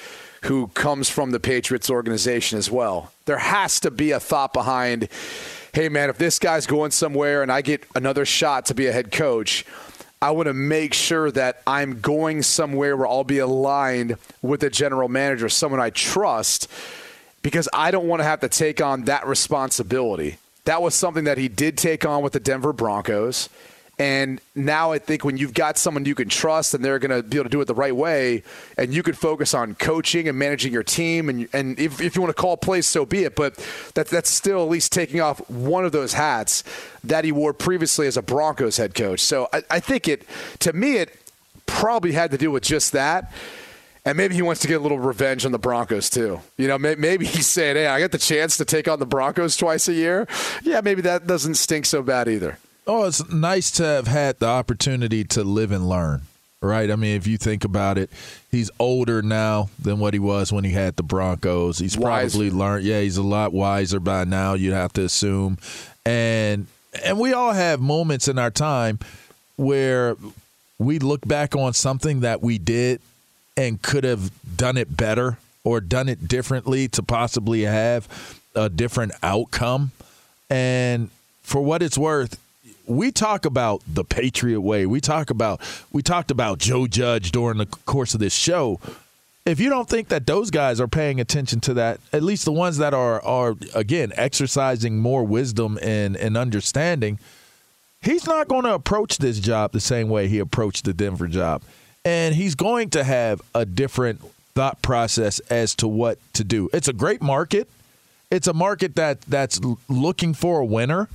who 0.43 0.67
comes 0.67 1.09
from 1.09 1.31
the 1.31 1.39
Patriots 1.39 1.89
organization 1.89 2.57
as 2.57 2.71
well. 2.71 3.11
There 3.25 3.37
has 3.37 3.79
to 3.81 3.91
be 3.91 4.11
a 4.11 4.19
thought 4.19 4.53
behind. 4.53 5.09
Hey, 5.73 5.89
man, 5.89 6.09
if 6.09 6.17
this 6.17 6.39
guy's 6.39 6.65
going 6.65 6.91
somewhere 6.91 7.43
and 7.43 7.51
I 7.51 7.61
get 7.61 7.85
another 7.95 8.23
shot 8.23 8.65
to 8.67 8.73
be 8.73 8.87
a 8.87 8.93
head 8.93 9.11
coach. 9.11 9.65
I 10.25 10.31
want 10.31 10.47
to 10.47 10.55
make 10.55 10.95
sure 10.95 11.29
that 11.29 11.61
I'm 11.67 12.01
going 12.01 12.41
somewhere 12.41 12.97
where 12.97 13.05
I'll 13.05 13.23
be 13.23 13.37
aligned 13.37 14.15
with 14.41 14.63
a 14.63 14.71
general 14.71 15.07
manager, 15.07 15.49
someone 15.49 15.79
I 15.79 15.91
trust, 15.91 16.67
because 17.43 17.69
I 17.71 17.91
don't 17.91 18.07
want 18.07 18.21
to 18.21 18.23
have 18.23 18.39
to 18.39 18.49
take 18.49 18.81
on 18.81 19.03
that 19.03 19.27
responsibility. 19.27 20.37
That 20.63 20.81
was 20.81 20.95
something 20.95 21.25
that 21.25 21.37
he 21.37 21.47
did 21.47 21.77
take 21.77 22.07
on 22.07 22.23
with 22.23 22.33
the 22.33 22.39
Denver 22.39 22.73
Broncos. 22.73 23.49
And 23.97 24.41
now 24.55 24.91
I 24.91 24.99
think 24.99 25.23
when 25.23 25.37
you've 25.37 25.53
got 25.53 25.77
someone 25.77 26.03
you 26.03 26.15
can 26.15 26.27
trust 26.27 26.73
and 26.73 26.83
they're 26.83 26.99
going 26.99 27.11
to 27.11 27.23
be 27.23 27.37
able 27.37 27.45
to 27.45 27.49
do 27.49 27.61
it 27.61 27.65
the 27.65 27.73
right 27.73 27.95
way, 27.95 28.43
and 28.77 28.93
you 28.93 29.01
can 29.03 29.13
focus 29.13 29.53
on 29.53 29.75
coaching 29.75 30.27
and 30.27 30.37
managing 30.37 30.73
your 30.73 30.83
team, 30.83 31.29
and 31.29 31.47
and 31.53 31.79
if, 31.79 32.01
if 32.01 32.15
you 32.15 32.21
want 32.21 32.35
to 32.35 32.41
call 32.41 32.57
plays, 32.57 32.85
so 32.85 33.05
be 33.05 33.23
it. 33.23 33.35
But 33.35 33.55
that 33.93 34.07
that's 34.07 34.29
still 34.29 34.61
at 34.63 34.69
least 34.69 34.91
taking 34.91 35.21
off 35.21 35.49
one 35.49 35.85
of 35.85 35.93
those 35.93 36.13
hats 36.13 36.63
that 37.05 37.23
he 37.23 37.31
wore 37.31 37.53
previously 37.53 38.05
as 38.05 38.17
a 38.17 38.21
Broncos 38.21 38.75
head 38.75 38.95
coach. 38.95 39.21
So 39.21 39.47
I, 39.53 39.63
I 39.71 39.79
think 39.79 40.09
it, 40.09 40.25
to 40.59 40.73
me, 40.73 40.97
it 40.97 41.17
probably 41.65 42.11
had 42.11 42.31
to 42.31 42.37
do 42.37 42.51
with 42.51 42.63
just 42.63 42.91
that. 42.91 43.31
And 44.03 44.17
maybe 44.17 44.35
he 44.35 44.43
wants 44.43 44.61
to 44.61 44.67
get 44.67 44.75
a 44.75 44.79
little 44.83 44.99
revenge 44.99 45.45
on 45.45 45.51
the 45.51 45.57
Broncos 45.57 46.11
too. 46.11 46.39
You 46.57 46.67
know, 46.67 46.77
maybe 46.77 47.25
he's 47.25 47.47
saying, 47.47 47.75
"Hey, 47.75 47.87
I 47.87 47.99
got 47.99 48.11
the 48.11 48.19
chance 48.19 48.57
to 48.57 48.65
take 48.65 48.87
on 48.87 48.99
the 48.99 49.05
Broncos 49.05 49.55
twice 49.55 49.87
a 49.87 49.93
year. 49.93 50.27
Yeah, 50.63 50.81
maybe 50.81 51.01
that 51.03 51.25
doesn't 51.25 51.55
stink 51.55 51.85
so 51.85 52.03
bad 52.03 52.27
either." 52.27 52.59
Oh, 52.87 53.05
it's 53.05 53.27
nice 53.31 53.71
to 53.71 53.83
have 53.83 54.07
had 54.07 54.39
the 54.39 54.47
opportunity 54.47 55.23
to 55.25 55.43
live 55.43 55.71
and 55.71 55.89
learn, 55.89 56.21
right? 56.61 56.91
I 56.91 56.95
mean, 56.95 57.15
if 57.17 57.25
you 57.25 57.37
think 57.37 57.65
about 57.65 57.97
it, 57.97 58.11
he's 58.51 58.69
older 58.79 59.23
now 59.23 59.69
than 59.81 59.99
what 59.99 60.13
he 60.13 60.19
was 60.19 60.53
when 60.53 60.63
he 60.63 60.71
had 60.71 60.95
the 60.95 61.03
Broncos. 61.03 61.79
He's 61.79 61.95
probably 61.95 62.51
learned. 62.51 62.85
Yeah, 62.85 63.01
he's 63.01 63.17
a 63.17 63.23
lot 63.23 63.53
wiser 63.53 63.99
by 63.99 64.23
now. 64.25 64.53
You'd 64.53 64.73
have 64.73 64.93
to 64.93 65.03
assume, 65.03 65.57
and 66.05 66.67
and 67.03 67.19
we 67.19 67.33
all 67.33 67.53
have 67.53 67.81
moments 67.81 68.27
in 68.27 68.37
our 68.37 68.51
time 68.51 68.99
where 69.55 70.15
we 70.77 70.99
look 70.99 71.27
back 71.27 71.55
on 71.55 71.73
something 71.73 72.19
that 72.19 72.41
we 72.41 72.57
did 72.57 73.01
and 73.57 73.81
could 73.81 74.03
have 74.03 74.31
done 74.57 74.77
it 74.77 74.95
better 74.95 75.37
or 75.63 75.81
done 75.81 76.07
it 76.07 76.27
differently 76.27 76.87
to 76.89 77.01
possibly 77.01 77.61
have 77.61 78.07
a 78.53 78.69
different 78.69 79.13
outcome. 79.23 79.91
And 80.49 81.09
for 81.41 81.61
what 81.61 81.81
it's 81.81 81.97
worth, 81.97 82.39
we 82.87 83.11
talk 83.11 83.45
about 83.45 83.81
the 83.87 84.03
Patriot 84.03 84.61
way. 84.61 84.85
We 84.85 85.01
talk 85.01 85.29
about 85.29 85.61
we 85.91 86.01
talked 86.01 86.31
about 86.31 86.59
Joe 86.59 86.87
Judge 86.87 87.31
during 87.31 87.57
the 87.57 87.65
course 87.65 88.13
of 88.13 88.19
this 88.19 88.33
show. 88.33 88.79
If 89.45 89.59
you 89.59 89.69
don't 89.69 89.87
think 89.87 90.07
that 90.07 90.25
those 90.25 90.49
guys 90.49 90.81
are 90.81 90.87
paying 90.87 91.19
attention 91.19 91.59
to 91.61 91.75
that, 91.75 91.99
at 92.11 92.23
least 92.23 92.45
the 92.45 92.51
ones 92.51 92.77
that 92.77 92.93
are 92.93 93.23
are 93.23 93.55
again 93.73 94.11
exercising 94.15 94.99
more 94.99 95.23
wisdom 95.23 95.77
and, 95.81 96.15
and 96.15 96.35
understanding, 96.35 97.19
he's 98.01 98.25
not 98.25 98.47
going 98.47 98.63
to 98.63 98.73
approach 98.73 99.17
this 99.17 99.39
job 99.39 99.71
the 99.71 99.79
same 99.79 100.09
way 100.09 100.27
he 100.27 100.39
approached 100.39 100.85
the 100.85 100.93
Denver 100.93 101.27
job. 101.27 101.61
And 102.03 102.35
he's 102.35 102.55
going 102.55 102.91
to 102.91 103.03
have 103.03 103.41
a 103.53 103.65
different 103.65 104.21
thought 104.53 104.81
process 104.81 105.39
as 105.49 105.75
to 105.75 105.87
what 105.87 106.17
to 106.33 106.43
do. 106.43 106.69
It's 106.71 106.87
a 106.87 106.93
great 106.93 107.21
market. 107.21 107.69
It's 108.31 108.47
a 108.47 108.53
market 108.53 108.95
that 108.95 109.21
that's 109.21 109.59
looking 109.87 110.33
for 110.33 110.59
a 110.59 110.65
winner. 110.65 111.07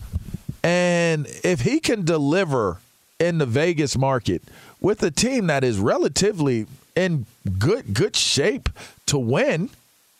And 0.62 1.26
if 1.42 1.62
he 1.62 1.80
can 1.80 2.04
deliver 2.04 2.78
in 3.18 3.38
the 3.38 3.46
Vegas 3.46 3.96
market 3.96 4.42
with 4.80 5.02
a 5.02 5.10
team 5.10 5.46
that 5.46 5.64
is 5.64 5.78
relatively 5.78 6.66
in 6.94 7.26
good 7.58 7.94
good 7.94 8.16
shape 8.16 8.68
to 9.06 9.18
win, 9.18 9.70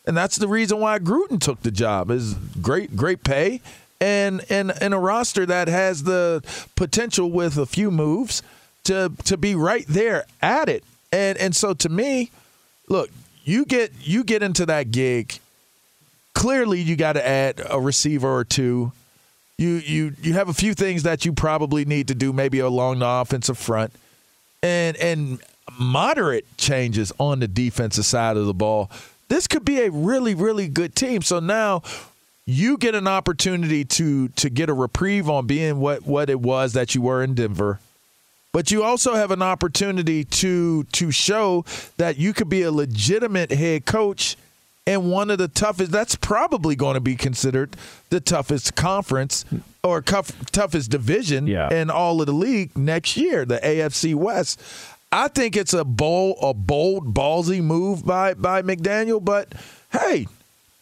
and 0.05 0.17
that's 0.17 0.37
the 0.37 0.47
reason 0.47 0.79
why 0.79 0.99
Gruden 0.99 1.39
took 1.39 1.61
the 1.61 1.71
job 1.71 2.09
is 2.09 2.33
great 2.61 2.95
great 2.95 3.23
pay 3.23 3.61
and 4.01 4.43
and 4.49 4.71
and 4.81 4.93
a 4.93 4.97
roster 4.97 5.45
that 5.45 5.67
has 5.67 6.03
the 6.03 6.43
potential 6.75 7.31
with 7.31 7.57
a 7.57 7.65
few 7.65 7.91
moves 7.91 8.41
to 8.83 9.13
to 9.25 9.37
be 9.37 9.55
right 9.55 9.85
there 9.87 10.25
at 10.41 10.67
it. 10.67 10.83
And 11.11 11.37
and 11.37 11.55
so 11.55 11.73
to 11.75 11.89
me, 11.89 12.31
look, 12.89 13.09
you 13.43 13.63
get 13.65 13.93
you 14.01 14.23
get 14.23 14.43
into 14.43 14.65
that 14.65 14.91
gig. 14.91 15.39
Clearly, 16.33 16.79
you 16.79 16.95
got 16.95 17.13
to 17.13 17.27
add 17.27 17.61
a 17.69 17.79
receiver 17.79 18.27
or 18.27 18.43
two 18.43 18.91
you 19.61 19.75
you 19.75 20.15
you 20.21 20.33
have 20.33 20.49
a 20.49 20.53
few 20.53 20.73
things 20.73 21.03
that 21.03 21.23
you 21.23 21.33
probably 21.33 21.85
need 21.85 22.07
to 22.07 22.15
do, 22.15 22.33
maybe 22.33 22.59
along 22.59 22.99
the 22.99 23.07
offensive 23.07 23.57
front, 23.57 23.93
and 24.63 24.97
and 24.97 25.39
moderate 25.79 26.45
changes 26.57 27.13
on 27.19 27.39
the 27.39 27.47
defensive 27.47 28.05
side 28.05 28.35
of 28.35 28.45
the 28.45 28.53
ball. 28.53 28.89
This 29.29 29.47
could 29.47 29.63
be 29.63 29.81
a 29.81 29.91
really 29.91 30.35
really 30.35 30.67
good 30.67 30.95
team. 30.95 31.21
So 31.21 31.39
now 31.39 31.83
you 32.45 32.77
get 32.77 32.95
an 32.95 33.07
opportunity 33.07 33.85
to 33.85 34.29
to 34.29 34.49
get 34.49 34.69
a 34.69 34.73
reprieve 34.73 35.29
on 35.29 35.45
being 35.47 35.79
what 35.79 36.05
what 36.05 36.29
it 36.29 36.41
was 36.41 36.73
that 36.73 36.95
you 36.95 37.01
were 37.01 37.23
in 37.23 37.35
Denver. 37.35 37.79
But 38.53 38.69
you 38.69 38.83
also 38.83 39.15
have 39.15 39.31
an 39.31 39.41
opportunity 39.41 40.25
to 40.25 40.83
to 40.83 41.11
show 41.11 41.63
that 41.97 42.17
you 42.17 42.33
could 42.33 42.49
be 42.49 42.63
a 42.63 42.71
legitimate 42.71 43.51
head 43.51 43.85
coach 43.85 44.35
in 44.91 45.09
one 45.09 45.29
of 45.29 45.37
the 45.37 45.47
toughest 45.47 45.91
that's 45.91 46.15
probably 46.15 46.75
going 46.75 46.95
to 46.95 46.99
be 46.99 47.15
considered 47.15 47.75
the 48.09 48.19
toughest 48.19 48.75
conference 48.75 49.45
or 49.83 50.01
toughest 50.01 50.91
division 50.91 51.47
yeah. 51.47 51.73
in 51.73 51.89
all 51.89 52.19
of 52.21 52.27
the 52.27 52.33
league 52.33 52.77
next 52.77 53.17
year 53.17 53.45
the 53.45 53.57
AFC 53.59 54.13
West 54.13 54.61
I 55.11 55.27
think 55.27 55.55
it's 55.57 55.73
a 55.73 55.83
bold 55.83 56.37
a 56.41 56.53
bold 56.53 57.13
ballsy 57.13 57.61
move 57.61 58.05
by 58.05 58.33
by 58.33 58.61
McDaniel 58.61 59.23
but 59.23 59.53
hey 59.91 60.27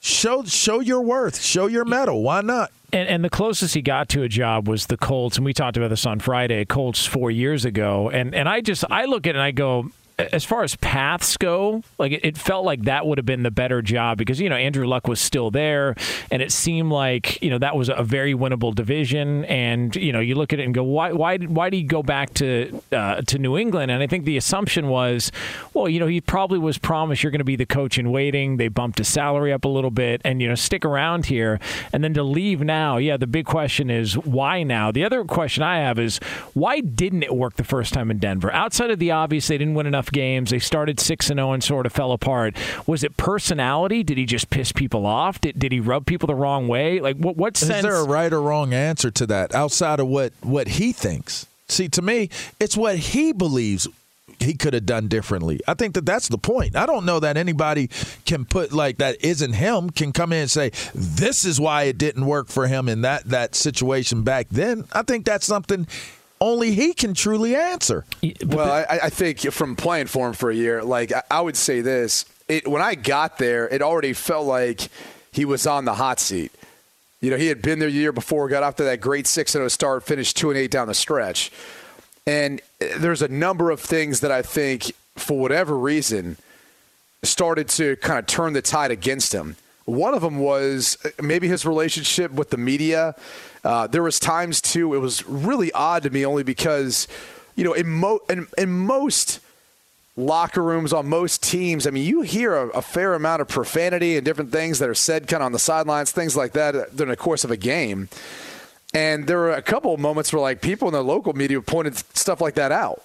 show 0.01 0.43
show 0.43 0.79
your 0.79 1.01
worth 1.01 1.41
show 1.41 1.67
your 1.67 1.85
mettle 1.85 2.23
why 2.23 2.41
not 2.41 2.71
and, 2.91 3.07
and, 3.07 3.23
the 3.23 3.29
closest 3.29 3.75
he 3.75 3.83
got 3.83 4.09
to 4.09 4.23
a 4.23 4.27
job 4.27 4.67
was 4.67 4.87
the 4.87 4.97
Colts, 4.97 5.37
and 5.37 5.45
we 5.45 5.53
talked 5.53 5.77
about 5.77 5.89
this 5.89 6.07
on 6.07 6.19
Friday. 6.19 6.65
Colts 6.65 7.05
four 7.05 7.29
years 7.29 7.63
ago, 7.63 8.09
and 8.09 8.33
and 8.33 8.49
I 8.49 8.61
just 8.61 8.83
I 8.89 9.05
look 9.05 9.27
at 9.27 9.31
it 9.31 9.35
and 9.35 9.43
I 9.43 9.51
go, 9.51 9.91
as 10.19 10.43
far 10.43 10.63
as 10.63 10.75
paths 10.75 11.37
go, 11.37 11.83
like 11.97 12.11
it, 12.11 12.37
felt 12.37 12.65
like 12.65 12.83
that 12.83 13.05
would 13.05 13.17
have 13.17 13.25
been 13.25 13.43
the 13.43 13.51
better 13.51 13.81
job 13.81 14.17
because 14.17 14.39
you 14.39 14.49
know 14.49 14.55
Andrew 14.55 14.85
Luck 14.85 15.07
was 15.07 15.19
still 15.19 15.51
there, 15.51 15.95
and 16.31 16.41
it 16.41 16.51
seemed 16.51 16.91
like 16.91 17.41
you 17.41 17.49
know 17.49 17.57
that 17.57 17.75
was 17.75 17.89
a 17.89 18.03
very 18.03 18.33
winnable 18.33 18.73
division. 18.73 19.45
And 19.45 19.95
you 19.95 20.11
know 20.11 20.19
you 20.19 20.35
look 20.35 20.53
at 20.53 20.59
it 20.59 20.63
and 20.63 20.73
go, 20.73 20.83
why 20.83 21.11
why 21.13 21.37
why 21.37 21.69
did 21.69 21.77
he 21.77 21.83
go 21.83 22.03
back 22.03 22.33
to 22.35 22.81
uh, 22.91 23.21
to 23.21 23.37
New 23.37 23.57
England? 23.57 23.91
And 23.91 24.03
I 24.03 24.07
think 24.07 24.25
the 24.25 24.37
assumption 24.37 24.87
was, 24.87 25.31
well, 25.73 25.87
you 25.87 25.99
know 25.99 26.07
he 26.07 26.21
probably 26.21 26.59
was 26.59 26.77
promised 26.77 27.23
you're 27.23 27.31
going 27.31 27.39
to 27.39 27.45
be 27.45 27.55
the 27.55 27.65
coach 27.65 27.97
in 27.97 28.11
waiting. 28.11 28.57
They 28.57 28.67
bumped 28.67 28.97
his 28.97 29.07
salary 29.07 29.53
up 29.53 29.65
a 29.65 29.69
little 29.69 29.91
bit, 29.91 30.21
and 30.25 30.41
you 30.41 30.47
know 30.47 30.55
stick 30.55 30.83
around 30.85 31.27
here. 31.27 31.59
And 31.93 32.03
then 32.03 32.13
to 32.15 32.23
leave 32.23 32.61
now, 32.61 32.97
yeah, 32.97 33.17
the 33.17 33.27
big 33.27 33.45
question 33.45 33.89
is 33.89 34.17
why 34.17 34.63
now. 34.63 34.91
The 34.91 35.03
other 35.03 35.23
question 35.23 35.63
I 35.63 35.79
have 35.79 35.97
is 35.97 36.19
why 36.53 36.81
didn't 36.81 37.23
it 37.23 37.35
work 37.35 37.55
the 37.55 37.63
first 37.63 37.93
time 37.93 38.11
in 38.11 38.17
Denver? 38.17 38.51
Outside 38.51 38.91
of 38.91 38.99
the 38.99 39.11
obvious, 39.11 39.47
they 39.47 39.57
didn't 39.57 39.75
win 39.75 39.87
enough 39.87 40.08
games. 40.11 40.51
They 40.51 40.59
started 40.59 40.99
6 40.99 41.29
and 41.29 41.37
0 41.37 41.53
and 41.53 41.63
sort 41.63 41.85
of 41.85 41.91
fell 41.91 42.11
apart. 42.11 42.55
Was 42.87 43.03
it 43.03 43.17
personality? 43.17 44.03
Did 44.03 44.17
he 44.17 44.25
just 44.25 44.49
piss 44.49 44.71
people 44.71 45.05
off? 45.05 45.41
Did, 45.41 45.59
did 45.59 45.71
he 45.71 45.79
rub 45.79 46.05
people 46.05 46.27
the 46.27 46.35
wrong 46.35 46.67
way? 46.67 46.99
Like 46.99 47.17
what 47.17 47.37
what 47.37 47.57
sense 47.57 47.77
Is 47.77 47.83
there 47.83 47.95
a 47.95 48.05
right 48.05 48.31
or 48.31 48.41
wrong 48.41 48.73
answer 48.73 49.11
to 49.11 49.25
that 49.27 49.53
outside 49.53 49.99
of 49.99 50.07
what 50.07 50.33
what 50.41 50.67
he 50.67 50.91
thinks? 50.91 51.47
See, 51.67 51.87
to 51.89 52.01
me, 52.01 52.29
it's 52.59 52.75
what 52.75 52.97
he 52.97 53.31
believes 53.31 53.87
he 54.39 54.53
could 54.53 54.73
have 54.73 54.85
done 54.85 55.07
differently. 55.07 55.59
I 55.67 55.73
think 55.73 55.95
that 55.95 56.05
that's 56.05 56.29
the 56.29 56.37
point. 56.37 56.75
I 56.75 56.85
don't 56.85 57.05
know 57.05 57.19
that 57.19 57.37
anybody 57.37 57.89
can 58.25 58.45
put 58.45 58.71
like 58.71 58.97
that 58.97 59.23
isn't 59.23 59.53
him 59.53 59.89
can 59.89 60.11
come 60.11 60.31
in 60.31 60.41
and 60.41 60.51
say 60.51 60.71
this 60.95 61.45
is 61.45 61.59
why 61.59 61.83
it 61.83 61.97
didn't 61.97 62.25
work 62.25 62.47
for 62.47 62.67
him 62.67 62.87
in 62.87 63.01
that 63.01 63.25
that 63.25 63.55
situation 63.55 64.23
back 64.23 64.47
then. 64.49 64.85
I 64.93 65.03
think 65.03 65.25
that's 65.25 65.45
something 65.45 65.87
only 66.41 66.71
he 66.71 66.93
can 66.93 67.13
truly 67.13 67.55
answer. 67.55 68.05
Well, 68.45 68.71
I, 68.71 68.99
I 69.03 69.09
think 69.09 69.39
from 69.51 69.75
playing 69.75 70.07
for 70.07 70.27
him 70.27 70.33
for 70.33 70.49
a 70.49 70.55
year, 70.55 70.83
like 70.83 71.11
I 71.29 71.41
would 71.41 71.57
say 71.57 71.81
this: 71.81 72.25
it, 72.47 72.67
when 72.67 72.81
I 72.81 72.95
got 72.95 73.37
there, 73.37 73.67
it 73.67 73.81
already 73.81 74.13
felt 74.13 74.47
like 74.47 74.89
he 75.31 75.45
was 75.45 75.67
on 75.67 75.85
the 75.85 75.93
hot 75.93 76.19
seat. 76.19 76.51
You 77.21 77.31
know, 77.31 77.37
he 77.37 77.47
had 77.47 77.61
been 77.61 77.79
there 77.79 77.89
the 77.89 77.95
year 77.95 78.13
before, 78.13 78.47
got 78.47 78.63
off 78.63 78.77
to 78.77 78.83
that 78.85 79.01
great 79.01 79.27
six 79.27 79.53
and 79.53 79.59
zero 79.59 79.67
start, 79.67 80.03
finished 80.03 80.37
two 80.37 80.49
and 80.49 80.57
eight 80.57 80.71
down 80.71 80.87
the 80.87 80.93
stretch, 80.93 81.51
and 82.25 82.61
eh, 82.79 82.97
there's 82.97 83.21
a 83.21 83.27
number 83.27 83.71
of 83.71 83.81
things 83.81 84.21
that 84.21 84.31
I 84.31 84.41
think, 84.41 84.93
for 85.15 85.37
whatever 85.37 85.77
reason, 85.77 86.37
started 87.23 87.67
to 87.69 87.97
kind 87.97 88.19
of 88.19 88.27
turn 88.27 88.53
the 88.53 88.61
tide 88.61 88.91
against 88.91 89.33
him. 89.33 89.57
One 89.89 90.13
of 90.13 90.21
them 90.21 90.39
was 90.39 90.97
maybe 91.21 91.47
his 91.47 91.65
relationship 91.65 92.31
with 92.31 92.51
the 92.51 92.57
media. 92.57 93.15
Uh, 93.63 93.87
there 93.87 94.03
was 94.03 94.19
times 94.19 94.61
too. 94.61 94.93
It 94.93 94.99
was 94.99 95.27
really 95.27 95.71
odd 95.71 96.03
to 96.03 96.09
me, 96.09 96.25
only 96.25 96.43
because 96.43 97.07
you 97.55 97.63
know 97.63 97.73
in, 97.73 97.89
mo- 97.89 98.21
in, 98.29 98.47
in 98.57 98.71
most 98.71 99.39
locker 100.15 100.61
rooms 100.61 100.93
on 100.93 101.07
most 101.07 101.41
teams, 101.41 101.87
I 101.87 101.91
mean, 101.91 102.05
you 102.05 102.21
hear 102.21 102.53
a, 102.53 102.67
a, 102.69 102.81
fair 102.81 103.13
amount 103.13 103.41
of 103.41 103.47
profanity 103.47 104.17
and 104.17 104.25
different 104.25 104.51
things 104.51 104.79
that 104.79 104.89
are 104.89 104.95
said 104.95 105.27
kind 105.27 105.41
of 105.41 105.45
on 105.45 105.51
the 105.53 105.59
sidelines, 105.59 106.11
things 106.11 106.35
like 106.35 106.51
that 106.51 106.75
uh, 106.75 106.85
during 106.93 107.09
the 107.09 107.17
course 107.17 107.43
of 107.43 107.51
a 107.51 107.57
game. 107.57 108.09
And 108.93 109.27
there 109.27 109.37
were 109.37 109.51
a 109.51 109.61
couple 109.61 109.93
of 109.93 109.99
moments 109.99 110.33
where 110.33 110.41
like 110.41 110.61
people 110.61 110.87
in 110.87 110.93
the 110.93 111.03
local 111.03 111.33
media 111.33 111.61
pointed 111.61 111.97
stuff 112.15 112.41
like 112.41 112.55
that 112.55 112.71
out. 112.71 113.03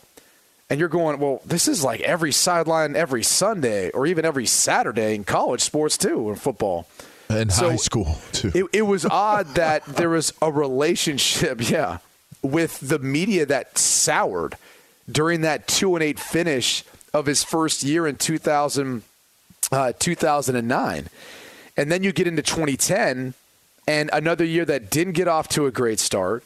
And 0.71 0.81
you're 0.81 0.89
going, 0.89 1.19
well, 1.21 1.43
this 1.45 1.69
is 1.69 1.85
like 1.85 2.01
every 2.01 2.33
sideline 2.33 2.97
every 2.97 3.23
Sunday 3.23 3.91
or 3.91 4.07
even 4.07 4.25
every 4.25 4.47
Saturday 4.47 5.15
in 5.15 5.25
college 5.25 5.61
sports 5.61 5.99
too, 5.99 6.31
in 6.31 6.37
football. 6.37 6.89
And 7.29 7.53
so 7.53 7.71
high 7.71 7.77
school 7.77 8.19
too. 8.33 8.51
It, 8.55 8.67
it 8.73 8.83
was 8.83 9.05
odd 9.05 9.55
that 9.55 9.85
there 9.85 10.11
was 10.11 10.33
a 10.41 10.51
relationship, 10.51 11.69
yeah, 11.71 11.99
with 12.43 12.81
the 12.81 12.99
media 12.99 13.47
that 13.47 13.77
soured. 13.79 14.57
during 15.11 15.43
that 15.43 15.67
2 15.69 15.97
and 15.97 16.03
8 16.03 16.19
finish 16.19 16.83
of 17.13 17.27
his 17.27 17.45
first 17.45 17.83
year 17.83 18.07
in 18.07 18.17
2000, 18.17 19.03
uh, 19.71 19.93
2009. 19.99 21.09
And 21.77 21.93
then 21.93 22.03
you 22.03 22.13
get 22.13 22.27
into 22.27 22.43
2010 22.43 23.35
and 23.87 24.11
another 24.13 24.45
year 24.45 24.65
that 24.65 24.91
didn't 24.91 25.13
get 25.13 25.29
off 25.29 25.49
to 25.49 25.67
a 25.67 25.71
great 25.71 25.99
start. 26.01 26.43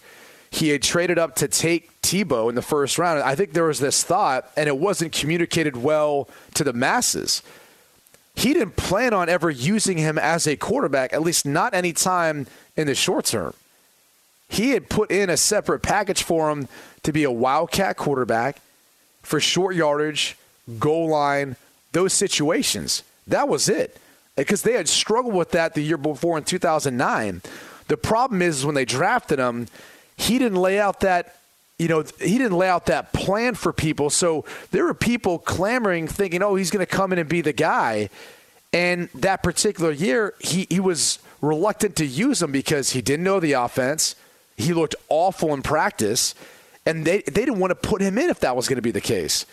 He 0.51 0.71
had 0.71 0.83
traded 0.83 1.19
up 1.19 1.37
to 1.37 1.49
take 1.49 2.01
Tebow 2.03 2.49
in 2.49 2.55
the 2.55 2.63
first 2.63 2.99
round. 2.99 3.23
I 3.23 3.35
think 3.35 3.53
there 3.53 3.65
was 3.65 3.81
this 3.81 4.03
thought, 4.03 4.51
and 4.57 4.67
it 4.67 4.79
wasn't 4.79 5.13
communicated 5.13 5.77
well 5.77 6.29
to 6.55 6.65
the 6.65 6.73
masses. 6.73 7.43
He 8.35 8.55
didn't 8.55 8.77
plan 8.77 9.13
on 9.13 9.29
ever 9.29 9.51
using 9.51 9.99
him 9.99 10.17
as 10.17 10.47
a 10.47 10.57
quarterback, 10.57 11.13
at 11.13 11.23
least 11.23 11.45
not 11.45 11.75
any 11.75 11.93
time 11.93 12.47
in 12.77 12.87
the 12.87 12.95
short 12.95 13.27
term. 13.27 13.53
He 14.49 14.71
had 14.71 14.89
put 14.89 15.11
in 15.11 15.29
a 15.29 15.37
separate 15.37 15.83
package 15.83 16.23
for 16.23 16.51
him 16.51 16.69
to 17.03 17.13
be 17.13 17.25
a 17.25 17.31
wildcat 17.31 17.97
quarterback 17.97 18.61
for 19.23 19.41
short 19.41 19.75
yardage, 19.75 20.37
goal 20.79 21.09
line, 21.09 21.57
those 21.93 22.13
situations. 22.13 23.03
That 23.27 23.49
was 23.49 23.69
it. 23.69 23.99
Because 24.37 24.63
they 24.63 24.75
had 24.75 24.89
struggled 24.89 25.35
with 25.35 25.51
that 25.51 25.75
the 25.75 25.83
year 25.83 25.97
before 25.97 26.39
in 26.39 26.45
2009. 26.45 27.43
The 27.89 27.97
problem 27.97 28.41
is 28.41 28.65
when 28.65 28.75
they 28.75 28.85
drafted 28.85 29.39
him, 29.39 29.67
he 30.19 30.39
didn't 30.39 30.61
lay 30.61 30.79
out 30.79 31.01
that 31.01 31.35
you 31.79 31.87
know, 31.87 32.03
he 32.21 32.39
didn't 32.39 32.59
lay 32.59 32.69
out 32.69 32.87
that 32.87 33.13
plan 33.13 33.55
for 33.55 33.73
people. 33.73 34.11
So 34.11 34.45
there 34.73 34.85
were 34.85 34.95
people 34.95 35.39
clamoring, 35.39 36.09
thinking, 36.09 36.43
oh, 36.43 36.57
he's 36.57 36.73
going 36.73 36.85
to 36.85 36.91
come 36.91 37.13
in 37.13 37.21
and 37.21 37.29
be 37.29 37.41
the 37.41 37.53
guy. 37.53 38.11
And 38.73 39.09
that 39.15 39.45
particular 39.45 39.93
year, 39.93 40.35
he, 40.41 40.67
he 40.69 40.81
was 40.81 41.21
reluctant 41.41 41.95
to 41.97 42.05
use 42.05 42.43
him 42.43 42.51
because 42.51 42.91
he 42.91 43.01
didn't 43.01 43.23
know 43.23 43.39
the 43.39 43.53
offense. 43.53 44.17
He 44.57 44.75
looked 44.75 44.97
awful 45.09 45.55
in 45.55 45.63
practice. 45.63 46.35
And 46.85 47.05
they, 47.05 47.19
they 47.19 47.45
didn't 47.45 47.61
want 47.61 47.71
to 47.71 47.77
put 47.77 48.03
him 48.03 48.19
in 48.19 48.29
if 48.29 48.41
that 48.41 48.57
was 48.57 48.67
going 48.67 48.77
to 48.77 48.83
be 48.83 48.91
the 48.91 49.01
case. 49.01 49.47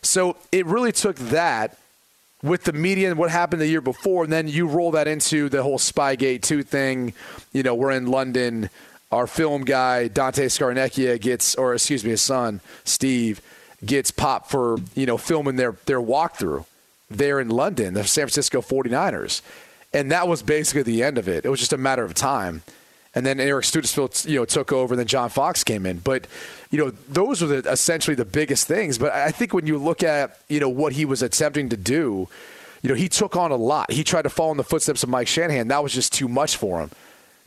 So 0.00 0.36
it 0.50 0.64
really 0.64 0.92
took 0.92 1.16
that 1.16 1.76
with 2.42 2.64
the 2.64 2.72
media 2.72 3.10
and 3.10 3.18
what 3.18 3.30
happened 3.30 3.60
the 3.60 3.66
year 3.66 3.80
before, 3.80 4.24
and 4.24 4.32
then 4.32 4.46
you 4.48 4.66
roll 4.68 4.92
that 4.92 5.08
into 5.08 5.48
the 5.48 5.62
whole 5.62 5.78
Spygate 5.78 6.42
2 6.42 6.62
thing. 6.62 7.12
You 7.52 7.64
know, 7.64 7.74
we're 7.74 7.90
in 7.90 8.06
London 8.06 8.70
our 9.10 9.26
film 9.26 9.64
guy 9.64 10.08
Dante 10.08 10.46
Scarnecchia 10.46 11.20
gets, 11.20 11.54
or 11.54 11.74
excuse 11.74 12.04
me, 12.04 12.10
his 12.10 12.22
son 12.22 12.60
Steve 12.84 13.40
gets 13.84 14.10
popped 14.10 14.50
for 14.50 14.78
you 14.94 15.06
know 15.06 15.16
filming 15.16 15.56
their 15.56 15.76
their 15.86 16.00
walkthrough 16.00 16.64
there 17.10 17.40
in 17.40 17.48
London, 17.48 17.94
the 17.94 18.04
San 18.04 18.22
Francisco 18.24 18.60
49ers, 18.60 19.40
and 19.92 20.12
that 20.12 20.28
was 20.28 20.42
basically 20.42 20.82
the 20.82 21.02
end 21.02 21.16
of 21.18 21.28
it. 21.28 21.44
It 21.44 21.48
was 21.48 21.60
just 21.60 21.72
a 21.72 21.78
matter 21.78 22.04
of 22.04 22.14
time. 22.14 22.62
And 23.14 23.24
then 23.24 23.40
Eric 23.40 23.64
Studesville, 23.64 24.28
you 24.28 24.38
know, 24.38 24.44
took 24.44 24.70
over, 24.70 24.94
and 24.94 24.98
then 24.98 25.06
John 25.06 25.30
Fox 25.30 25.64
came 25.64 25.86
in. 25.86 25.98
But, 25.98 26.26
you 26.70 26.78
know, 26.78 26.92
those 27.08 27.40
were 27.40 27.48
the, 27.48 27.70
essentially 27.70 28.14
the 28.14 28.26
biggest 28.26 28.68
things. 28.68 28.98
But 28.98 29.12
I 29.12 29.30
think 29.30 29.54
when 29.54 29.66
you 29.66 29.78
look 29.78 30.02
at, 30.02 30.38
you 30.48 30.60
know, 30.60 30.68
what 30.68 30.92
he 30.92 31.04
was 31.04 31.22
attempting 31.22 31.70
to 31.70 31.76
do, 31.76 32.28
you 32.82 32.88
know, 32.88 32.94
he 32.94 33.08
took 33.08 33.34
on 33.34 33.50
a 33.50 33.56
lot. 33.56 33.90
He 33.90 34.04
tried 34.04 34.22
to 34.22 34.30
follow 34.30 34.52
in 34.52 34.56
the 34.56 34.64
footsteps 34.64 35.02
of 35.02 35.08
Mike 35.08 35.26
Shanahan. 35.26 35.68
That 35.68 35.82
was 35.82 35.92
just 35.92 36.12
too 36.12 36.28
much 36.28 36.56
for 36.56 36.80
him. 36.80 36.90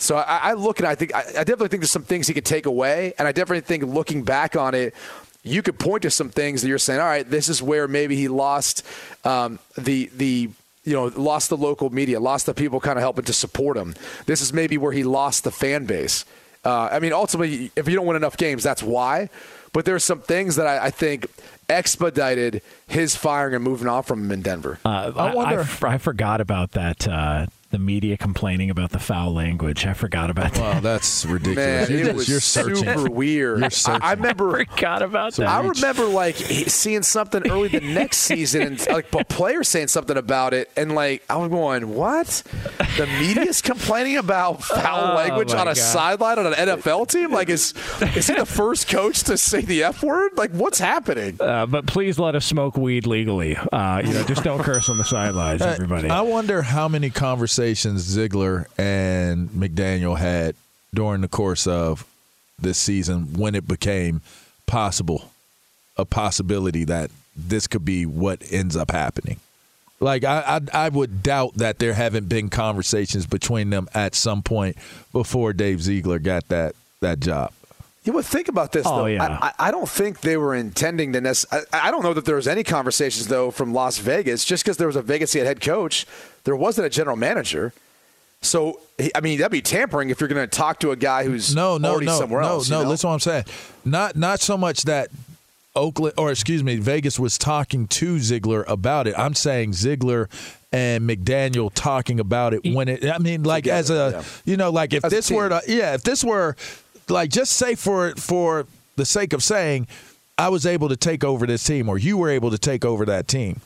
So 0.02 0.18
I, 0.18 0.38
I 0.38 0.54
look 0.54 0.82
at, 0.82 0.86
it, 0.86 0.90
I 0.90 0.96
think, 0.96 1.16
I, 1.16 1.20
I 1.20 1.44
definitely 1.44 1.68
think 1.68 1.82
there's 1.82 1.92
some 1.92 2.04
things 2.04 2.28
he 2.28 2.34
could 2.34 2.46
take 2.46 2.66
away, 2.66 3.14
and 3.20 3.28
I 3.28 3.32
definitely 3.32 3.62
think 3.62 3.84
looking 3.84 4.24
back 4.24 4.56
on 4.56 4.74
it, 4.74 4.96
you 5.44 5.62
could 5.62 5.80
point 5.80 6.04
to 6.04 6.10
some 6.10 6.30
things 6.30 6.62
that 6.62 6.68
you're 6.68 6.78
saying, 6.78 7.00
all 7.00 7.06
right, 7.06 7.28
this 7.30 7.50
is 7.50 7.62
where 7.62 7.88
maybe 7.88 8.16
he 8.16 8.28
lost 8.28 8.86
um, 9.24 9.60
the 9.78 10.10
the 10.16 10.50
you 10.84 10.94
know 10.94 11.06
lost 11.16 11.50
the 11.50 11.58
local 11.58 11.90
media, 11.90 12.20
lost 12.20 12.46
the 12.46 12.54
people 12.54 12.80
kind 12.80 12.98
of 12.98 13.02
helping 13.02 13.26
to 13.26 13.34
support 13.34 13.78
him. 13.78 13.96
This 14.26 14.42
is 14.42 14.54
maybe 14.54 14.78
where 14.78 14.92
he 14.92 15.04
lost 15.04 15.44
the 15.44 15.52
fan 15.52 15.86
base. 15.86 16.26
Uh, 16.64 16.90
I 16.92 17.00
mean, 17.00 17.14
ultimately, 17.14 17.72
if 17.76 17.88
you 17.88 17.96
don't 17.96 18.06
win 18.06 18.16
enough 18.16 18.38
games, 18.38 18.64
that's 18.64 18.84
why. 18.84 19.30
But 19.74 19.86
there's 19.86 20.04
some 20.04 20.22
things 20.22 20.58
that 20.58 20.68
I, 20.68 20.86
I 20.86 20.90
think 20.92 21.28
expedited 21.70 22.62
his 22.88 23.16
firing 23.16 23.56
and 23.56 23.64
moving 23.64 23.88
on 23.88 24.04
from 24.04 24.26
him 24.26 24.32
in 24.32 24.42
Denver. 24.42 24.78
Uh, 24.84 25.12
I, 25.16 25.34
wonder. 25.34 25.66
I, 25.82 25.94
I, 25.94 25.98
forgot 25.98 26.42
about 26.42 26.72
that. 26.72 27.08
Uh, 27.08 27.48
the 27.72 27.80
media 27.80 28.18
complaining 28.18 28.70
about 28.70 28.92
the 28.92 29.00
foul 29.00 29.34
language. 29.34 29.86
I 29.86 29.94
forgot 29.94 30.30
about 30.30 30.54
that. 30.54 30.62
Wow, 30.62 30.80
that's 30.82 31.26
ridiculous. 31.26 31.90
Man, 31.90 31.98
you're, 31.98 32.10
it 32.10 32.16
was 32.16 32.30
you're 32.30 32.42
super 32.42 33.10
weird. 33.10 33.62
You're 33.62 33.70
searching. 33.70 34.02
I, 34.02 34.12
remember. 34.12 34.60
I 34.60 34.66
forgot 34.70 35.02
about 35.02 35.34
that. 35.36 35.48
I 35.48 35.66
remember 35.66 36.06
like 36.06 36.36
seeing 36.36 37.02
something 37.02 37.50
early 37.50 37.70
the 37.70 37.80
next 37.80 38.18
season, 38.18 38.62
and 38.62 38.88
like 38.90 39.12
a 39.14 39.24
player 39.24 39.64
saying 39.64 39.88
something 39.88 40.18
about 40.18 40.54
it, 40.54 40.70
and 40.76 40.94
like 40.94 41.24
I 41.30 41.38
was 41.38 41.50
going, 41.50 41.96
"What? 41.96 42.44
The 42.98 43.08
media's 43.20 43.62
complaining 43.62 44.18
about 44.18 44.64
foul 44.64 45.14
oh, 45.14 45.16
language 45.16 45.54
on 45.54 45.62
a 45.62 45.74
God. 45.74 45.78
sideline 45.78 46.40
on 46.40 46.48
an 46.48 46.54
NFL 46.54 47.08
team? 47.08 47.32
Like, 47.32 47.50
is 47.50 47.74
is 48.16 48.28
he 48.28 48.36
the 48.36 48.46
first 48.46 48.90
coach 48.90 49.24
to 49.24 49.38
say 49.38 49.62
the 49.62 49.84
f 49.84 50.04
word? 50.04 50.34
Like, 50.36 50.52
what's 50.52 50.80
happening?" 50.80 51.38
Uh, 51.40 51.66
but 51.66 51.86
please 51.86 52.20
let 52.20 52.36
us 52.36 52.46
smoke 52.46 52.76
weed 52.76 53.08
legally. 53.08 53.56
Uh, 53.56 54.02
you 54.04 54.14
know, 54.14 54.24
just 54.26 54.44
don't 54.44 54.62
curse 54.62 54.90
on 54.90 54.98
the 54.98 55.06
sidelines, 55.06 55.62
everybody. 55.62 56.10
I 56.10 56.22
wonder 56.22 56.62
how 56.62 56.90
many 56.90 57.10
conversations 57.10 57.61
conversations 57.62 58.02
Ziegler 58.02 58.68
and 58.76 59.48
McDaniel 59.50 60.18
had 60.18 60.56
during 60.96 61.22
the 61.22 61.28
course 61.28 61.68
of 61.68 62.08
this 62.58 62.80
season 62.80 63.38
when 63.38 63.54
it 63.54 63.68
became 63.68 64.22
possible, 64.66 65.32
a 65.96 66.04
possibility 66.04 66.86
that 66.86 67.12
this 67.36 67.68
could 67.68 67.86
be 67.86 68.04
what 68.08 68.42
ends 68.50 68.76
up 68.76 68.90
happening. 68.90 69.40
Like 70.00 70.24
I, 70.24 70.60
I, 70.74 70.86
I 70.86 70.90
would 70.90 71.22
doubt 71.22 71.54
that 71.58 71.78
there 71.78 71.94
haven't 71.94 72.28
been 72.28 72.50
conversations 72.50 73.28
between 73.28 73.70
them 73.70 73.88
at 73.94 74.16
some 74.16 74.42
point 74.42 74.76
before 75.12 75.54
Dave 75.54 75.84
Ziegler 75.84 76.18
got 76.18 76.48
that 76.48 76.74
that 77.02 77.20
job. 77.20 77.54
You 78.04 78.14
would 78.14 78.26
think 78.26 78.48
about 78.48 78.72
this, 78.72 78.88
oh, 78.88 78.98
though. 78.98 79.06
Yeah. 79.06 79.38
I, 79.40 79.68
I, 79.68 79.72
don't 79.72 79.88
think 79.88 80.22
they 80.22 80.36
were 80.36 80.56
intending 80.56 81.14
to. 81.14 81.22
Nec- 81.22 81.46
I, 81.52 81.62
I 81.72 81.92
don't 81.92 82.02
know 82.02 82.16
that 82.16 82.26
there 82.26 82.36
was 82.36 82.48
any 82.48 82.64
conversations 82.64 83.28
though 83.28 83.52
from 83.52 83.76
Las 83.76 84.00
Vegas. 84.00 84.44
Just 84.44 84.64
because 84.64 84.78
there 84.78 84.88
was 84.88 84.96
a 84.96 85.04
Vegas 85.04 85.34
head 85.34 85.62
coach, 85.62 86.08
there 86.44 86.56
wasn't 86.56 86.88
a 86.88 86.90
general 86.90 87.16
manager. 87.16 87.74
So 88.42 88.80
I 89.14 89.22
mean 89.22 89.38
that'd 89.40 89.52
be 89.52 89.62
tampering 89.62 90.10
if 90.10 90.20
you're 90.20 90.30
going 90.30 90.48
to 90.48 90.58
talk 90.58 90.80
to 90.80 90.92
a 90.92 90.96
guy 90.96 91.24
who's 91.26 91.56
no, 91.56 91.78
no, 91.78 91.92
already 91.92 92.08
no, 92.08 92.18
somewhere 92.18 92.42
no, 92.42 92.48
else. 92.48 92.70
No, 92.70 92.84
no. 92.84 92.90
Listen, 92.90 93.10
what 93.10 93.14
I'm 93.16 93.20
saying. 93.20 93.46
Not 93.86 94.16
not 94.16 94.40
so 94.40 94.58
much 94.58 94.84
that 94.84 95.10
Oakland 95.76 96.16
or 96.18 96.32
excuse 96.32 96.64
me, 96.64 96.78
Vegas 96.78 97.20
was 97.20 97.38
talking 97.38 97.88
to 97.88 98.20
Ziegler 98.20 98.64
about 98.64 99.08
it. 99.08 99.18
I'm 99.18 99.36
saying 99.36 99.74
Ziegler 99.74 100.28
and 100.72 101.08
McDaniel 101.08 101.72
talking 101.74 102.20
about 102.20 102.54
it 102.54 102.62
when 102.64 102.88
it. 102.88 103.06
I 103.06 103.20
mean, 103.20 103.44
like 103.44 103.66
Together, 103.66 103.80
as 103.80 103.90
a 103.90 104.12
yeah. 104.14 104.24
you 104.46 104.58
know, 104.58 104.72
like 104.72 104.94
if 104.94 105.06
as 105.06 105.12
this 105.12 105.30
were 105.30 105.50
to, 105.50 105.62
yeah, 105.68 105.94
if 105.94 106.04
this 106.04 106.24
were 106.24 106.56
like 107.10 107.30
just 107.30 107.54
say 107.54 107.76
for 107.76 108.16
for 108.16 108.66
the 108.96 109.06
sake 109.06 109.34
of 109.34 109.44
saying 109.44 109.88
I 110.38 110.50
was 110.50 110.66
able 110.66 110.90
to 110.90 110.96
take 110.96 111.24
over 111.24 111.46
this 111.46 111.64
team 111.64 111.88
or 111.90 111.98
you 111.98 112.18
were 112.18 112.30
able 112.30 112.52
to 112.52 112.58
take 112.58 112.84
over 112.86 113.06
that 113.06 113.28
team. 113.28 113.62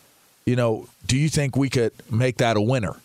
You 0.46 0.56
know, 0.56 0.88
do 1.08 1.18
you 1.18 1.28
think 1.28 1.58
we 1.58 1.72
could 1.72 1.91
make 2.12 2.38
that 2.38 2.56
a 2.56 2.62
winner? 2.62 2.96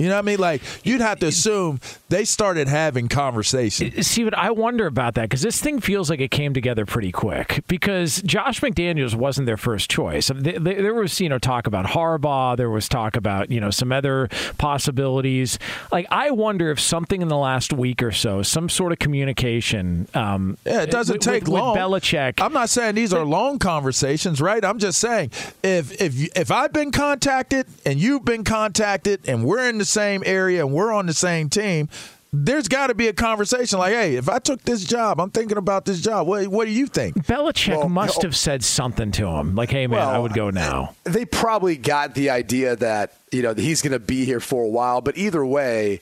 You 0.00 0.08
know 0.08 0.14
what 0.14 0.20
I 0.20 0.22
mean? 0.22 0.38
Like 0.38 0.62
you'd 0.82 1.02
have 1.02 1.18
to 1.18 1.26
assume 1.26 1.78
they 2.08 2.24
started 2.24 2.68
having 2.68 3.08
conversations. 3.08 4.06
See, 4.06 4.24
but 4.24 4.36
I 4.36 4.50
wonder 4.50 4.86
about 4.86 5.14
that 5.14 5.24
because 5.24 5.42
this 5.42 5.60
thing 5.60 5.78
feels 5.78 6.08
like 6.08 6.20
it 6.20 6.30
came 6.30 6.54
together 6.54 6.86
pretty 6.86 7.12
quick. 7.12 7.62
Because 7.66 8.22
Josh 8.22 8.60
McDaniels 8.60 9.14
wasn't 9.14 9.44
their 9.44 9.58
first 9.58 9.90
choice. 9.90 10.30
There 10.34 10.94
was 10.94 11.20
you 11.20 11.28
know 11.28 11.38
talk 11.38 11.66
about 11.66 11.84
Harbaugh. 11.84 12.56
There 12.56 12.70
was 12.70 12.88
talk 12.88 13.14
about 13.14 13.50
you 13.50 13.60
know 13.60 13.70
some 13.70 13.92
other 13.92 14.28
possibilities. 14.56 15.58
Like 15.92 16.06
I 16.10 16.30
wonder 16.30 16.70
if 16.70 16.80
something 16.80 17.20
in 17.20 17.28
the 17.28 17.36
last 17.36 17.74
week 17.74 18.02
or 18.02 18.12
so, 18.12 18.42
some 18.42 18.70
sort 18.70 18.92
of 18.92 18.98
communication. 18.98 20.08
Um, 20.14 20.56
yeah, 20.64 20.80
it 20.80 20.90
doesn't 20.90 21.16
with, 21.16 21.22
take 21.22 21.42
with, 21.42 21.50
long. 21.50 21.74
With 21.74 21.82
Belichick. 21.82 22.40
I'm 22.40 22.54
not 22.54 22.70
saying 22.70 22.94
these 22.94 23.12
are 23.12 23.26
long 23.26 23.58
conversations, 23.58 24.40
right? 24.40 24.64
I'm 24.64 24.78
just 24.78 24.98
saying 24.98 25.30
if 25.62 26.00
if 26.00 26.34
if 26.34 26.50
I've 26.50 26.72
been 26.72 26.90
contacted 26.90 27.66
and 27.84 28.00
you've 28.00 28.24
been 28.24 28.44
contacted 28.44 29.28
and 29.28 29.44
we're 29.44 29.68
in 29.68 29.76
the 29.76 29.89
same 29.90 30.22
area 30.24 30.64
and 30.64 30.74
we're 30.74 30.92
on 30.92 31.06
the 31.06 31.12
same 31.12 31.50
team, 31.50 31.88
there's 32.32 32.68
got 32.68 32.86
to 32.86 32.94
be 32.94 33.08
a 33.08 33.12
conversation 33.12 33.80
like, 33.80 33.92
hey, 33.92 34.14
if 34.14 34.28
I 34.28 34.38
took 34.38 34.62
this 34.62 34.84
job, 34.84 35.20
I'm 35.20 35.30
thinking 35.30 35.58
about 35.58 35.84
this 35.84 36.00
job. 36.00 36.28
What, 36.28 36.46
what 36.46 36.66
do 36.66 36.70
you 36.70 36.86
think? 36.86 37.16
Belichick 37.26 37.76
well, 37.76 37.88
must 37.88 38.22
have 38.22 38.36
said 38.36 38.62
something 38.62 39.10
to 39.12 39.26
him, 39.26 39.56
like, 39.56 39.70
hey, 39.70 39.88
man, 39.88 39.98
well, 39.98 40.10
I 40.10 40.18
would 40.18 40.32
go 40.32 40.50
now. 40.50 40.94
They 41.02 41.24
probably 41.24 41.76
got 41.76 42.14
the 42.14 42.30
idea 42.30 42.76
that, 42.76 43.14
you 43.32 43.42
know, 43.42 43.54
he's 43.54 43.82
going 43.82 43.92
to 43.92 43.98
be 43.98 44.24
here 44.24 44.38
for 44.38 44.62
a 44.62 44.68
while. 44.68 45.00
But 45.00 45.18
either 45.18 45.44
way, 45.44 46.00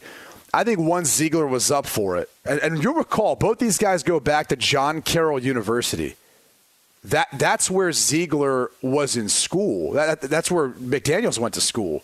I 0.52 0.64
think 0.64 0.80
once 0.80 1.08
Ziegler 1.08 1.46
was 1.46 1.70
up 1.70 1.86
for 1.86 2.18
it, 2.18 2.28
and, 2.44 2.60
and 2.60 2.82
you'll 2.82 2.94
recall, 2.94 3.34
both 3.34 3.58
these 3.58 3.78
guys 3.78 4.02
go 4.02 4.20
back 4.20 4.48
to 4.48 4.56
John 4.56 5.00
Carroll 5.00 5.42
University. 5.42 6.16
That 7.04 7.28
That's 7.32 7.70
where 7.70 7.90
Ziegler 7.92 8.70
was 8.82 9.16
in 9.16 9.30
school. 9.30 9.92
That, 9.92 10.20
that's 10.20 10.50
where 10.50 10.70
McDaniels 10.70 11.38
went 11.38 11.54
to 11.54 11.62
school. 11.62 12.02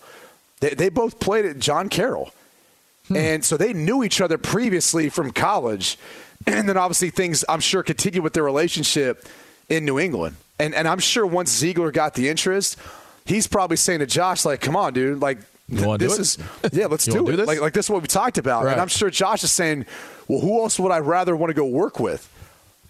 They, 0.64 0.70
they 0.70 0.88
both 0.88 1.20
played 1.20 1.44
at 1.44 1.58
John 1.58 1.90
Carroll. 1.90 2.32
Hmm. 3.08 3.16
And 3.16 3.44
so 3.44 3.58
they 3.58 3.74
knew 3.74 4.02
each 4.02 4.22
other 4.22 4.38
previously 4.38 5.10
from 5.10 5.30
college. 5.30 5.98
And 6.46 6.68
then 6.68 6.76
obviously 6.76 7.08
things, 7.08 7.42
I'm 7.48 7.60
sure, 7.60 7.82
continued 7.82 8.22
with 8.22 8.34
their 8.34 8.42
relationship 8.42 9.26
in 9.70 9.86
New 9.86 9.98
England. 9.98 10.36
And, 10.58 10.74
and 10.74 10.86
I'm 10.86 10.98
sure 10.98 11.24
once 11.24 11.50
Ziegler 11.50 11.90
got 11.90 12.12
the 12.12 12.28
interest, 12.28 12.76
he's 13.24 13.46
probably 13.46 13.78
saying 13.78 14.00
to 14.00 14.06
Josh, 14.06 14.44
like, 14.44 14.60
come 14.60 14.76
on, 14.76 14.92
dude, 14.92 15.22
like, 15.22 15.38
this 15.68 16.18
is 16.18 16.38
yeah, 16.70 16.84
let's 16.86 17.06
do 17.06 17.26
it. 17.26 17.36
Do 17.36 17.44
like, 17.44 17.62
like 17.62 17.72
this 17.72 17.86
is 17.86 17.90
what 17.90 18.02
we 18.02 18.08
talked 18.08 18.36
about. 18.36 18.64
Right. 18.64 18.72
And 18.72 18.80
I'm 18.80 18.88
sure 18.88 19.08
Josh 19.08 19.42
is 19.42 19.52
saying, 19.52 19.86
well, 20.28 20.40
who 20.40 20.60
else 20.60 20.78
would 20.78 20.92
I 20.92 20.98
rather 20.98 21.34
want 21.34 21.48
to 21.48 21.54
go 21.54 21.64
work 21.64 21.98
with? 21.98 22.28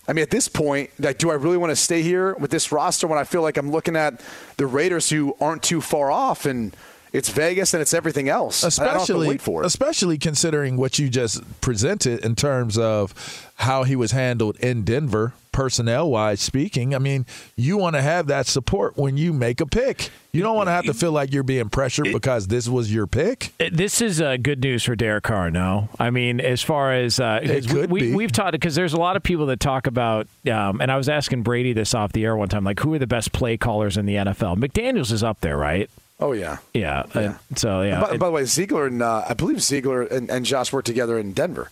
I 0.09 0.15
mean, 0.15 0.25
at 0.25 0.31
this 0.31 0.49
point, 0.49 0.91
like, 0.99 1.19
do 1.19 1.31
I 1.31 1.35
really 1.35 1.59
want 1.59 1.71
to 1.71 1.77
stay 1.77 2.03
here 2.03 2.35
with 2.35 2.51
this 2.51 2.73
roster 2.73 3.07
when 3.07 3.21
I 3.21 3.25
feel 3.25 3.43
like 3.43 3.57
I'm 3.57 3.71
looking 3.71 3.95
at 3.95 4.21
the 4.57 4.67
Raiders 4.67 5.11
who 5.11 5.37
aren't 5.41 5.63
too 5.63 5.81
far 5.81 6.11
off 6.11 6.45
and 6.45 6.75
it's 7.15 7.29
Vegas 7.29 7.73
and 7.73 7.81
it's 7.81 7.95
everything 7.95 8.29
else. 8.29 8.65
Especially, 8.65 9.39
especially 9.63 10.19
considering 10.19 10.77
what 10.77 10.99
you 10.99 11.09
just 11.09 11.43
presented 11.61 12.25
in 12.25 12.35
terms 12.35 12.77
of 12.77 13.53
how 13.55 13.85
he 13.85 13.95
was 13.95 14.11
handled 14.11 14.57
in 14.57 14.83
Denver, 14.83 15.33
personnel 15.53 16.11
wise 16.11 16.41
speaking. 16.41 16.93
I 16.93 16.99
mean, 16.99 17.25
you 17.55 17.77
want 17.77 17.95
to 17.95 18.03
have 18.03 18.27
that 18.27 18.49
support 18.49 18.97
when 18.97 19.17
you 19.17 19.33
make 19.33 19.61
a 19.61 19.67
pick. 19.67 20.11
You 20.33 20.43
don't 20.43 20.57
want 20.57 20.67
to 20.67 20.73
have 20.73 20.87
to 20.87 20.95
feel 20.95 21.13
like 21.13 21.33
you're 21.33 21.45
being 21.45 21.69
pressured 21.69 22.09
because 22.13 22.49
this 22.49 22.69
was 22.69 22.93
your 22.93 23.07
pick. 23.07 23.53
This 23.71 24.01
is 24.03 24.21
uh, 24.21 24.37
good 24.37 24.61
news 24.61 24.83
for 24.83 24.97
Derek 24.97 25.23
Carr. 25.23 25.53
No, 25.53 25.91
I 26.01 26.11
mean 26.11 26.41
as 26.41 26.63
far 26.63 26.93
as 26.93 27.21
uh, 27.21 27.39
it 27.41 27.69
could 27.69 27.93
we, 27.93 28.01
be. 28.01 28.15
we've 28.17 28.33
talked 28.33 28.51
because 28.51 28.75
there's 28.75 28.93
a 28.93 28.99
lot 28.99 29.15
of 29.15 29.23
people 29.23 29.47
that 29.47 29.61
talk 29.61 29.87
about, 29.87 30.27
um, 30.51 30.81
and 30.81 30.91
I 30.91 30.97
was 30.97 31.09
asking 31.09 31.45
Brady 31.45 31.73
this 31.75 31.95
off 31.95 32.11
the 32.11 32.25
air 32.25 32.37
one 32.37 32.49
time, 32.49 32.65
like 32.65 32.81
who 32.81 32.93
are 32.95 32.99
the 32.99 33.07
best 33.07 33.31
play 33.31 33.57
callers 33.57 33.97
in 33.97 34.07
the 34.07 34.17
NFL? 34.17 34.57
McDaniels 34.57 35.13
is 35.13 35.23
up 35.23 35.41
there, 35.41 35.57
right? 35.57 35.89
Oh 36.21 36.33
yeah, 36.33 36.59
yeah. 36.73 37.03
Uh, 37.13 37.35
so 37.57 37.83
yeah, 37.83 38.01
By, 38.01 38.17
by 38.17 38.27
the 38.27 38.33
way, 38.33 38.45
Ziegler 38.45 38.87
and 38.87 39.03
uh, 39.03 39.25
I 39.29 39.35
believe 39.35 39.61
Ziegler 39.61 40.03
and, 40.03 40.31
and 40.31 40.45
Josh 40.45 40.73
worked 40.73 40.87
together 40.87 41.19
in 41.19 41.33
Denver. 41.33 41.71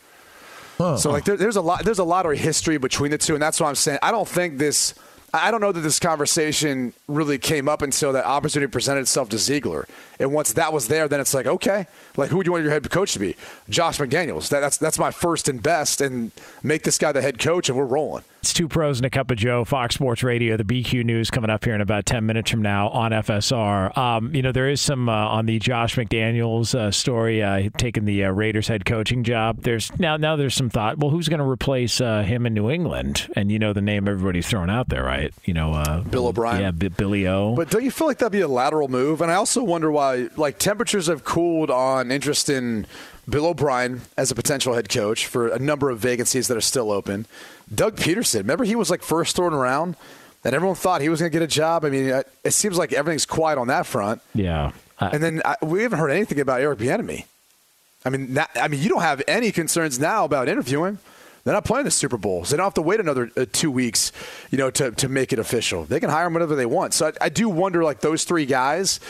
Huh. 0.78 0.96
So 0.96 1.10
like 1.10 1.24
there, 1.24 1.36
there's 1.36 1.56
a 1.56 1.60
lot 1.60 1.84
there's 1.84 2.00
a 2.00 2.04
lot 2.04 2.26
of 2.26 2.36
history 2.36 2.76
between 2.76 3.12
the 3.12 3.18
two, 3.18 3.34
and 3.34 3.42
that's 3.42 3.60
why 3.60 3.68
I'm 3.68 3.76
saying 3.76 4.00
I 4.02 4.10
don't 4.10 4.28
think 4.28 4.58
this. 4.58 4.94
I 5.34 5.50
don't 5.50 5.62
know 5.62 5.72
that 5.72 5.80
this 5.80 5.98
conversation 5.98 6.92
really 7.08 7.38
came 7.38 7.66
up 7.66 7.80
until 7.80 8.12
that 8.12 8.26
opportunity 8.26 8.70
presented 8.70 9.00
itself 9.00 9.30
to 9.30 9.38
Ziegler. 9.38 9.88
And 10.20 10.30
once 10.34 10.52
that 10.52 10.74
was 10.74 10.88
there, 10.88 11.08
then 11.08 11.20
it's 11.20 11.32
like, 11.32 11.46
okay, 11.46 11.86
like 12.18 12.28
who 12.28 12.42
do 12.42 12.48
you 12.48 12.52
want 12.52 12.64
your 12.64 12.72
head 12.72 12.90
coach 12.90 13.14
to 13.14 13.18
be? 13.18 13.34
Josh 13.70 13.96
McDaniels. 13.96 14.50
That, 14.50 14.60
that's 14.60 14.76
that's 14.76 14.98
my 14.98 15.10
first 15.10 15.48
and 15.48 15.62
best, 15.62 16.02
and 16.02 16.32
make 16.62 16.82
this 16.82 16.98
guy 16.98 17.12
the 17.12 17.22
head 17.22 17.38
coach, 17.38 17.70
and 17.70 17.78
we're 17.78 17.86
rolling. 17.86 18.24
It's 18.42 18.52
two 18.52 18.66
pros 18.66 18.98
and 18.98 19.06
a 19.06 19.10
cup 19.10 19.30
of 19.30 19.36
Joe, 19.36 19.64
Fox 19.64 19.94
Sports 19.94 20.24
Radio. 20.24 20.56
The 20.56 20.64
BQ 20.64 21.04
News 21.04 21.30
coming 21.30 21.48
up 21.48 21.64
here 21.64 21.76
in 21.76 21.80
about 21.80 22.06
10 22.06 22.26
minutes 22.26 22.50
from 22.50 22.60
now 22.60 22.88
on 22.88 23.12
FSR. 23.12 23.96
Um, 23.96 24.34
you 24.34 24.42
know, 24.42 24.50
there 24.50 24.68
is 24.68 24.80
some 24.80 25.08
uh, 25.08 25.12
on 25.12 25.46
the 25.46 25.60
Josh 25.60 25.94
McDaniels 25.94 26.74
uh, 26.74 26.90
story, 26.90 27.40
uh, 27.40 27.68
taking 27.78 28.04
the 28.04 28.24
uh, 28.24 28.32
Raiders 28.32 28.66
head 28.66 28.84
coaching 28.84 29.22
job. 29.22 29.62
There's 29.62 29.96
now, 29.96 30.16
now 30.16 30.34
there's 30.34 30.56
some 30.56 30.70
thought, 30.70 30.98
well, 30.98 31.10
who's 31.10 31.28
going 31.28 31.38
to 31.38 31.48
replace 31.48 32.00
uh, 32.00 32.24
him 32.24 32.44
in 32.44 32.52
New 32.52 32.68
England? 32.68 33.30
And 33.36 33.52
you 33.52 33.60
know 33.60 33.72
the 33.72 33.80
name 33.80 34.08
everybody's 34.08 34.48
throwing 34.48 34.70
out 34.70 34.88
there, 34.88 35.04
right? 35.04 35.32
You 35.44 35.54
know, 35.54 35.74
uh, 35.74 36.00
Bill 36.00 36.26
O'Brien. 36.26 36.62
Yeah, 36.62 36.72
B- 36.72 36.88
Billy 36.88 37.28
O. 37.28 37.54
But 37.54 37.70
don't 37.70 37.84
you 37.84 37.92
feel 37.92 38.08
like 38.08 38.18
that'd 38.18 38.32
be 38.32 38.40
a 38.40 38.48
lateral 38.48 38.88
move? 38.88 39.20
And 39.20 39.30
I 39.30 39.36
also 39.36 39.62
wonder 39.62 39.88
why, 39.92 40.30
like, 40.36 40.58
temperatures 40.58 41.06
have 41.06 41.22
cooled 41.22 41.70
on 41.70 42.10
interest 42.10 42.48
in 42.48 42.86
Bill 43.28 43.46
O'Brien 43.46 44.00
as 44.18 44.32
a 44.32 44.34
potential 44.34 44.74
head 44.74 44.88
coach 44.88 45.28
for 45.28 45.46
a 45.46 45.60
number 45.60 45.90
of 45.90 46.00
vacancies 46.00 46.48
that 46.48 46.56
are 46.56 46.60
still 46.60 46.90
open. 46.90 47.26
Doug 47.74 47.96
Pederson, 47.96 48.38
remember 48.38 48.64
he 48.64 48.76
was 48.76 48.90
like 48.90 49.02
first 49.02 49.36
thrown 49.36 49.54
around, 49.54 49.96
and 50.44 50.54
everyone 50.54 50.76
thought 50.76 51.00
he 51.00 51.08
was 51.08 51.20
going 51.20 51.30
to 51.30 51.38
get 51.38 51.42
a 51.42 51.46
job. 51.46 51.84
I 51.84 51.90
mean, 51.90 52.06
it 52.06 52.32
it 52.44 52.50
seems 52.52 52.76
like 52.78 52.92
everything's 52.92 53.26
quiet 53.26 53.58
on 53.58 53.68
that 53.68 53.86
front. 53.86 54.20
yeah. 54.34 54.72
Uh, 54.98 55.10
And 55.12 55.22
then 55.22 55.42
I, 55.44 55.56
we 55.62 55.82
haven't 55.82 55.98
heard 55.98 56.10
anything 56.10 56.38
about 56.38 56.60
Eric 56.60 56.78
Bieniemy. 56.78 57.24
I 58.04 58.10
mean, 58.10 58.34
that, 58.34 58.50
I 58.60 58.68
mean, 58.68 58.80
you 58.82 58.88
don't 58.88 59.02
have 59.02 59.22
any 59.26 59.50
concerns 59.52 59.98
now 59.98 60.24
about 60.24 60.48
interviewing. 60.48 60.98
They're 61.44 61.54
not 61.54 61.64
playing 61.64 61.86
the 61.86 61.90
Super 61.90 62.16
Bowl, 62.18 62.44
so 62.44 62.52
they 62.52 62.56
don't 62.58 62.66
have 62.66 62.74
to 62.74 62.82
wait 62.82 63.00
another 63.00 63.30
uh, 63.36 63.46
two 63.52 63.70
weeks, 63.70 64.12
you 64.52 64.58
know, 64.58 64.70
to, 64.70 64.92
to 64.92 65.08
make 65.08 65.32
it 65.32 65.38
official. 65.40 65.84
They 65.84 65.98
can 65.98 66.08
hire 66.10 66.24
them 66.24 66.34
whenever 66.34 66.54
they 66.54 66.66
want. 66.66 66.94
So 66.94 67.08
I, 67.08 67.12
I 67.26 67.28
do 67.30 67.48
wonder, 67.48 67.82
like 67.82 68.00
those 68.00 68.22
three 68.24 68.46
guys, 68.46 69.00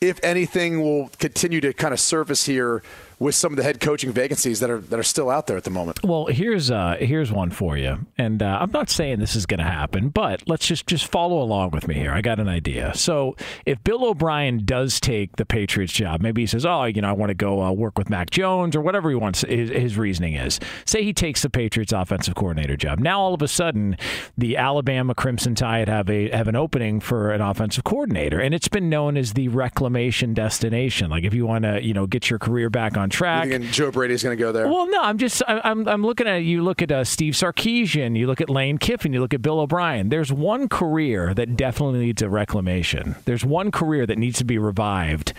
if 0.00 0.18
anything 0.24 0.80
will 0.82 1.10
continue 1.18 1.60
to 1.60 1.72
kind 1.72 1.92
of 1.94 2.00
surface 2.00 2.44
here 2.46 2.82
with 3.18 3.34
some 3.34 3.52
of 3.52 3.56
the 3.56 3.62
head 3.62 3.80
coaching 3.80 4.12
vacancies 4.12 4.60
that 4.60 4.70
are 4.70 4.78
that 4.78 4.98
are 4.98 5.04
still 5.04 5.30
out 5.30 5.46
there 5.46 5.56
at 5.56 5.64
the 5.64 5.70
moment. 5.70 6.02
Well, 6.04 6.26
here's 6.26 6.70
uh, 6.70 6.96
here's 6.98 7.32
one 7.32 7.50
for 7.50 7.76
you, 7.76 8.06
and 8.18 8.42
uh, 8.42 8.58
I'm 8.60 8.70
not 8.70 8.90
saying 8.90 9.20
this 9.20 9.34
is 9.34 9.46
going 9.46 9.58
to 9.58 9.64
happen, 9.64 10.10
but 10.10 10.42
let's 10.46 10.66
just 10.66 10.86
just 10.86 11.06
follow 11.06 11.40
along 11.42 11.70
with 11.70 11.88
me 11.88 11.94
here. 11.94 12.12
I 12.12 12.20
got 12.20 12.38
an 12.38 12.48
idea. 12.48 12.94
So, 12.94 13.36
if 13.64 13.82
Bill 13.84 14.04
O'Brien 14.04 14.64
does 14.64 15.00
take 15.00 15.36
the 15.36 15.46
Patriots 15.46 15.92
job, 15.92 16.20
maybe 16.20 16.42
he 16.42 16.46
says, 16.46 16.66
"Oh, 16.66 16.84
you 16.84 17.00
know, 17.00 17.08
I 17.08 17.12
want 17.12 17.30
to 17.30 17.34
go 17.34 17.62
uh, 17.62 17.72
work 17.72 17.96
with 17.98 18.10
Mac 18.10 18.30
Jones 18.30 18.76
or 18.76 18.80
whatever 18.80 19.08
he 19.08 19.16
wants." 19.16 19.42
His, 19.42 19.70
his 19.70 19.96
reasoning 19.96 20.34
is, 20.34 20.60
say 20.84 21.02
he 21.02 21.12
takes 21.12 21.42
the 21.42 21.50
Patriots 21.50 21.92
offensive 21.92 22.34
coordinator 22.34 22.76
job. 22.76 22.98
Now, 22.98 23.20
all 23.20 23.34
of 23.34 23.42
a 23.42 23.48
sudden, 23.48 23.96
the 24.36 24.56
Alabama 24.56 25.14
Crimson 25.14 25.54
Tide 25.54 25.88
have 25.88 26.10
a 26.10 26.28
have 26.30 26.48
an 26.48 26.56
opening 26.56 27.00
for 27.00 27.32
an 27.32 27.40
offensive 27.40 27.84
coordinator, 27.84 28.40
and 28.40 28.54
it's 28.54 28.68
been 28.68 28.90
known 28.90 29.16
as 29.16 29.32
the 29.32 29.48
reclamation 29.48 30.34
destination. 30.34 31.08
Like 31.08 31.24
if 31.24 31.32
you 31.32 31.46
want 31.46 31.64
to, 31.64 31.82
you 31.82 31.94
know, 31.94 32.06
get 32.06 32.28
your 32.28 32.38
career 32.38 32.68
back 32.68 32.96
on 32.96 33.05
track. 33.10 33.48
You 33.48 33.58
Joe 33.58 33.90
Brady's 33.90 34.22
going 34.22 34.36
to 34.36 34.40
go 34.42 34.52
there? 34.52 34.68
Well, 34.68 34.88
no, 34.90 35.00
I'm 35.02 35.18
just 35.18 35.42
I- 35.48 35.60
I'm 35.64 35.86
I'm 35.88 36.02
looking 36.04 36.26
at 36.26 36.42
you. 36.44 36.62
Look 36.62 36.82
at 36.82 36.90
uh, 36.92 37.04
Steve 37.04 37.34
Sarkisian. 37.34 38.16
You 38.16 38.26
look 38.26 38.40
at 38.40 38.50
Lane 38.50 38.78
Kiffin. 38.78 39.12
You 39.12 39.20
look 39.20 39.34
at 39.34 39.42
Bill 39.42 39.60
O'Brien. 39.60 40.08
There's 40.08 40.32
one 40.32 40.68
career 40.68 41.34
that 41.34 41.56
definitely 41.56 42.00
needs 42.00 42.22
a 42.22 42.28
reclamation. 42.28 43.16
There's 43.24 43.44
one 43.44 43.70
career 43.70 44.06
that 44.06 44.18
needs 44.18 44.38
to 44.38 44.44
be 44.44 44.58
revived, 44.58 45.32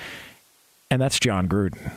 and 0.92 1.02
that's 1.02 1.20
Jon 1.20 1.48
Gruden. 1.48 1.92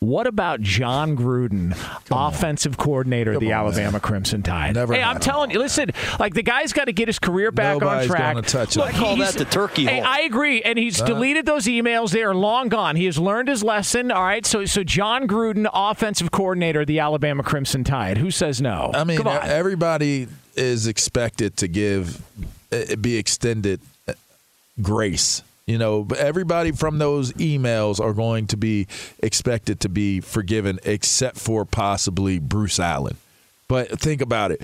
What 0.00 0.26
about 0.26 0.60
Jon 0.60 1.16
Gruden, 1.16 1.74
offensive 2.10 2.76
coordinator 2.76 3.32
of 3.32 3.40
the 3.40 3.54
on, 3.54 3.60
Alabama 3.66 3.98
Crimson 3.98 4.42
Tide? 4.42 4.74
Never 4.74 4.92
hey, 4.94 5.02
I'm 5.02 5.18
telling 5.20 5.50
you, 5.50 5.58
listen, 5.58 5.90
like 6.20 6.34
the 6.34 6.42
guy's 6.42 6.74
got 6.74 6.84
to 6.84 6.92
get 6.92 7.08
his 7.08 7.18
career 7.18 7.50
back 7.50 7.80
Nobody's 7.80 8.10
on 8.10 8.16
track. 8.16 8.34
gonna 8.34 8.46
touch 8.46 8.76
it. 8.76 8.80
Look, 8.80 8.88
I 8.94 8.98
call 8.98 9.16
he's- 9.16 9.32
that 9.32 9.38
the 9.38 9.50
turkey 9.50 9.86
Hey. 9.86 10.02
I 10.02 10.20
agree, 10.20 10.60
and 10.60 10.78
he's 10.78 11.00
deleted 11.00 11.46
those 11.46 11.64
emails. 11.64 12.10
They 12.10 12.22
are 12.24 12.34
long 12.34 12.68
gone. 12.68 12.96
He 12.96 13.06
has 13.06 13.18
learned 13.18 13.48
his 13.48 13.64
lesson. 13.64 14.10
All 14.10 14.22
right, 14.22 14.44
so 14.44 14.66
so 14.66 14.84
Jon 14.84 15.26
Gruden, 15.26 15.66
offensive 15.72 16.30
coordinator 16.30 16.82
of 16.82 16.88
the 16.88 17.00
Alabama 17.00 17.42
Crimson 17.42 17.82
Tide. 17.82 18.18
Who 18.18 18.30
says 18.30 18.60
no? 18.60 18.90
I 18.92 19.04
mean, 19.04 19.16
Come 19.16 19.28
on. 19.28 19.46
everybody 19.46 20.28
is 20.56 20.86
expected 20.86 21.56
to 21.56 21.68
give, 21.68 22.20
uh, 22.70 22.96
be 22.96 23.16
extended 23.16 23.80
uh, 24.06 24.12
grace. 24.82 25.40
You 25.66 25.78
know, 25.78 26.06
everybody 26.16 26.70
from 26.70 26.98
those 26.98 27.32
emails 27.32 27.98
are 27.98 28.12
going 28.12 28.46
to 28.48 28.56
be 28.56 28.86
expected 29.18 29.80
to 29.80 29.88
be 29.88 30.20
forgiven, 30.20 30.78
except 30.84 31.38
for 31.38 31.64
possibly 31.64 32.38
Bruce 32.38 32.78
Allen. 32.78 33.16
But 33.66 33.98
think 33.98 34.20
about 34.20 34.52
it. 34.52 34.62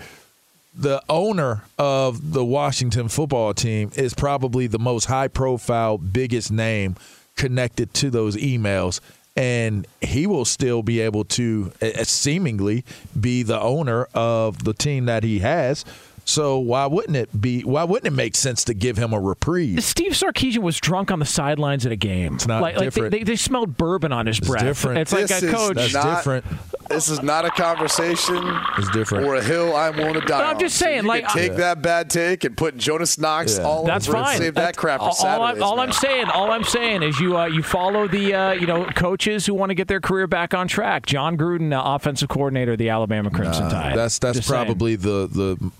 The 0.76 1.02
owner 1.08 1.64
of 1.76 2.32
the 2.32 2.44
Washington 2.44 3.08
football 3.08 3.52
team 3.52 3.90
is 3.96 4.14
probably 4.14 4.68
the 4.68 4.78
most 4.78 5.06
high 5.06 5.26
profile, 5.26 5.98
biggest 5.98 6.52
name 6.52 6.94
connected 7.34 7.92
to 7.94 8.08
those 8.08 8.36
emails. 8.36 9.00
And 9.34 9.88
he 10.00 10.28
will 10.28 10.44
still 10.44 10.84
be 10.84 11.00
able 11.00 11.24
to 11.24 11.72
uh, 11.82 12.04
seemingly 12.04 12.84
be 13.18 13.42
the 13.42 13.60
owner 13.60 14.06
of 14.14 14.62
the 14.62 14.72
team 14.72 15.06
that 15.06 15.24
he 15.24 15.40
has. 15.40 15.84
So 16.32 16.58
why 16.58 16.86
wouldn't 16.86 17.16
it 17.16 17.40
be? 17.40 17.62
Why 17.62 17.84
wouldn't 17.84 18.06
it 18.06 18.16
make 18.16 18.34
sense 18.34 18.64
to 18.64 18.74
give 18.74 18.96
him 18.96 19.12
a 19.12 19.20
reprieve? 19.20 19.84
Steve 19.84 20.12
Sarkisian 20.12 20.58
was 20.58 20.78
drunk 20.80 21.10
on 21.10 21.18
the 21.18 21.26
sidelines 21.26 21.84
at 21.84 21.92
a 21.92 21.96
game. 21.96 22.34
It's 22.36 22.46
not 22.46 22.62
like, 22.62 22.74
like 22.76 22.80
they, 22.80 22.84
different. 22.86 23.10
they, 23.12 23.22
they 23.22 23.36
smelled 23.36 23.76
bourbon 23.76 24.12
on 24.12 24.26
his 24.26 24.40
breath. 24.40 24.62
different. 24.62 24.98
It's 25.00 25.12
like 25.12 25.26
This 25.28 25.42
a 25.42 25.46
is 25.46 25.52
coach. 25.54 25.76
That's 25.76 25.94
not- 25.94 26.16
different. 26.16 26.44
This 26.88 27.08
is 27.08 27.22
not 27.22 27.46
a 27.46 27.50
conversation 27.50 28.36
It's 28.76 28.90
different. 28.90 29.26
or 29.26 29.36
a 29.36 29.42
hill 29.42 29.74
I'm 29.74 29.96
willing 29.96 30.14
to 30.14 30.20
die 30.20 30.26
But 30.26 30.44
I'm 30.44 30.54
on. 30.56 30.60
just 30.60 30.76
So 30.76 30.84
saying, 30.84 31.02
you 31.04 31.08
like, 31.08 31.26
can 31.26 31.36
take 31.36 31.52
I- 31.52 31.56
that 31.56 31.80
bad 31.82 32.10
take 32.10 32.44
and 32.44 32.54
put 32.56 32.76
Jonas 32.76 33.16
Knox 33.18 33.56
Yeah. 33.56 33.64
all 33.64 33.84
That's 33.86 34.08
over 34.08 34.16
it 34.16 34.20
and 34.20 34.26
fine. 34.28 34.38
Save 34.38 34.54
that 34.56 34.76
crap 34.76 35.00
for 35.00 35.06
all, 35.06 35.12
Saturdays. 35.14 35.62
all, 35.62 35.70
I'm, 35.70 35.70
all 35.70 35.76
man. 35.76 35.86
I'm 35.86 35.92
saying, 35.92 36.26
all 36.26 36.50
I'm 36.50 36.64
saying 36.64 37.02
is 37.02 37.18
you 37.18 37.38
uh, 37.38 37.46
you 37.46 37.62
follow 37.62 38.08
the 38.08 38.34
uh, 38.34 38.52
you 38.52 38.66
know 38.66 38.84
coaches 38.84 39.46
who 39.46 39.54
want 39.54 39.70
to 39.70 39.74
get 39.74 39.88
their 39.88 40.00
career 40.00 40.26
back 40.26 40.52
on 40.52 40.68
track. 40.68 41.06
Jon 41.06 41.38
Gruden, 41.38 41.72
uh, 41.72 41.82
offensive 41.94 42.28
coordinator 42.28 42.72
of 42.72 42.78
the 42.78 42.90
Alabama 42.90 43.30
Crimson 43.30 43.70
Tide. 43.70 43.96
That's 43.96 44.18
that's 44.18 44.38
Just 44.38 44.48
saying. 44.48 44.64
probably 44.66 44.96
the 44.96 45.28
the 45.32 45.70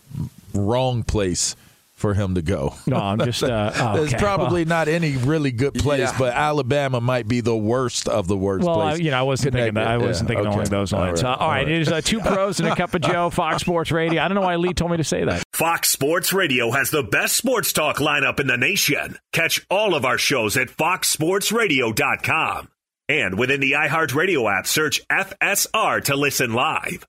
wrong 0.55 1.03
place 1.03 1.57
for 1.95 2.15
him 2.15 2.35
to 2.35 2.43
go. 2.43 2.75
No, 2.89 2.97
I'm 2.97 3.19
just. 3.21 3.45
Uh, 3.45 3.71
oh, 3.77 3.97
There's 3.99 4.13
okay. 4.13 4.21
probably 4.21 4.65
not 4.65 4.89
any 4.89 5.17
really 5.19 5.53
good 5.53 5.75
place, 5.75 6.01
Yeah. 6.01 6.19
but 6.19 6.35
Alabama 6.35 7.01
might 7.01 7.29
be 7.29 7.41
the 7.41 7.57
worst 7.57 8.09
of 8.09 8.27
the 8.27 8.37
worst. 8.37 8.67
Well, 8.67 8.81
I, 8.81 8.95
you 8.95 9.13
know, 9.13 9.19
I 9.21 9.23
wasn't 9.23 9.55
thinking 9.55 9.75
that. 9.75 9.87
I 9.87 9.99
wasn't 9.99 10.29
Yeah, 10.29 10.35
thinking 10.35 10.47
okay. 10.49 10.57
along 10.57 10.69
those 10.71 10.93
All 10.93 10.99
lines. 11.01 11.23
right. 11.23 11.33
Uh, 11.33 11.37
all 11.37 11.49
right, 11.49 11.69
it 11.69 11.81
is 11.81 11.93
uh, 11.93 12.01
two 12.01 12.19
pros 12.19 12.59
and 12.59 12.69
a 12.69 12.75
cup 12.75 12.93
of 12.95 13.03
Joe, 13.03 13.31
Fox 13.31 13.61
Sports 13.61 13.93
Radio. 13.93 14.21
I 14.21 14.27
don't 14.27 14.35
know 14.35 14.41
why 14.41 14.57
Lee 14.57 14.75
told 14.75 14.91
me 14.91 14.97
to 14.97 15.05
say 15.05 15.23
that. 15.25 15.45
Fox 15.53 15.91
Sports 15.91 16.33
Radio 16.33 16.73
has 16.73 16.91
the 16.91 17.05
best 17.05 17.37
sports 17.37 17.73
talk 17.73 17.99
lineup 17.99 18.41
in 18.41 18.49
the 18.49 18.57
nation. 18.57 19.17
Catch 19.33 19.65
all 19.71 19.95
of 19.95 20.05
our 20.05 20.19
shows 20.19 20.57
at 20.57 20.69
foxsportsradio.com. 20.71 22.69
And 23.09 23.39
within 23.39 23.61
the 23.61 23.73
iHeartRadio 23.73 24.51
app, 24.59 24.67
search 24.67 25.07
FSR 25.09 26.03
to 26.05 26.17
listen 26.17 26.53
live. 26.53 27.05